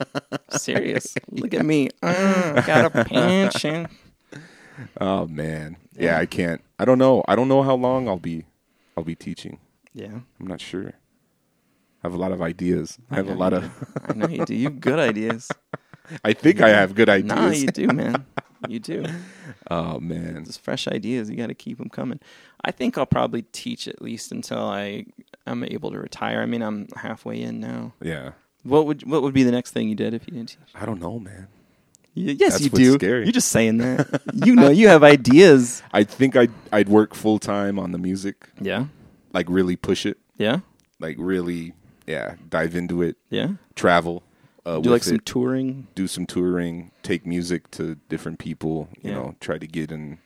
[0.50, 1.14] Serious.
[1.30, 1.88] Look at me.
[2.02, 3.88] Uh, got a pension.
[5.00, 6.04] oh man, yeah.
[6.04, 6.18] Yeah.
[6.18, 6.60] I can't.
[6.78, 7.22] I don't know.
[7.28, 8.44] I don't know how long I'll be.
[8.96, 9.58] I'll be teaching.
[9.94, 10.20] Yeah.
[10.40, 10.88] I'm not sure.
[10.88, 10.92] I
[12.08, 12.98] have a lot of ideas.
[13.10, 13.70] I have a lot of.
[14.08, 14.54] I know you do.
[14.54, 15.50] You have good ideas.
[16.24, 17.34] I think I have good ideas.
[17.34, 18.24] Nah, you do, man.
[18.68, 19.04] You do.
[19.70, 21.30] oh man, Just fresh ideas.
[21.30, 22.20] You got to keep them coming.
[22.64, 25.06] I think I'll probably teach at least until I
[25.46, 26.40] am able to retire.
[26.42, 27.92] I mean, I'm halfway in now.
[28.02, 28.32] yeah.
[28.62, 30.58] What would what would be the next thing you did if you didn't teach?
[30.74, 31.46] I don't know, man.
[32.16, 32.92] Y- Yes, That's you what's do.
[32.94, 33.22] scary.
[33.24, 34.22] You're just saying that.
[34.34, 35.82] you know, you have ideas.
[35.92, 38.86] I think I'd I'd work full time on the music, Yeah.
[39.32, 40.60] like really push it, Yeah.
[40.98, 41.74] like really,
[42.08, 43.50] yeah, dive into it, Yeah.
[43.76, 44.24] travel,
[44.64, 45.86] uh, Do like some it, touring.
[45.94, 49.16] do some touring, take music to different people, you Yeah.
[49.16, 50.18] know, try to get in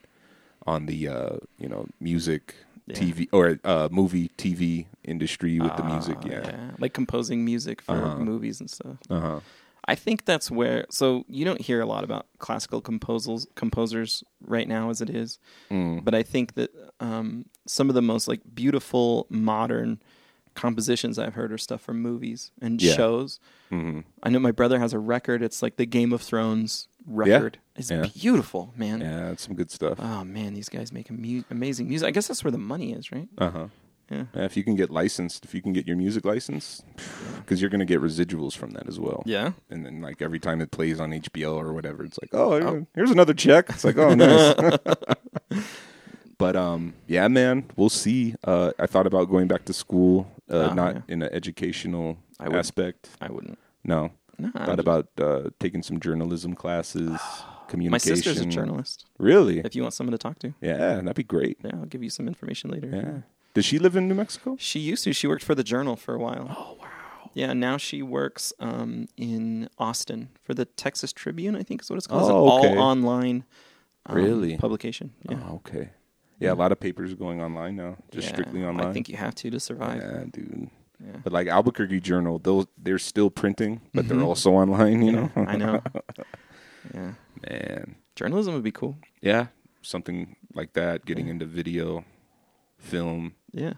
[0.65, 2.55] on the uh, you know music,
[2.87, 2.95] Yeah.
[2.95, 6.71] TV or uh, movie TV industry with the music, Ah, yeah.
[6.79, 8.17] Like composing music for Uh-huh.
[8.23, 8.97] movies and stuff.
[9.09, 9.39] Uh huh.
[9.87, 10.85] I think that's where.
[10.89, 15.39] So you don't hear a lot about classical composers composers right now as it is,
[15.69, 16.03] Mm.
[16.03, 16.69] but I think that
[16.99, 19.99] um, some of the most like beautiful modern
[20.53, 22.93] compositions I've heard are stuff from movies and Yeah.
[22.93, 23.39] shows.
[23.69, 25.41] hmm I know my brother has a record.
[25.41, 27.59] It's like the Game of Thrones record.
[27.75, 28.05] is Yeah.
[28.13, 29.01] beautiful, man.
[29.01, 29.99] Yeah, that's some good stuff.
[30.01, 32.07] Oh man, these guys make amu- amazing music.
[32.07, 33.27] I guess that's where the money is, right?
[33.37, 33.67] Uh huh.
[34.09, 34.25] Yeah.
[34.35, 36.83] Yeah, if you can get licensed, if you can get your music license,
[37.37, 39.23] because you're gonna get residuals from that as well.
[39.25, 39.53] Yeah.
[39.69, 42.87] and then like every time it plays on HBO or whatever, it's like, oh, Oh.
[42.93, 43.69] here's another check.
[43.69, 44.77] It's like, oh, nice.
[46.37, 48.35] but um, yeah, man, we'll see.
[48.43, 51.01] Uh, I thought about going back to school, uh, Oh, not yeah.
[51.07, 53.09] in an educational I aspect.
[53.21, 53.59] I wouldn't.
[53.83, 54.11] No,
[54.41, 57.19] No, thought about uh, taking some journalism classes,
[57.67, 57.91] communication.
[57.91, 59.05] my sister's a journalist.
[59.19, 59.59] Really?
[59.59, 61.57] If you want someone to talk to, Yeah, that'd be great.
[61.63, 62.89] yeah, I'll give you some information later.
[62.91, 63.17] Yeah.
[63.53, 64.55] Does she live in New Mexico?
[64.59, 65.13] She used to.
[65.13, 66.47] She worked for the Journal for a while.
[66.57, 66.87] Oh wow.
[67.33, 71.95] Yeah, now she works um, in Austin for the Texas Tribune, I think is what
[71.97, 72.23] it's called.
[72.23, 72.77] It's Oh, an okay.
[72.77, 73.45] all online
[74.05, 74.57] um, Really?
[74.57, 75.13] publication.
[75.29, 75.39] Yeah.
[75.47, 75.91] Oh, okay.
[76.39, 78.87] Yeah, a lot of papers are going online now, just Yeah, strictly online.
[78.87, 80.01] I think you have to to survive.
[80.01, 80.69] Yeah, dude.
[81.03, 81.17] Yeah.
[81.23, 85.01] But like Albuquerque Journal, those they're still printing, but they're also online.
[85.01, 85.49] You know, Mm-hmm.
[85.49, 85.81] I know.
[86.93, 87.11] yeah.
[87.49, 87.95] man.
[88.15, 88.97] Journalism would be cool.
[89.21, 89.47] Yeah,
[89.81, 91.05] something like that.
[91.05, 91.31] Getting Yeah.
[91.31, 92.05] into video,
[92.77, 93.73] film, Yeah.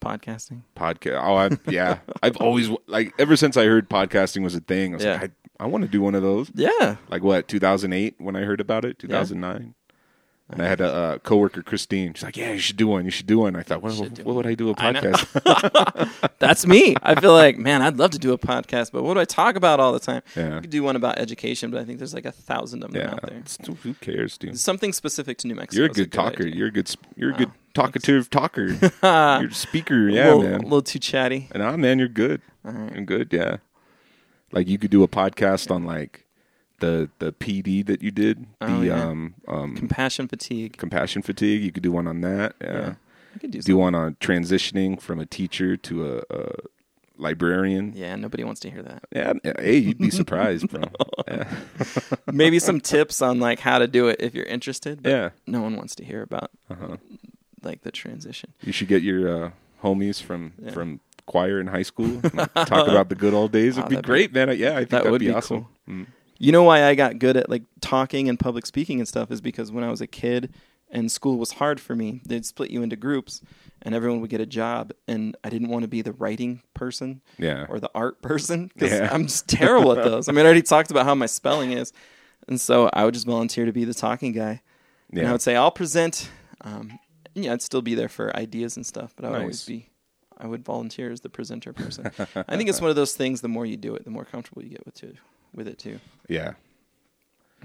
[0.00, 0.62] Podcasting.
[0.76, 1.22] podcast.
[1.24, 1.98] Oh, I, yeah.
[2.24, 4.94] I've always like ever since I heard podcasting was a thing.
[4.94, 5.20] I was Yeah.
[5.20, 5.30] like,
[5.60, 6.50] I, I want to do one of those.
[6.54, 6.96] Yeah.
[7.08, 7.46] Like what?
[7.46, 8.98] 2008 when I heard about it.
[8.98, 9.74] 2009.
[10.50, 12.12] And I had a uh, coworker, Christine.
[12.12, 13.06] She's like, "Yeah, you should do one.
[13.06, 16.66] You should do one." I thought, "What, do what would I do a podcast?" That's
[16.66, 16.94] me.
[17.02, 19.56] I feel like, man, I'd love to do a podcast, but what do I talk
[19.56, 20.20] about all the time?
[20.36, 20.58] Yeah.
[20.58, 23.00] I could do one about education, but I think there's like a thousand of them
[23.00, 23.38] yeah, out there.
[23.38, 24.58] It's- who cares, dude?
[24.58, 25.78] Something specific to New Mexico.
[25.78, 26.42] You're a is good talker.
[26.42, 26.54] idea.
[26.54, 26.94] You're a good.
[27.16, 28.66] You're a good Wow, talkative talker.
[29.02, 30.08] you're a speaker.
[30.08, 30.60] a Yeah, little, man.
[30.60, 31.48] A little too chatty.
[31.52, 32.42] And ah, man, you're good.
[32.66, 32.94] All right.
[32.94, 33.28] You're good.
[33.32, 33.56] Yeah.
[34.50, 36.26] Like you could do a podcast on like
[36.82, 39.02] the the PD that you did, the Oh, yeah.
[39.02, 40.76] um um Compassion fatigue.
[40.76, 41.62] compassion fatigue.
[41.62, 42.54] You could do one on that.
[42.60, 42.72] Yeah.
[42.72, 42.94] Yeah.
[43.34, 43.78] I could do Do something.
[43.78, 46.52] one on transitioning from a teacher to a, a
[47.16, 47.92] librarian.
[47.96, 49.04] Yeah, nobody wants to hear that.
[49.10, 49.32] Yeah.
[49.58, 50.82] Hey, you'd be surprised, bro.
[52.32, 55.02] Maybe some tips on like how to do it if you're interested.
[55.02, 55.30] But Yeah.
[55.46, 56.96] No one wants to hear about Uh-huh.
[57.62, 58.52] like the transition.
[58.62, 59.50] You should get your uh,
[59.82, 60.72] homies from Yeah.
[60.72, 62.20] from choir in high school.
[62.22, 63.78] and talk about the good old days.
[63.78, 64.48] It'd Oh, be that'd be- great, man.
[64.58, 65.66] Yeah, I think that that'd would be, be awesome.
[65.88, 66.06] Mm.
[66.38, 69.40] You know why I got good at like talking and public speaking and stuff is
[69.40, 70.52] because when I was a kid
[70.90, 73.40] and school was hard for me, they'd split you into groups
[73.82, 77.20] and everyone would get a job and I didn't want to be the writing person
[77.38, 77.66] Yeah.
[77.68, 79.08] or the art person because Yeah.
[79.12, 80.28] I'm just terrible at those.
[80.28, 81.92] I mean, I already talked about how my spelling is.
[82.48, 84.62] And so I would just volunteer to be the talking guy.
[85.10, 85.28] And Yeah.
[85.28, 86.28] I would say, I'll present.
[86.62, 86.98] Um,
[87.34, 89.88] yeah, I'd still be there for ideas and stuff, but I would always be,
[90.36, 92.10] I would volunteer as the presenter person.
[92.48, 94.62] I think it's one of those things, the more you do it, the more comfortable
[94.62, 95.14] you get with, too,
[95.54, 95.98] with it too.
[96.28, 96.52] Yeah.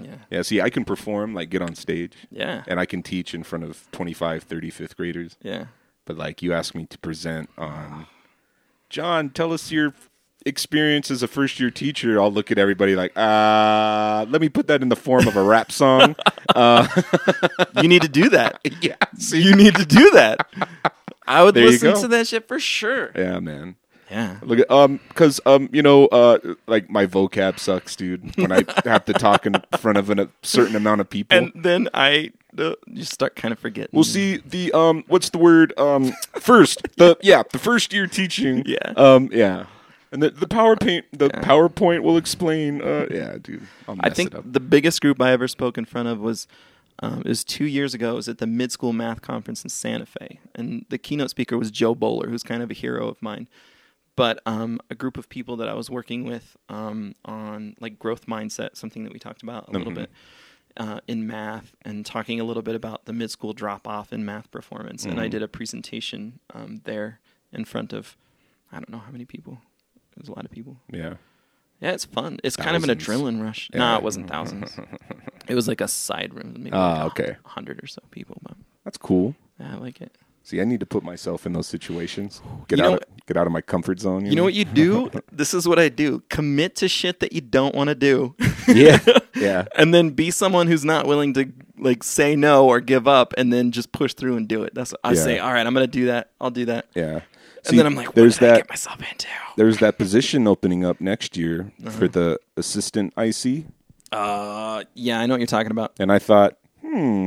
[0.00, 0.16] Yeah.
[0.30, 0.42] Yeah.
[0.42, 2.62] See, I can perform, like get on stage, Yeah.
[2.68, 5.36] and I can teach in front of 25, 30, fifth graders.
[5.42, 5.66] Yeah.
[6.04, 8.06] But like you ask me to present on,
[8.90, 9.94] John, tell us your
[10.46, 12.20] experience as a first year teacher.
[12.20, 15.42] I'll look at everybody like, uh, let me put that in the form of a
[15.42, 16.14] rap song.
[17.82, 18.60] You need to do that.
[18.80, 18.96] yeah.
[19.18, 20.46] So you need to do that.
[21.26, 23.10] I would There listen to that shit for sure.
[23.14, 23.76] Yeah, man.
[24.10, 24.38] Yeah.
[24.42, 28.36] Look at um, because um, you know, uh, like my vocab sucks, dude.
[28.36, 31.36] When I have to talk in front of an, a certain amount of people.
[31.36, 33.90] And then I uh, you start kind of forgetting.
[33.92, 38.62] We'll see the um what's the word um first the yeah the first year teaching
[38.66, 38.78] Yeah.
[38.96, 39.66] um yeah
[40.10, 44.28] and the the PowerPoint the PowerPoint will explain uh yeah dude I'll mess I think
[44.32, 44.50] it up.
[44.50, 46.48] the biggest group I ever spoke in front of was
[47.00, 48.12] um, it was two years ago.
[48.12, 51.56] It was at the mid school math conference in Santa Fe, and the keynote speaker
[51.56, 53.46] was Jo Boaler, who's kind of a hero of mine.
[54.18, 58.26] But um, a group of people that I was working with um, on like growth
[58.26, 60.00] mindset, something that we talked about a little Mm-hmm.
[60.02, 60.10] bit
[60.76, 64.24] uh, in math, and talking a little bit about the mid school drop off in
[64.24, 65.04] math performance.
[65.04, 65.22] And Mm-hmm.
[65.22, 67.20] I did a presentation um, there
[67.52, 68.16] in front of
[68.70, 69.60] I don't know how many people.
[70.16, 70.76] It was a lot of people.
[70.92, 71.14] yeah
[71.80, 72.38] Yeah, it's fun.
[72.44, 73.70] It's kind of an adrenaline rush.
[73.72, 73.78] Yeah.
[73.80, 74.76] No, it wasn't thousands.
[75.48, 77.36] it was like a side room, maybe Ah, like okay.
[77.44, 78.38] hundred or so people.
[78.42, 80.12] But that's cool yeah, I like it.
[80.48, 83.36] See I need to put myself in those situations get You out know- of, get
[83.36, 85.10] out of my comfort zone You know what you do?
[85.32, 86.22] this is what I do.
[86.30, 88.34] Commit to shit that you don't want to do,
[88.66, 88.98] yeah
[89.36, 93.34] yeah and then be someone who's not willing to like say no or give up,
[93.38, 94.74] and then just push through and do it.
[94.74, 95.22] That's what I Yeah.
[95.22, 95.38] say.
[95.38, 96.30] All right, I'm gonna do that.
[96.40, 96.86] I'll do that.
[96.94, 97.20] yeah
[97.68, 99.28] And then I'm like, what there's that get myself into?
[99.56, 101.90] there's that position opening up next year Uh-huh.
[101.98, 103.66] for the assistant IC
[104.10, 105.92] Uh, yeah, I know what you're talking about.
[106.00, 106.56] and I thought
[106.90, 107.26] Hmm.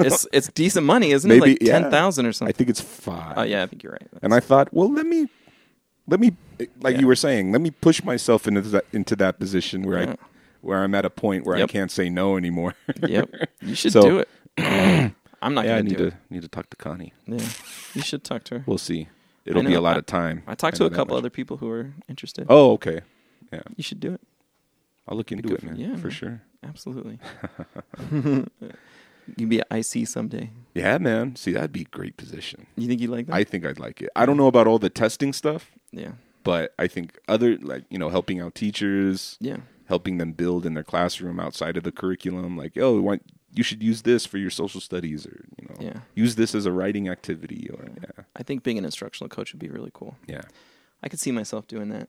[0.00, 1.60] It's it's decent money, isn't Maybe- it?
[1.60, 1.78] Like yeah.
[1.80, 2.52] ten thousand or something.
[2.52, 4.08] I think it's five Oh yeah, I think you're right.
[4.22, 5.28] And I thought, well, let me,
[6.08, 6.32] let me,
[6.80, 7.00] like Yeah.
[7.00, 10.10] you were saying, let me push myself into that into that position where Yeah.
[10.12, 10.16] I,
[10.62, 11.70] where I'm at a point where Yep.
[11.70, 12.74] I can't say no anymore.
[13.06, 13.30] yep,
[13.62, 14.28] you should So- do it.
[15.42, 16.14] I'm not yeah, I need to it.
[16.28, 17.14] need to talk to Connie.
[17.26, 17.38] Yeah,
[17.94, 18.64] you should talk to her.
[18.66, 19.08] We'll see.
[19.46, 20.42] It'll be a lot I- of time.
[20.46, 22.46] I talked to know a couple other people who are interested.
[22.50, 23.00] Oh, okay.
[23.52, 24.20] Yeah, You should do it.
[25.08, 25.76] I'll look into it, for- man.
[25.76, 26.10] yeah, for man.
[26.10, 26.42] sure.
[26.62, 27.18] Absolutely.
[29.36, 30.50] You'd be an IC someday.
[30.74, 31.36] Yeah, man.
[31.36, 32.66] See, that'd be a great position.
[32.76, 33.34] You think you'd like that?
[33.34, 34.10] I think I'd like it.
[34.16, 36.12] I don't know about all the testing stuff, yeah.
[36.42, 39.58] but I think other like you know helping out teachers, Yeah.
[39.86, 42.56] helping them build in their classroom outside of the curriculum.
[42.56, 43.20] Like, oh, why,
[43.54, 46.00] you should use this for your social studies, or you know, Yeah.
[46.16, 49.60] use this as a writing activity, or yeah, I think being an instructional coach would
[49.60, 50.16] be really cool.
[50.26, 50.42] yeah.
[51.02, 52.08] I could see myself doing that.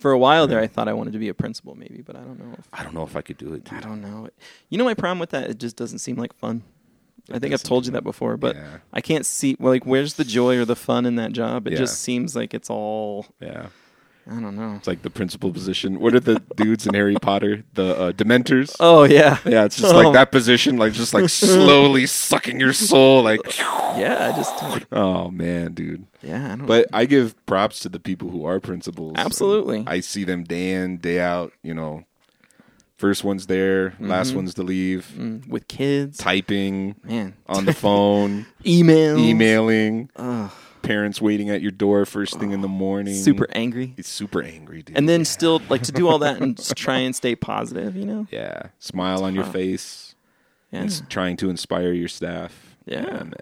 [0.00, 2.20] For a while there, I thought I wanted to be a principal, maybe, but I
[2.20, 2.54] don't know.
[2.58, 3.64] If, I don't know if I could do it.
[3.64, 3.74] Dude.
[3.78, 4.28] I don't know.
[4.70, 6.62] You know, my problem with that, it just doesn't seem like fun.
[7.32, 8.78] I think I've told you that before, but Yeah.
[8.92, 11.66] I can't see, well, like, where's the joy or the fun in that job?
[11.66, 11.78] It Yeah.
[11.80, 13.66] just seems like it's all, Yeah,
[14.30, 14.74] I don't know.
[14.76, 15.98] It's like the principal position.
[15.98, 17.64] What are the dudes in Harry Potter?
[17.74, 18.76] The uh, Dementors.
[18.78, 19.96] Oh yeah, Yeah, it's just Oh.
[20.00, 23.22] like that position, like just like slowly sucking your soul.
[23.24, 24.32] Like, yeah.
[24.32, 26.06] I just oh man, dude.
[26.22, 26.52] yeah.
[26.52, 26.66] I don't.
[26.66, 29.14] But I give props to the people who are principals.
[29.16, 29.82] Absolutely.
[29.86, 31.52] I see them day in, day out.
[31.64, 32.04] You know,
[32.96, 34.08] first one's there, Mm-hmm.
[34.10, 35.12] last one's to leave.
[35.18, 40.50] Mm, with kids, Typing man, on the phone, email, emailing, Ugh,
[40.82, 43.14] parents waiting at your door first thing in the oh, morning.
[43.14, 44.96] super angry, He's super angry, dude.
[44.96, 47.96] and then still like to do all that and just try and stay positive.
[47.96, 48.26] You know?
[48.30, 50.14] yeah, smile on your face.
[50.72, 52.76] Yeah, Ins- trying to inspire your staff.
[52.86, 53.02] Yeah.
[53.02, 53.34] man,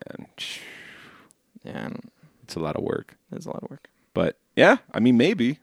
[1.65, 1.89] yeah.
[1.89, 1.97] I
[2.43, 3.17] it's a lot of work.
[3.33, 3.89] it's a lot of work.
[4.15, 5.59] But yeah, I mean, maybe.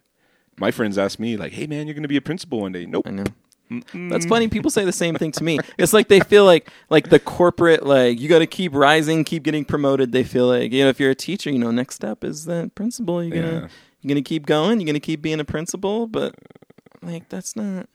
[0.57, 2.85] My friends ask me like, "Hey, man, you're going to be a principal one day."
[2.85, 3.07] Nope.
[3.07, 3.25] I know.
[3.93, 4.47] That's funny.
[4.47, 5.59] People say the same thing to me.
[5.77, 9.43] It's like they feel like like the corporate like you got to keep rising, keep
[9.43, 10.11] getting promoted.
[10.11, 12.75] They feel like you know if you're a teacher, you know next step is that
[12.75, 13.23] principal.
[13.23, 13.67] You're gonna Yeah.
[14.01, 14.79] you're gonna keep going.
[14.79, 16.35] You're gonna keep being a principal, but
[17.01, 17.89] like that's not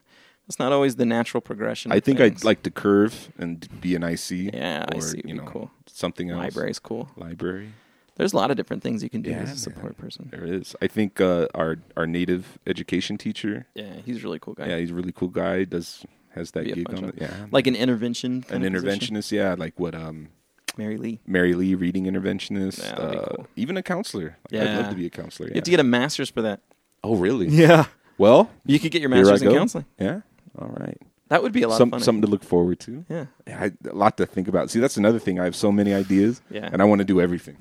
[0.46, 1.92] that's not always the natural progression.
[1.92, 2.42] I think things.
[2.42, 4.52] I'd like to curve and be an IC.
[4.52, 5.70] Yeah, or, IC would you be know, cool.
[5.86, 6.38] Something else.
[6.38, 7.08] library's cool.
[7.16, 7.72] Library.
[8.20, 9.56] There's a lot of different things you can do Yeah, as a man.
[9.56, 10.28] support person.
[10.30, 10.76] There is.
[10.80, 13.66] I think uh, our our native education teacher.
[13.74, 14.68] Yeah, he's a really cool guy.
[14.68, 15.64] Yeah, he's a really cool guy.
[15.64, 17.14] Does has that gig on it?
[17.18, 18.44] Yeah, like an intervention.
[18.50, 19.16] an kind of position.
[19.16, 19.32] interventionist.
[19.32, 20.28] Yeah, like what um
[20.76, 21.18] Mary Lee.
[21.26, 22.78] Mary Lee reading interventionist.
[22.84, 23.46] Yeah, uh, cool.
[23.56, 24.36] Even a counselor.
[24.50, 24.78] Like, I'd Yeah.
[24.78, 25.48] love to be a counselor.
[25.48, 26.60] You have to get a master's for that.
[27.02, 27.48] oh, really?
[27.48, 27.86] Yeah,
[28.18, 29.86] Well, you could get your master's in counseling.
[29.98, 30.20] Yeah.
[30.58, 30.98] All right.
[31.28, 32.00] That would be a lot Some, of fun.
[32.02, 33.04] something to look forward to.
[33.08, 33.26] Yeah.
[33.46, 34.70] Yeah, I, a lot to think about.
[34.70, 35.40] See, that's another thing.
[35.40, 36.68] I have so many ideas, Yeah.
[36.72, 37.56] and I want to do everything.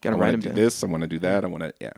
[0.00, 0.64] Got to I write want them to do down.
[0.64, 0.84] this.
[0.84, 1.44] I want to do that.
[1.44, 1.92] I want to, yeah,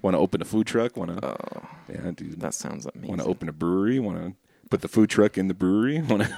[0.00, 0.96] want to open a food truck.
[0.96, 2.40] Want to, Oh, yeah, dude.
[2.40, 3.08] that sounds amazing.
[3.08, 3.98] Want to open a brewery.
[4.00, 4.32] Want to
[4.70, 6.00] put the food truck in the brewery.
[6.08, 6.36] Want to.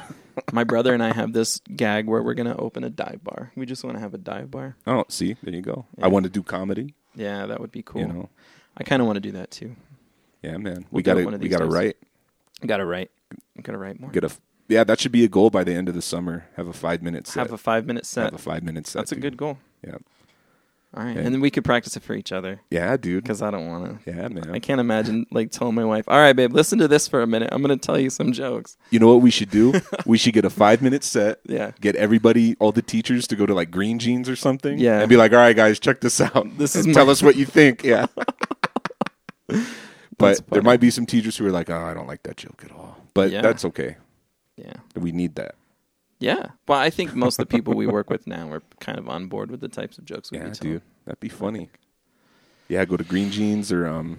[0.52, 3.52] My brother and I have this gag where we're gonna open a dive bar.
[3.54, 4.76] We just want to have a dive bar.
[4.86, 5.86] Oh, see, there you go.
[5.96, 6.06] Yeah.
[6.06, 6.94] I want to do comedy.
[7.14, 8.00] Yeah, that would be cool.
[8.02, 8.28] You know,
[8.76, 9.76] I kind of want to do that too.
[10.42, 10.86] yeah, man.
[10.90, 11.74] We'll We do it got to, one of we these got to days.
[11.74, 11.96] write.
[12.66, 13.10] Got to write.
[13.62, 14.10] Got to write more.
[14.10, 14.30] Get a,
[14.68, 16.46] yeah, that should be a goal by the end of the summer.
[16.56, 17.40] Have a five minute set.
[17.42, 18.24] Have a five minute set.
[18.24, 18.98] Have a five minute set.
[19.00, 19.22] That's a dude.
[19.22, 19.58] good goal.
[19.86, 19.98] Yeah,
[20.96, 21.22] All right, Yeah.
[21.22, 23.24] and then we could practice it for each other yeah, dude.
[23.24, 24.10] because I don't want to.
[24.10, 24.50] Yeah, man.
[24.52, 27.26] I can't imagine like telling my wife, "All right, babe, listen to this for a
[27.26, 27.48] minute.
[27.50, 29.72] I'm gonna tell you some jokes." You know what we should do?
[30.06, 31.40] we should get a five minute set.
[31.46, 31.72] Yeah.
[31.80, 34.78] Get everybody, all the teachers, to go to like Green Jeans or something.
[34.78, 35.00] Yeah.
[35.00, 36.46] And be like, all right, guys, check this out.
[36.58, 37.82] This is And my- tell us what you think.
[37.84, 38.06] Yeah.
[40.16, 42.62] But there might be some teachers who are like, oh, I don't like that joke
[42.64, 42.98] at all.
[43.14, 43.42] But Yeah.
[43.42, 43.96] that's okay.
[44.56, 45.56] Yeah, We need that.
[46.20, 46.46] Yeah.
[46.68, 49.26] Well, I think most of the people we work with now are kind of on
[49.26, 50.72] board with the types of jokes we Yeah, telling.
[50.74, 50.82] dude.
[51.04, 51.68] That'd be funny.
[52.68, 54.18] Yeah, go to Green Jeans or um,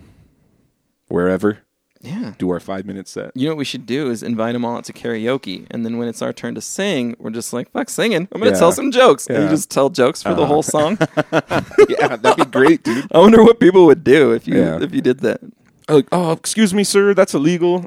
[1.07, 1.59] wherever.
[2.01, 2.33] Yeah.
[2.37, 3.31] Do our five minute set.
[3.35, 5.97] You know what we should do is invite them all out to karaoke, and then
[5.97, 8.27] when it's our turn to sing, we're just like, "Fuck singing!
[8.31, 8.59] I'm gonna Yeah.
[8.59, 10.45] tell some jokes." And you just tell jokes for the Uh-huh.
[10.45, 10.99] whole song.
[11.89, 13.07] yeah, that'd be great, dude.
[13.11, 14.79] I wonder what people would do if you Yeah.
[14.83, 15.41] if you did that.
[15.87, 17.85] Like, oh, excuse me, sir, that's illegal.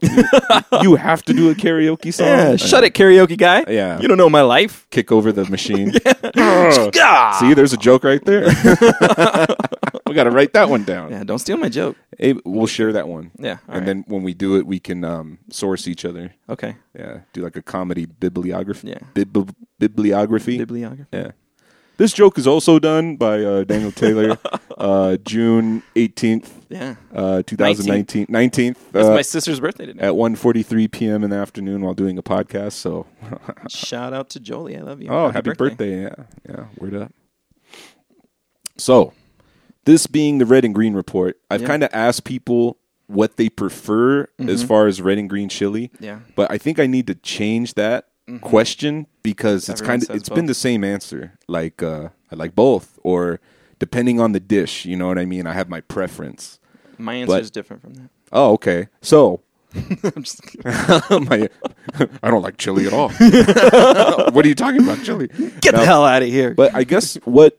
[0.83, 2.27] you have to do a karaoke song.
[2.27, 3.65] Yeah, shut it, karaoke guy.
[3.69, 3.99] Yeah.
[4.01, 4.87] you don't know my life.
[4.91, 5.93] Kick over the machine.
[7.41, 8.45] See, there's a joke right there.
[10.07, 11.11] we got to write that one down.
[11.11, 11.97] Yeah, don't steal my joke.
[12.17, 13.31] Hey, we'll share that one.
[13.39, 13.87] Yeah, all and right.
[13.87, 16.35] then when we do it, we can um, source each other.
[16.49, 18.89] Okay, Yeah, do like a comedy bibliography.
[18.89, 18.99] Yeah.
[19.15, 20.59] Bib- bibliography.
[20.59, 21.09] bibliography.
[21.13, 21.31] yeah.
[21.99, 24.39] This joke is also done by uh, Daniel Taylor,
[24.79, 28.27] uh, June 18th, Yeah, uh, 2019.
[28.29, 28.71] 19th.
[28.71, 30.01] it's uh, my sister's birthday today.
[30.07, 31.25] at 1.43 p.m.
[31.25, 32.73] in the afternoon while doing a podcast.
[32.75, 33.07] So,
[33.69, 34.77] Shout out to Jolie.
[34.77, 35.09] I love you.
[35.11, 36.03] oh, happy, birthday.
[36.03, 36.15] Yeah,
[36.49, 37.13] yeah, word up.
[38.77, 39.13] So,
[39.85, 41.67] this being the red and green report, I've Yeah.
[41.67, 45.89] kind of asked people what they prefer as far as red and green chili.
[45.95, 46.05] Mm-hmm.
[46.05, 46.19] Yeah.
[46.37, 48.07] But I think I need to change that
[48.43, 51.33] question because it's Everyone kind of says it's been the same answer.
[51.47, 53.41] Like uh, I like both, or
[53.79, 54.85] depending on the dish.
[54.85, 55.47] You know what I mean?
[55.47, 56.59] I have my preference.
[56.99, 58.11] My answer But- is different from that.
[58.33, 58.89] Oh, okay.
[59.01, 59.41] So
[59.75, 60.63] I'm just kidding.
[61.29, 61.49] my,
[62.23, 63.09] I don't like chili at all.
[63.11, 65.29] what are you talking about, chili?
[65.61, 66.55] Get No, the hell out of here.
[66.55, 67.59] But I guess what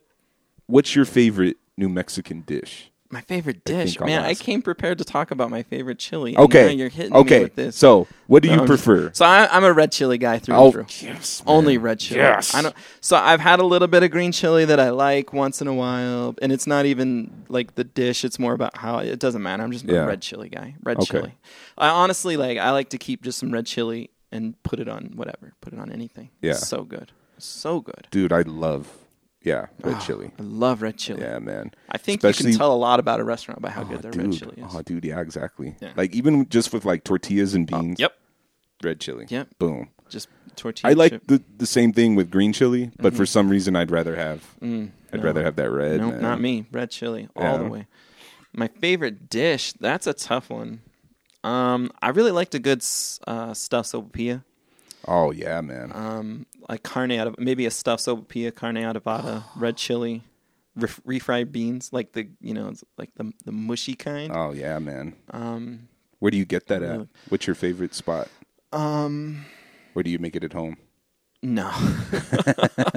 [0.68, 2.92] what's your favorite New Mexican dish?
[3.12, 4.24] My favorite dish, man.
[4.24, 6.36] I came prepared to talk about my favorite chili.
[6.36, 7.76] and Okay, now you're hitting me with this.
[7.76, 9.12] So what do you I'm prefer?
[9.14, 11.08] So I, I'm a red chili guy through Oh, and through.
[11.08, 12.22] yes, Only red chili.
[12.22, 12.54] Yes.
[12.54, 12.76] I don't.
[13.02, 15.74] So I've had a little bit of green chili that I like once in a
[15.74, 18.24] while, and it's not even like the dish.
[18.24, 19.64] It's more about how it doesn't matter.
[19.64, 20.04] I'm just Yeah.
[20.04, 20.76] a red chili guy.
[20.84, 21.06] Red Okay.
[21.06, 21.34] chili.
[21.78, 22.58] I honestly like.
[22.60, 25.54] I like to keep just some red chili and put it on whatever.
[25.62, 26.30] Put it on anything.
[26.42, 26.52] Yeah.
[26.52, 27.12] It's so good.
[27.40, 28.08] So good.
[28.12, 28.99] Dude, I love
[29.44, 30.32] yeah red Ah, chili.
[30.40, 31.22] I love red chili.
[31.22, 31.72] Yeah, man.
[31.90, 34.12] I think you can tell a lot about a restaurant by how Oh, good their
[34.12, 34.24] dude.
[34.24, 34.76] red chili is.
[34.76, 35.76] Oh, dude, yeah, exactly.
[35.82, 35.94] Yeah.
[35.96, 38.00] Like even just with like tortillas and Oh, beans.
[38.00, 38.18] yep.
[38.84, 39.26] Red chili.
[39.30, 39.48] Yep.
[39.60, 39.90] Boom.
[40.10, 40.92] Just tortilla.
[40.92, 41.28] I like chip.
[41.28, 44.92] the the same thing with green chili, but for some reason I'd rather have Mm,
[45.14, 45.26] I'd no.
[45.26, 46.00] rather have that red.
[46.02, 46.22] Man.
[46.22, 46.66] not me.
[46.72, 47.58] Red chili all Yeah.
[47.58, 47.88] the way.
[48.54, 49.74] My favorite dish.
[49.74, 50.82] That's a tough one.
[51.44, 52.84] Um, I really liked a good
[53.28, 54.44] uh, stuffed sopapilla.
[55.12, 55.92] Oh yeah, man.
[55.94, 60.22] Um, like carne out of maybe a stuffed sopapilla, carne adobada, red chili,
[60.76, 64.32] ref- refried beans, like the you know like the the mushy kind.
[64.34, 65.16] oh yeah, man.
[65.32, 65.88] Um,
[66.20, 67.08] Where do you get that at?
[67.30, 68.28] What's your favorite spot?
[68.72, 69.46] um,
[69.94, 70.78] Where do you make it at home?
[71.42, 71.72] no.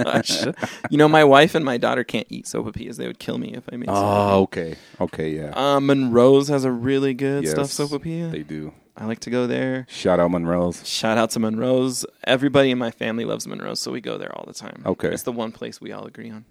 [0.91, 2.97] You know, my wife and my daughter can't eat sopapillas.
[2.97, 3.89] They would kill me if I made.
[3.89, 4.29] sopapilla.
[4.29, 5.53] Oh, okay, okay, yeah.
[5.55, 8.31] Uh, Monroe's has a really good Yes, stuffed sopapilla.
[8.33, 8.75] They do.
[8.97, 9.87] I like to go there.
[9.89, 10.87] Shout out Monroe's.
[10.87, 12.05] Shout out to Monroe's.
[12.25, 14.83] Everybody in my family loves Monroe's, so we go there all the time.
[14.85, 15.09] Okay.
[15.09, 16.45] It's the one place we all agree on.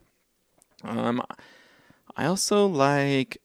[0.84, 1.22] Um,
[2.18, 3.38] I also like,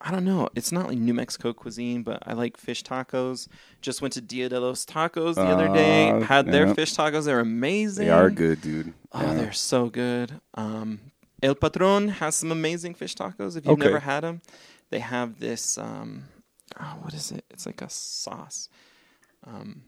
[0.00, 3.48] I don't know, it's not like New Mexico cuisine, but I like fish tacos.
[3.82, 6.10] Just went to Dia de los Tacos the other day.
[6.10, 6.72] Uh, Had their yeah.
[6.74, 7.26] fish tacos.
[7.26, 8.06] They're amazing.
[8.06, 8.94] They are good, dude.
[9.12, 9.34] Oh, Yeah.
[9.34, 10.40] they're so good.
[10.54, 11.00] Um,
[11.42, 13.56] El Patron has some amazing fish tacos.
[13.58, 13.84] If you've Okay.
[13.84, 14.40] never had them,
[14.90, 15.76] they have this.
[15.76, 16.24] Um,
[16.80, 17.44] oh, what is it?
[17.50, 18.68] It's like a sauce.
[19.46, 19.82] Um,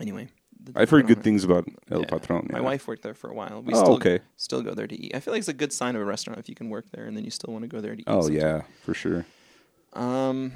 [0.00, 0.28] anyway,
[0.74, 2.06] I've heard good things about El yeah.
[2.06, 2.48] Patron.
[2.50, 3.62] My wife worked there for a while.
[3.62, 4.20] We Oh, still okay.
[4.36, 5.14] still go there to eat.
[5.14, 7.06] I feel like it's a good sign of a restaurant if you can work there
[7.06, 8.04] and then you still want to go there to eat.
[8.08, 8.40] Oh sometime.
[8.40, 9.26] yeah, for sure.
[9.92, 10.52] Um,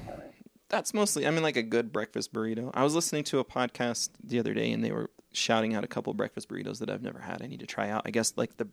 [0.69, 1.27] that's mostly.
[1.27, 2.71] I mean, like a good breakfast burrito.
[2.75, 5.87] I was listening to a podcast the other day, and they were shouting out a
[5.87, 7.41] couple breakfast burritos that I've never had.
[7.43, 8.03] I need to try out.
[8.05, 8.69] I guess like the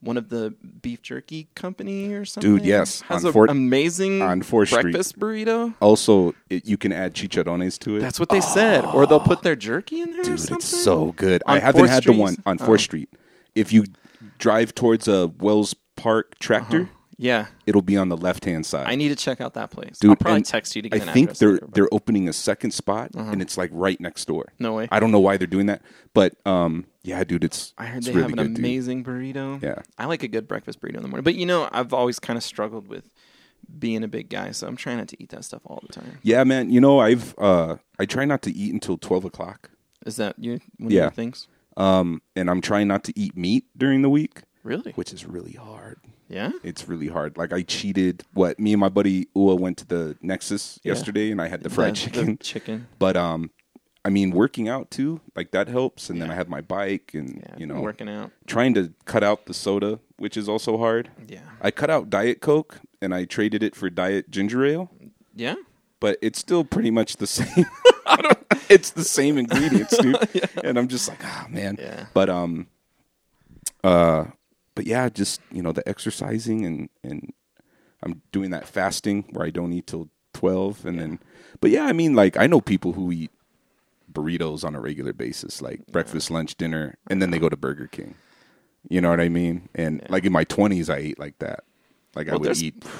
[0.00, 2.56] one of the beef jerky company or something.
[2.56, 4.82] Dude, yes, has an amazing on Fourth Street.
[4.82, 5.74] breakfast burrito.
[5.80, 8.00] Also, it, you can add chicharrones to it.
[8.00, 8.84] That's what they said.
[8.84, 10.20] Or they'll put their jerky in there.
[10.20, 10.56] or Dude, something?
[10.58, 11.42] it's so good.
[11.46, 12.14] I haven't Fourth had Street?
[12.14, 12.64] the one on Oh.
[12.66, 13.08] Fourth Street.
[13.54, 13.84] If you
[14.38, 16.92] drive towards a Wells Park tractor, uh-huh.
[17.20, 18.86] Yeah, it'll be on the left hand side.
[18.86, 19.98] I need to check out that place.
[19.98, 22.32] Dude, I'll probably text you to get I an think they're later, they're opening a
[22.32, 24.52] second spot, and it's like right next door.
[24.60, 24.86] No way.
[24.92, 25.82] I don't know why they're doing that,
[26.14, 28.58] but um, yeah, dude, it's I heard it's they really have an good, dude.
[28.64, 29.60] amazing burrito.
[29.60, 29.82] Yeah.
[29.98, 31.24] I like a good breakfast burrito in the morning.
[31.24, 33.12] But you know, I've always kind of struggled with
[33.80, 36.18] being a big guy, so I'm trying not to eat that stuff all the time.
[36.22, 36.70] Yeah, man.
[36.70, 39.70] You know, I've uh, I try not to eat until twelve o'clock.
[40.06, 40.60] Is that you?
[40.78, 40.98] One Yeah.
[41.00, 41.48] of your things?
[41.76, 44.92] Um, and I'm trying not to eat meat during the week, Really?
[44.92, 45.98] which is really hard.
[46.28, 46.50] Yeah.
[46.62, 47.36] It's really hard.
[47.38, 48.24] Like I cheated.
[48.34, 50.92] What me and my buddy Ua went to the Nexus Yeah.
[50.92, 52.38] yesterday, and I had the fried The- the chicken.
[52.38, 52.86] chicken.
[52.98, 53.50] But um,
[54.04, 56.08] I mean, working out too, like that helps.
[56.10, 57.56] And then I have my bike, and Yeah.
[57.58, 58.30] you know, working out.
[58.46, 61.10] trying to cut out the soda, which is also hard.
[61.26, 61.40] Yeah.
[61.60, 64.90] I cut out Diet Coke, and I traded it for Diet Ginger Ale.
[65.34, 65.56] Yeah.
[66.00, 67.66] But it's still pretty much the same.
[68.68, 70.16] it's the same ingredients, dude.
[70.64, 71.76] And I'm just like, ah, man.
[71.78, 72.06] Yeah.
[72.14, 72.66] But um,
[73.82, 74.26] uh,
[74.78, 77.32] but yeah, just you know the exercising and and
[78.00, 81.18] I'm doing that fasting where I don't eat till twelve, and then,
[81.60, 83.32] but yeah, I mean, like I know people who eat
[84.12, 87.88] burritos on a regular basis, like breakfast, lunch, dinner, and then they go to Burger
[87.88, 88.14] King.
[88.88, 89.68] You know what I mean?
[89.74, 91.64] And like in my twenties, I ate like that.
[92.14, 92.80] Like I would eat.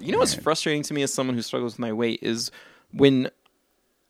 [0.00, 2.52] You know what's frustrating to me as someone who struggles with my weight is
[2.92, 3.30] when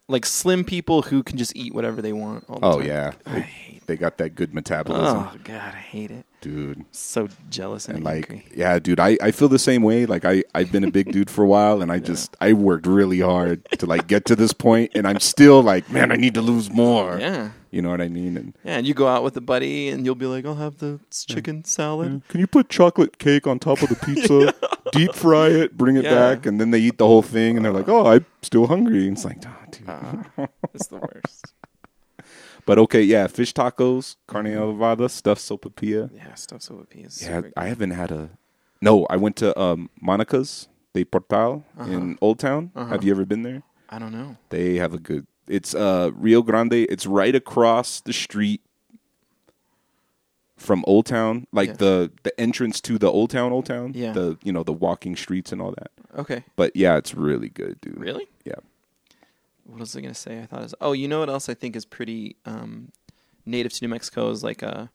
[0.09, 2.86] like slim people who can just eat whatever they want all the Oh time.
[2.89, 6.24] yeah, I they, hate they got that good metabolism, Oh god, I hate it.
[6.40, 6.85] dude.
[6.93, 8.47] So jealous and, And like, angry.
[8.55, 10.06] yeah, dude, I, I feel the same way.
[10.06, 12.86] Like I I've been a big dude for a while, and I just I worked
[12.86, 16.35] really hard to like get to this point, and I'm still like, man, I need
[16.35, 17.18] to lose more.
[17.18, 17.51] Yeah.
[17.70, 18.36] You know what I mean.
[18.36, 20.78] And Yeah, and you go out with a buddy and you'll be like, I'll have
[20.78, 22.23] the chicken salad.
[22.28, 24.55] can you put chocolate cake on top of the pizza,
[24.93, 26.15] deep fry it, bring it Yeah.
[26.15, 29.07] back, and then they eat the whole thing, and they're like, oh, I'm still hungry.
[29.09, 29.89] And it's like, oh, dude.
[29.89, 30.24] Ah,
[30.74, 31.53] it's the worst.
[32.66, 36.11] But okay, yeah, fish tacos, carne adobada, stuffed sopapilla.
[36.15, 37.23] Yeah, stuffed sopapilla.
[37.23, 38.28] Yeah, I haven't had a.
[38.82, 42.70] No, I went to um, Monica's de Portal in Old Town.
[42.77, 43.62] Have you ever been there?
[43.89, 44.36] I don't know.
[44.51, 45.27] They have a good.
[45.51, 46.75] It's uh Rio Grande.
[46.89, 48.61] It's right across the street
[50.57, 51.75] from Old Town, like Yeah.
[51.77, 53.93] the the entrance to the Old Town, Old Town.
[53.95, 54.12] Yeah.
[54.12, 55.91] The you know the walking streets and all that.
[56.19, 56.45] Okay.
[56.57, 57.99] But yeah, it's really good, dude.
[57.99, 58.27] Really?
[58.45, 58.55] Yeah.
[59.65, 60.41] What was I gonna say?
[60.41, 62.91] I thought it was oh, you know what else I think is pretty um,
[63.47, 64.91] native to New Mexico is like a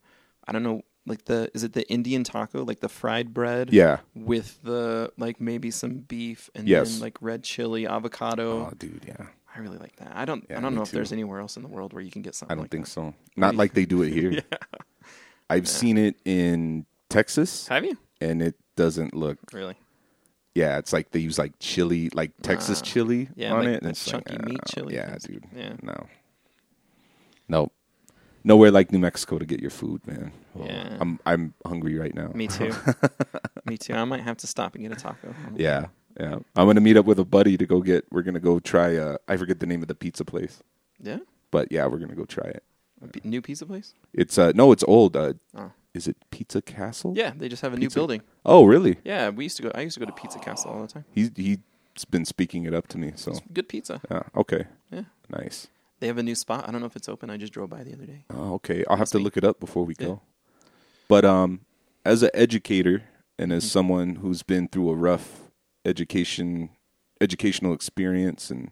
[0.48, 4.00] I don't know like the is it the Indian taco like the fried bread Yeah.
[4.16, 6.92] with the like maybe some beef and Yes.
[6.94, 8.68] then like red chili avocado.
[8.68, 9.04] Oh, dude.
[9.08, 9.28] Yeah.
[9.56, 10.12] I really like that.
[10.16, 10.96] I don't Yeah, I don't know if too.
[10.98, 12.52] there's anywhere else in the world where you can get something.
[12.52, 12.92] I don't like think that.
[12.92, 13.14] so.
[13.36, 14.42] Not like they do it here.
[15.50, 19.38] I've seen it in Texas, Have you and it doesn't look.
[19.54, 19.76] really?
[20.56, 23.34] Yeah, it's like they use like chili, like Texas chili Ah.
[23.36, 23.82] yeah, on like it.
[23.82, 25.24] and it's like, chunky meat uh, chili Yeah, things.
[25.24, 25.46] dude.
[25.56, 25.74] Yeah.
[25.82, 26.08] No.
[27.48, 27.72] Nope.
[28.44, 30.32] Nowhere like New Mexico to get your food, man.
[30.60, 30.98] Oh, Yeah.
[31.00, 32.30] I'm I'm hungry right now.
[32.34, 32.74] Me too.
[33.66, 33.94] Me too.
[33.94, 35.34] I might have to stop and get a taco.
[35.56, 35.88] Yeah,
[36.20, 36.36] yeah.
[36.56, 38.06] I'm gonna meet up with a buddy to go get.
[38.12, 38.96] We're gonna go try.
[38.98, 40.62] Uh, I forget the name of the pizza place,
[41.02, 41.20] Yeah.
[41.52, 42.64] but yeah, we're gonna go try it.
[43.04, 43.94] A p- new pizza place.
[44.14, 45.16] It's uh no, it's old.
[45.18, 45.72] Uh, Oh.
[45.94, 47.14] is it Pizza Castle?
[47.16, 48.22] Yeah, they just have a new Pizza- building.
[48.46, 48.98] Oh, really?
[49.04, 49.72] Yeah, we used to go.
[49.76, 51.06] I used to go to Pizza Castle all the time.
[51.14, 51.58] He's he's
[52.10, 53.12] been speaking it up to me.
[53.16, 54.00] So Good pizza.
[54.10, 55.68] yeah, okay, Yeah, nice.
[56.00, 56.68] they have a new spot.
[56.68, 57.30] I don't know if it's open.
[57.30, 58.24] I just drove by the other day.
[58.34, 58.84] Oh, okay.
[58.90, 60.22] I'll have to look it up before we go.
[61.08, 61.62] But um,
[62.06, 63.04] as an educator
[63.38, 63.58] and Mm-hmm.
[63.58, 65.43] as someone who's been through a rough
[65.86, 66.70] education
[67.22, 68.72] educational experience and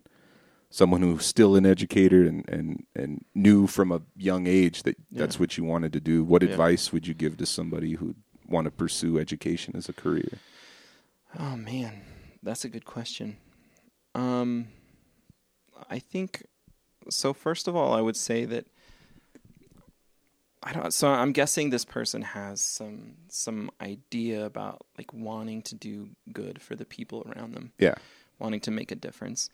[0.69, 5.39] someone who's still an educator and, and, and knew from a young age that that's
[5.39, 6.49] what you wanted to do, what Yeah.
[6.49, 8.17] advice would you give to somebody who'd
[8.47, 10.39] want to pursue education as a career?
[11.39, 12.01] Oh man,
[12.43, 13.37] that's a good question.
[14.15, 14.67] Um,
[15.89, 16.45] I think
[17.09, 17.31] so.
[17.33, 18.65] First of all, I would say that
[20.63, 20.93] I don't.
[20.93, 26.61] So I'm guessing this person has some some idea about like wanting to do good
[26.61, 27.95] for the people around them, Yeah.
[28.39, 29.49] wanting to make a difference,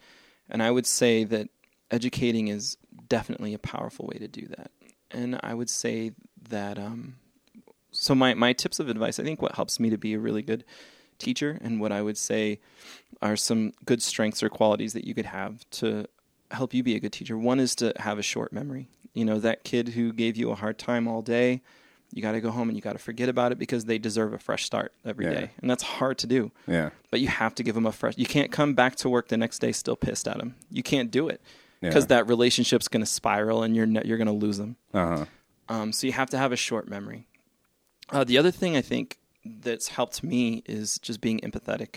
[0.50, 1.50] and I would say that
[1.92, 2.76] educating is
[3.08, 4.72] definitely a powerful way to do that.
[5.10, 6.12] And I would say
[6.50, 7.16] that um,
[7.92, 9.18] so my my tips of advice.
[9.20, 10.66] I think what helps me to be a really good
[11.20, 12.60] teacher and what I would say
[13.22, 16.06] are some good strengths or qualities that you could have to
[16.52, 17.38] help you be a good teacher.
[17.38, 18.88] One is to have a short memory.
[19.18, 21.62] You know, that kid who gave you a hard time all day,
[22.14, 24.32] you got to go home and you got to forget about it because they deserve
[24.34, 25.48] a fresh start every day, Yeah.
[25.62, 26.52] And that's hard to do.
[26.68, 26.92] Yeah.
[27.12, 28.14] But you have to give them a fresh.
[28.18, 30.56] You can't come back to work the next day still pissed at them.
[30.72, 31.42] You can't do it
[31.82, 32.08] because Yeah.
[32.18, 34.78] that relationship's going to spiral and you're ne- you're going to lose them.
[34.94, 35.26] Uh huh.
[35.70, 37.28] Um, so you have to have a short memory.
[38.10, 41.96] Uh, the other thing I think that's helped me is just being empathetic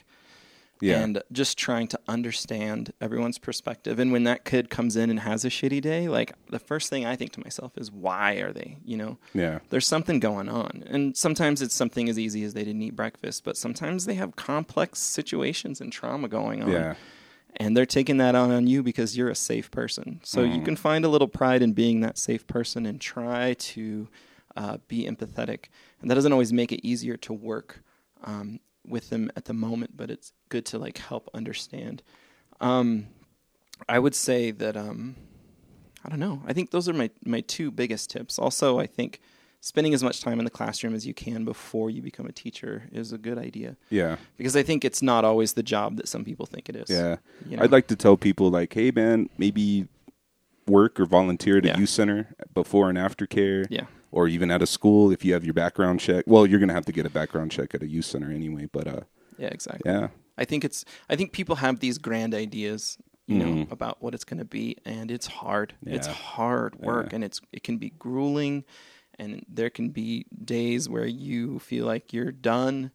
[0.81, 1.01] Yeah.
[1.01, 3.98] and just trying to understand everyone's perspective.
[3.98, 7.05] And when that kid comes in and has a shitty day, like the first thing
[7.05, 8.78] I think to myself is, why are they?
[8.85, 9.59] You know, yeah.
[9.70, 10.85] there's something going on.
[10.86, 14.36] And sometimes it's something as easy as they didn't eat breakfast, but sometimes they have
[14.36, 16.94] complex situations and trauma going on Yeah.
[17.57, 20.20] and they're taking that on on you because you're a safe person.
[20.23, 20.55] So Mm-hmm.
[20.55, 24.09] you can find a little pride in being that safe person and try to
[24.57, 25.66] uh, be empathetic.
[26.01, 27.82] And that doesn't always make it easier to work
[28.24, 32.02] um, with them at the moment, but it's good to like help understand.
[32.61, 33.07] Um,
[33.89, 35.16] I would say that um,
[36.05, 36.43] I don't know.
[36.47, 38.39] I think those are my my two biggest tips.
[38.39, 39.20] Also, I think
[39.62, 42.85] spending as much time in the classroom as you can before you become a teacher
[42.93, 44.16] is a good idea Yeah.
[44.39, 46.89] because I think it's not always the job that some people think it is.
[46.89, 47.16] Yeah.
[47.47, 47.65] You know?
[47.65, 49.86] I'd like to tell people like, hey man, maybe
[50.66, 53.66] work or volunteer at a youth center before and after care.
[53.69, 53.85] Yeah.
[54.12, 56.24] Or even at a school if you have your background check.
[56.27, 58.87] Well, you're gonna have to get a background check at a youth center anyway, but
[58.89, 59.01] uh
[59.39, 59.91] Yeah, exactly.
[59.91, 60.09] yeah.
[60.37, 63.70] I think it's I think people have these grand ideas, you know, Mhm.
[63.70, 65.74] about what it's going to be and it's hard.
[65.87, 67.16] It's hard work Yeah.
[67.16, 68.65] and it's it can be grueling
[69.19, 72.91] and there can be days where you feel like you're done.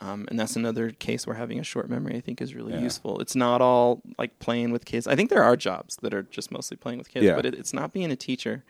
[0.00, 2.82] Um, and that's another case where having a short memory I think is really Yeah.
[2.82, 3.18] useful.
[3.20, 5.06] It's not all like playing with kids.
[5.06, 7.34] I think there are jobs that are just mostly playing with kids, Yeah.
[7.34, 8.62] but it, it's not being a teacher.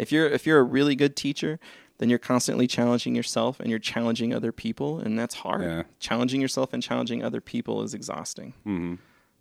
[0.00, 1.58] If you're if you're a really good teacher,
[1.98, 5.62] then you're constantly challenging yourself and you're challenging other people, and that's hard.
[5.62, 5.82] Yeah.
[5.98, 8.54] Challenging yourself and challenging other people is exhausting.
[8.64, 8.94] hmm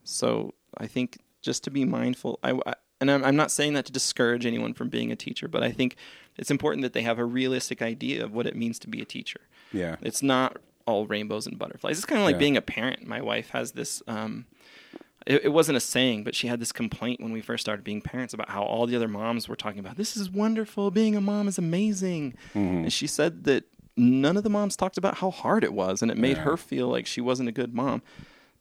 [0.04, 3.86] So I think just to be mindful, I, I- and I'm, I'm not saying that
[3.86, 5.96] to discourage anyone from being a teacher, but I think
[6.38, 9.06] it's important that they have a realistic idea of what it means to be a
[9.06, 9.40] teacher.
[9.72, 9.96] Yeah.
[10.02, 11.96] It's not all rainbows and butterflies.
[11.98, 12.40] It's kind of like Yeah.
[12.40, 13.08] being a parent.
[13.08, 14.04] My wife has this.
[14.06, 14.48] Um,
[15.30, 18.02] it, it wasn't a saying, but she had this complaint when we first started being
[18.02, 20.92] parents about how all the other moms were talking about this is wonderful.
[20.92, 22.84] Being a mom is amazing, Mm-hmm.
[22.86, 23.64] and she said that
[23.96, 26.44] none of the moms talked about how hard it was, and it made Yeah.
[26.44, 28.02] her feel like she wasn't a good mom.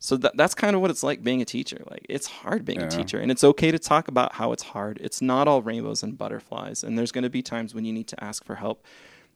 [0.01, 1.83] So that, that's kind of what it's like being a teacher.
[1.91, 2.87] Like it's hard being Yeah.
[2.87, 4.99] a teacher, and it's okay to talk about how it's hard.
[5.01, 8.09] It's not all rainbows and butterflies, and there's going to be times when you need
[8.09, 8.85] to ask for help.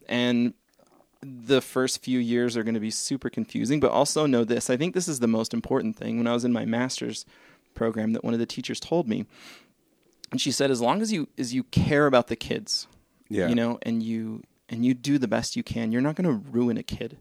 [0.08, 0.54] And
[1.22, 4.68] the first few years are going to be super confusing, but also know this.
[4.68, 6.18] I think this is the most important thing.
[6.18, 7.24] When I was in my master's
[7.74, 9.24] program, that one of the teachers told me,
[10.30, 12.86] and she said, as long as you as you care about the kids,
[13.28, 13.48] Yeah.
[13.48, 16.50] you know, and you and you do the best you can, you're not going to
[16.50, 17.18] ruin a kid.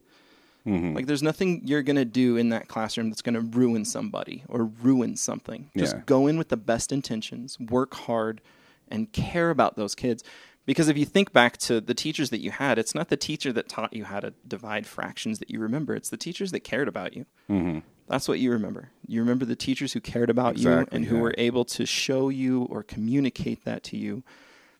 [0.65, 0.95] Mhm.
[0.95, 4.43] Like there's nothing you're going to do in that classroom that's going to ruin somebody
[4.47, 5.69] or ruin something.
[5.75, 6.01] Just Yeah.
[6.05, 8.41] go in with the best intentions, work hard
[8.87, 10.23] and care about those kids.
[10.71, 13.51] Because if you think back to the teachers that you had, it's not the teacher
[13.51, 15.93] that taught you how to divide fractions that you remember.
[15.95, 17.25] It's the teachers that cared about you.
[17.47, 18.89] hmm That's what you remember.
[19.05, 21.21] You remember the teachers who cared about you Exactly, and who yeah.
[21.23, 24.23] were able to show you or communicate that to you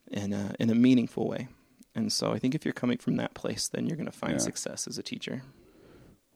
[0.10, 1.50] in a, in a meaningful way.
[1.94, 4.34] And so I think if you're coming from that place, then you're going to find
[4.36, 4.38] Yeah.
[4.40, 5.44] success as a teacher.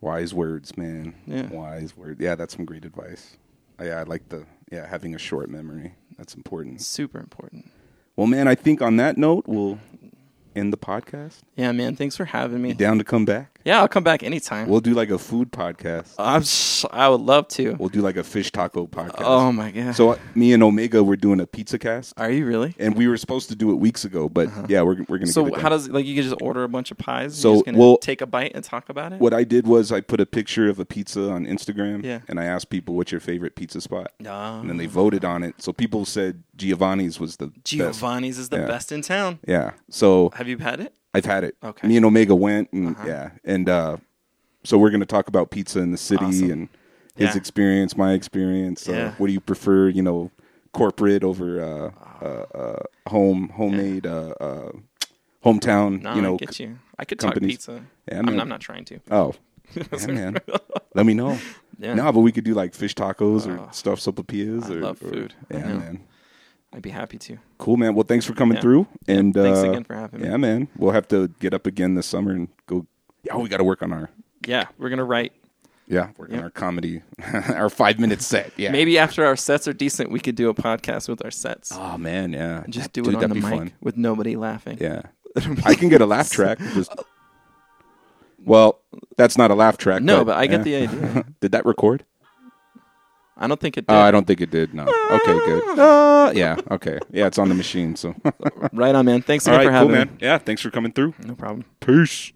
[0.02, 1.16] Wise words, man.
[1.26, 1.48] Yeah.
[1.48, 2.20] Wise words.
[2.20, 3.38] Yeah, that's some great advice.
[3.82, 5.96] Yeah, I like the yeah having a short memory.
[6.18, 6.82] That's important.
[6.82, 7.72] Super important.
[8.16, 9.78] Well, man, I think on that note, we'll
[10.56, 11.42] in the podcast?
[11.56, 11.96] Yeah, man.
[11.96, 12.70] Thanks for having me.
[12.70, 13.52] You down to come back?
[13.66, 14.68] Yeah, I'll come back anytime.
[14.68, 16.14] We'll do like a food podcast.
[16.20, 17.74] I'm sh- I would love to.
[17.80, 19.16] We'll do like a fish taco podcast.
[19.26, 19.96] Oh my god.
[19.96, 22.76] So uh, me and Omega, we're doing a pizza cast, are you really?
[22.78, 25.24] and we were supposed to do it weeks ago, but yeah, we're we're gonna.
[25.24, 25.32] Uh-huh.
[25.32, 25.80] So get it how done.
[25.80, 27.36] does like you can just order a bunch of pies?
[27.36, 29.20] So, you're just gonna well- take a bite and talk about it.
[29.20, 32.20] What I did was I put a picture of a pizza on Instagram, Yeah.
[32.28, 34.60] and I asked people what's your favorite pizza spot, Ah.
[34.60, 35.56] and then they voted on it.
[35.60, 37.66] So people said Giovanni's was the best.
[37.66, 38.68] Giovanni's is the Yeah.
[38.68, 39.40] best in town.
[39.48, 39.72] Yeah.
[39.90, 40.94] So Have you had it?
[41.14, 41.56] I've had it.
[41.64, 41.88] Okay.
[41.88, 43.08] Me and Omega went, and Uh-huh.
[43.08, 43.98] yeah, and uh,
[44.64, 46.52] so we're gonna talk about pizza in the city Awesome.
[46.52, 46.70] and
[47.16, 47.38] his Yeah.
[47.38, 48.88] experience, my experience.
[48.90, 49.12] Uh, Yeah.
[49.18, 49.88] what do you prefer?
[49.90, 50.32] You know,
[50.74, 51.92] corporate over uh,
[52.26, 54.72] uh, uh, home, homemade, uh, uh,
[55.44, 56.02] hometown.
[56.02, 56.80] No, you know, I get you.
[57.00, 57.66] I could companies.
[57.66, 57.86] talk pizza.
[58.12, 58.40] Yeah, I'm.
[58.40, 59.00] I'm not trying to.
[59.12, 59.34] Oh,
[59.76, 60.38] yeah, man.
[60.94, 61.38] Let me know.
[61.78, 61.94] Yeah.
[61.94, 63.68] No, but we could do like fish tacos or Oh.
[63.74, 64.72] stuffed sopapillas.
[64.72, 65.34] I or, love food.
[65.52, 66.00] I yeah, man.
[66.74, 67.38] I'd be happy to.
[67.58, 67.96] Cool, man.
[67.96, 68.62] Well, thanks for coming Yeah.
[68.62, 68.88] through.
[69.08, 70.28] And Thanks uh, again for having me.
[70.28, 70.68] Yeah, man.
[70.78, 72.86] We'll have to get up again this summer and go.
[73.24, 74.10] Yeah, we got to work on our.
[74.46, 75.32] Yeah, we're gonna write.
[75.88, 76.44] Yeah, work on Yep.
[76.44, 77.02] our comedy,
[77.48, 78.52] our five minute set.
[78.58, 78.72] Yeah.
[78.72, 81.72] Maybe after our sets are decent, we could do a podcast with our sets.
[81.74, 82.64] Oh man, yeah.
[82.64, 83.72] and just do Dude, it on the mic fun.
[83.82, 84.78] with nobody laughing.
[84.82, 85.04] Yeah.
[85.66, 86.60] I can get a laugh track.
[86.60, 86.92] Just.
[88.44, 88.80] Well,
[89.18, 90.04] that's not a laugh track.
[90.04, 90.86] No, but I get yeah.
[90.86, 91.26] the idea.
[91.40, 92.06] Did that record?
[93.38, 93.94] I don't think it did.
[93.94, 94.74] Oh, I don't think it did.
[94.74, 94.84] No.
[94.84, 95.80] Okay, good.
[96.26, 96.58] Uh, yeah.
[96.72, 96.98] Okay.
[97.12, 97.96] Yeah, it's on the machine.
[97.96, 98.16] So.
[98.74, 99.22] Right on, man.
[99.22, 100.18] Thanks again right, for cool, having man.
[100.20, 101.14] Yeah, thanks for coming through.
[101.24, 101.66] No problem.
[101.82, 102.32] Peace.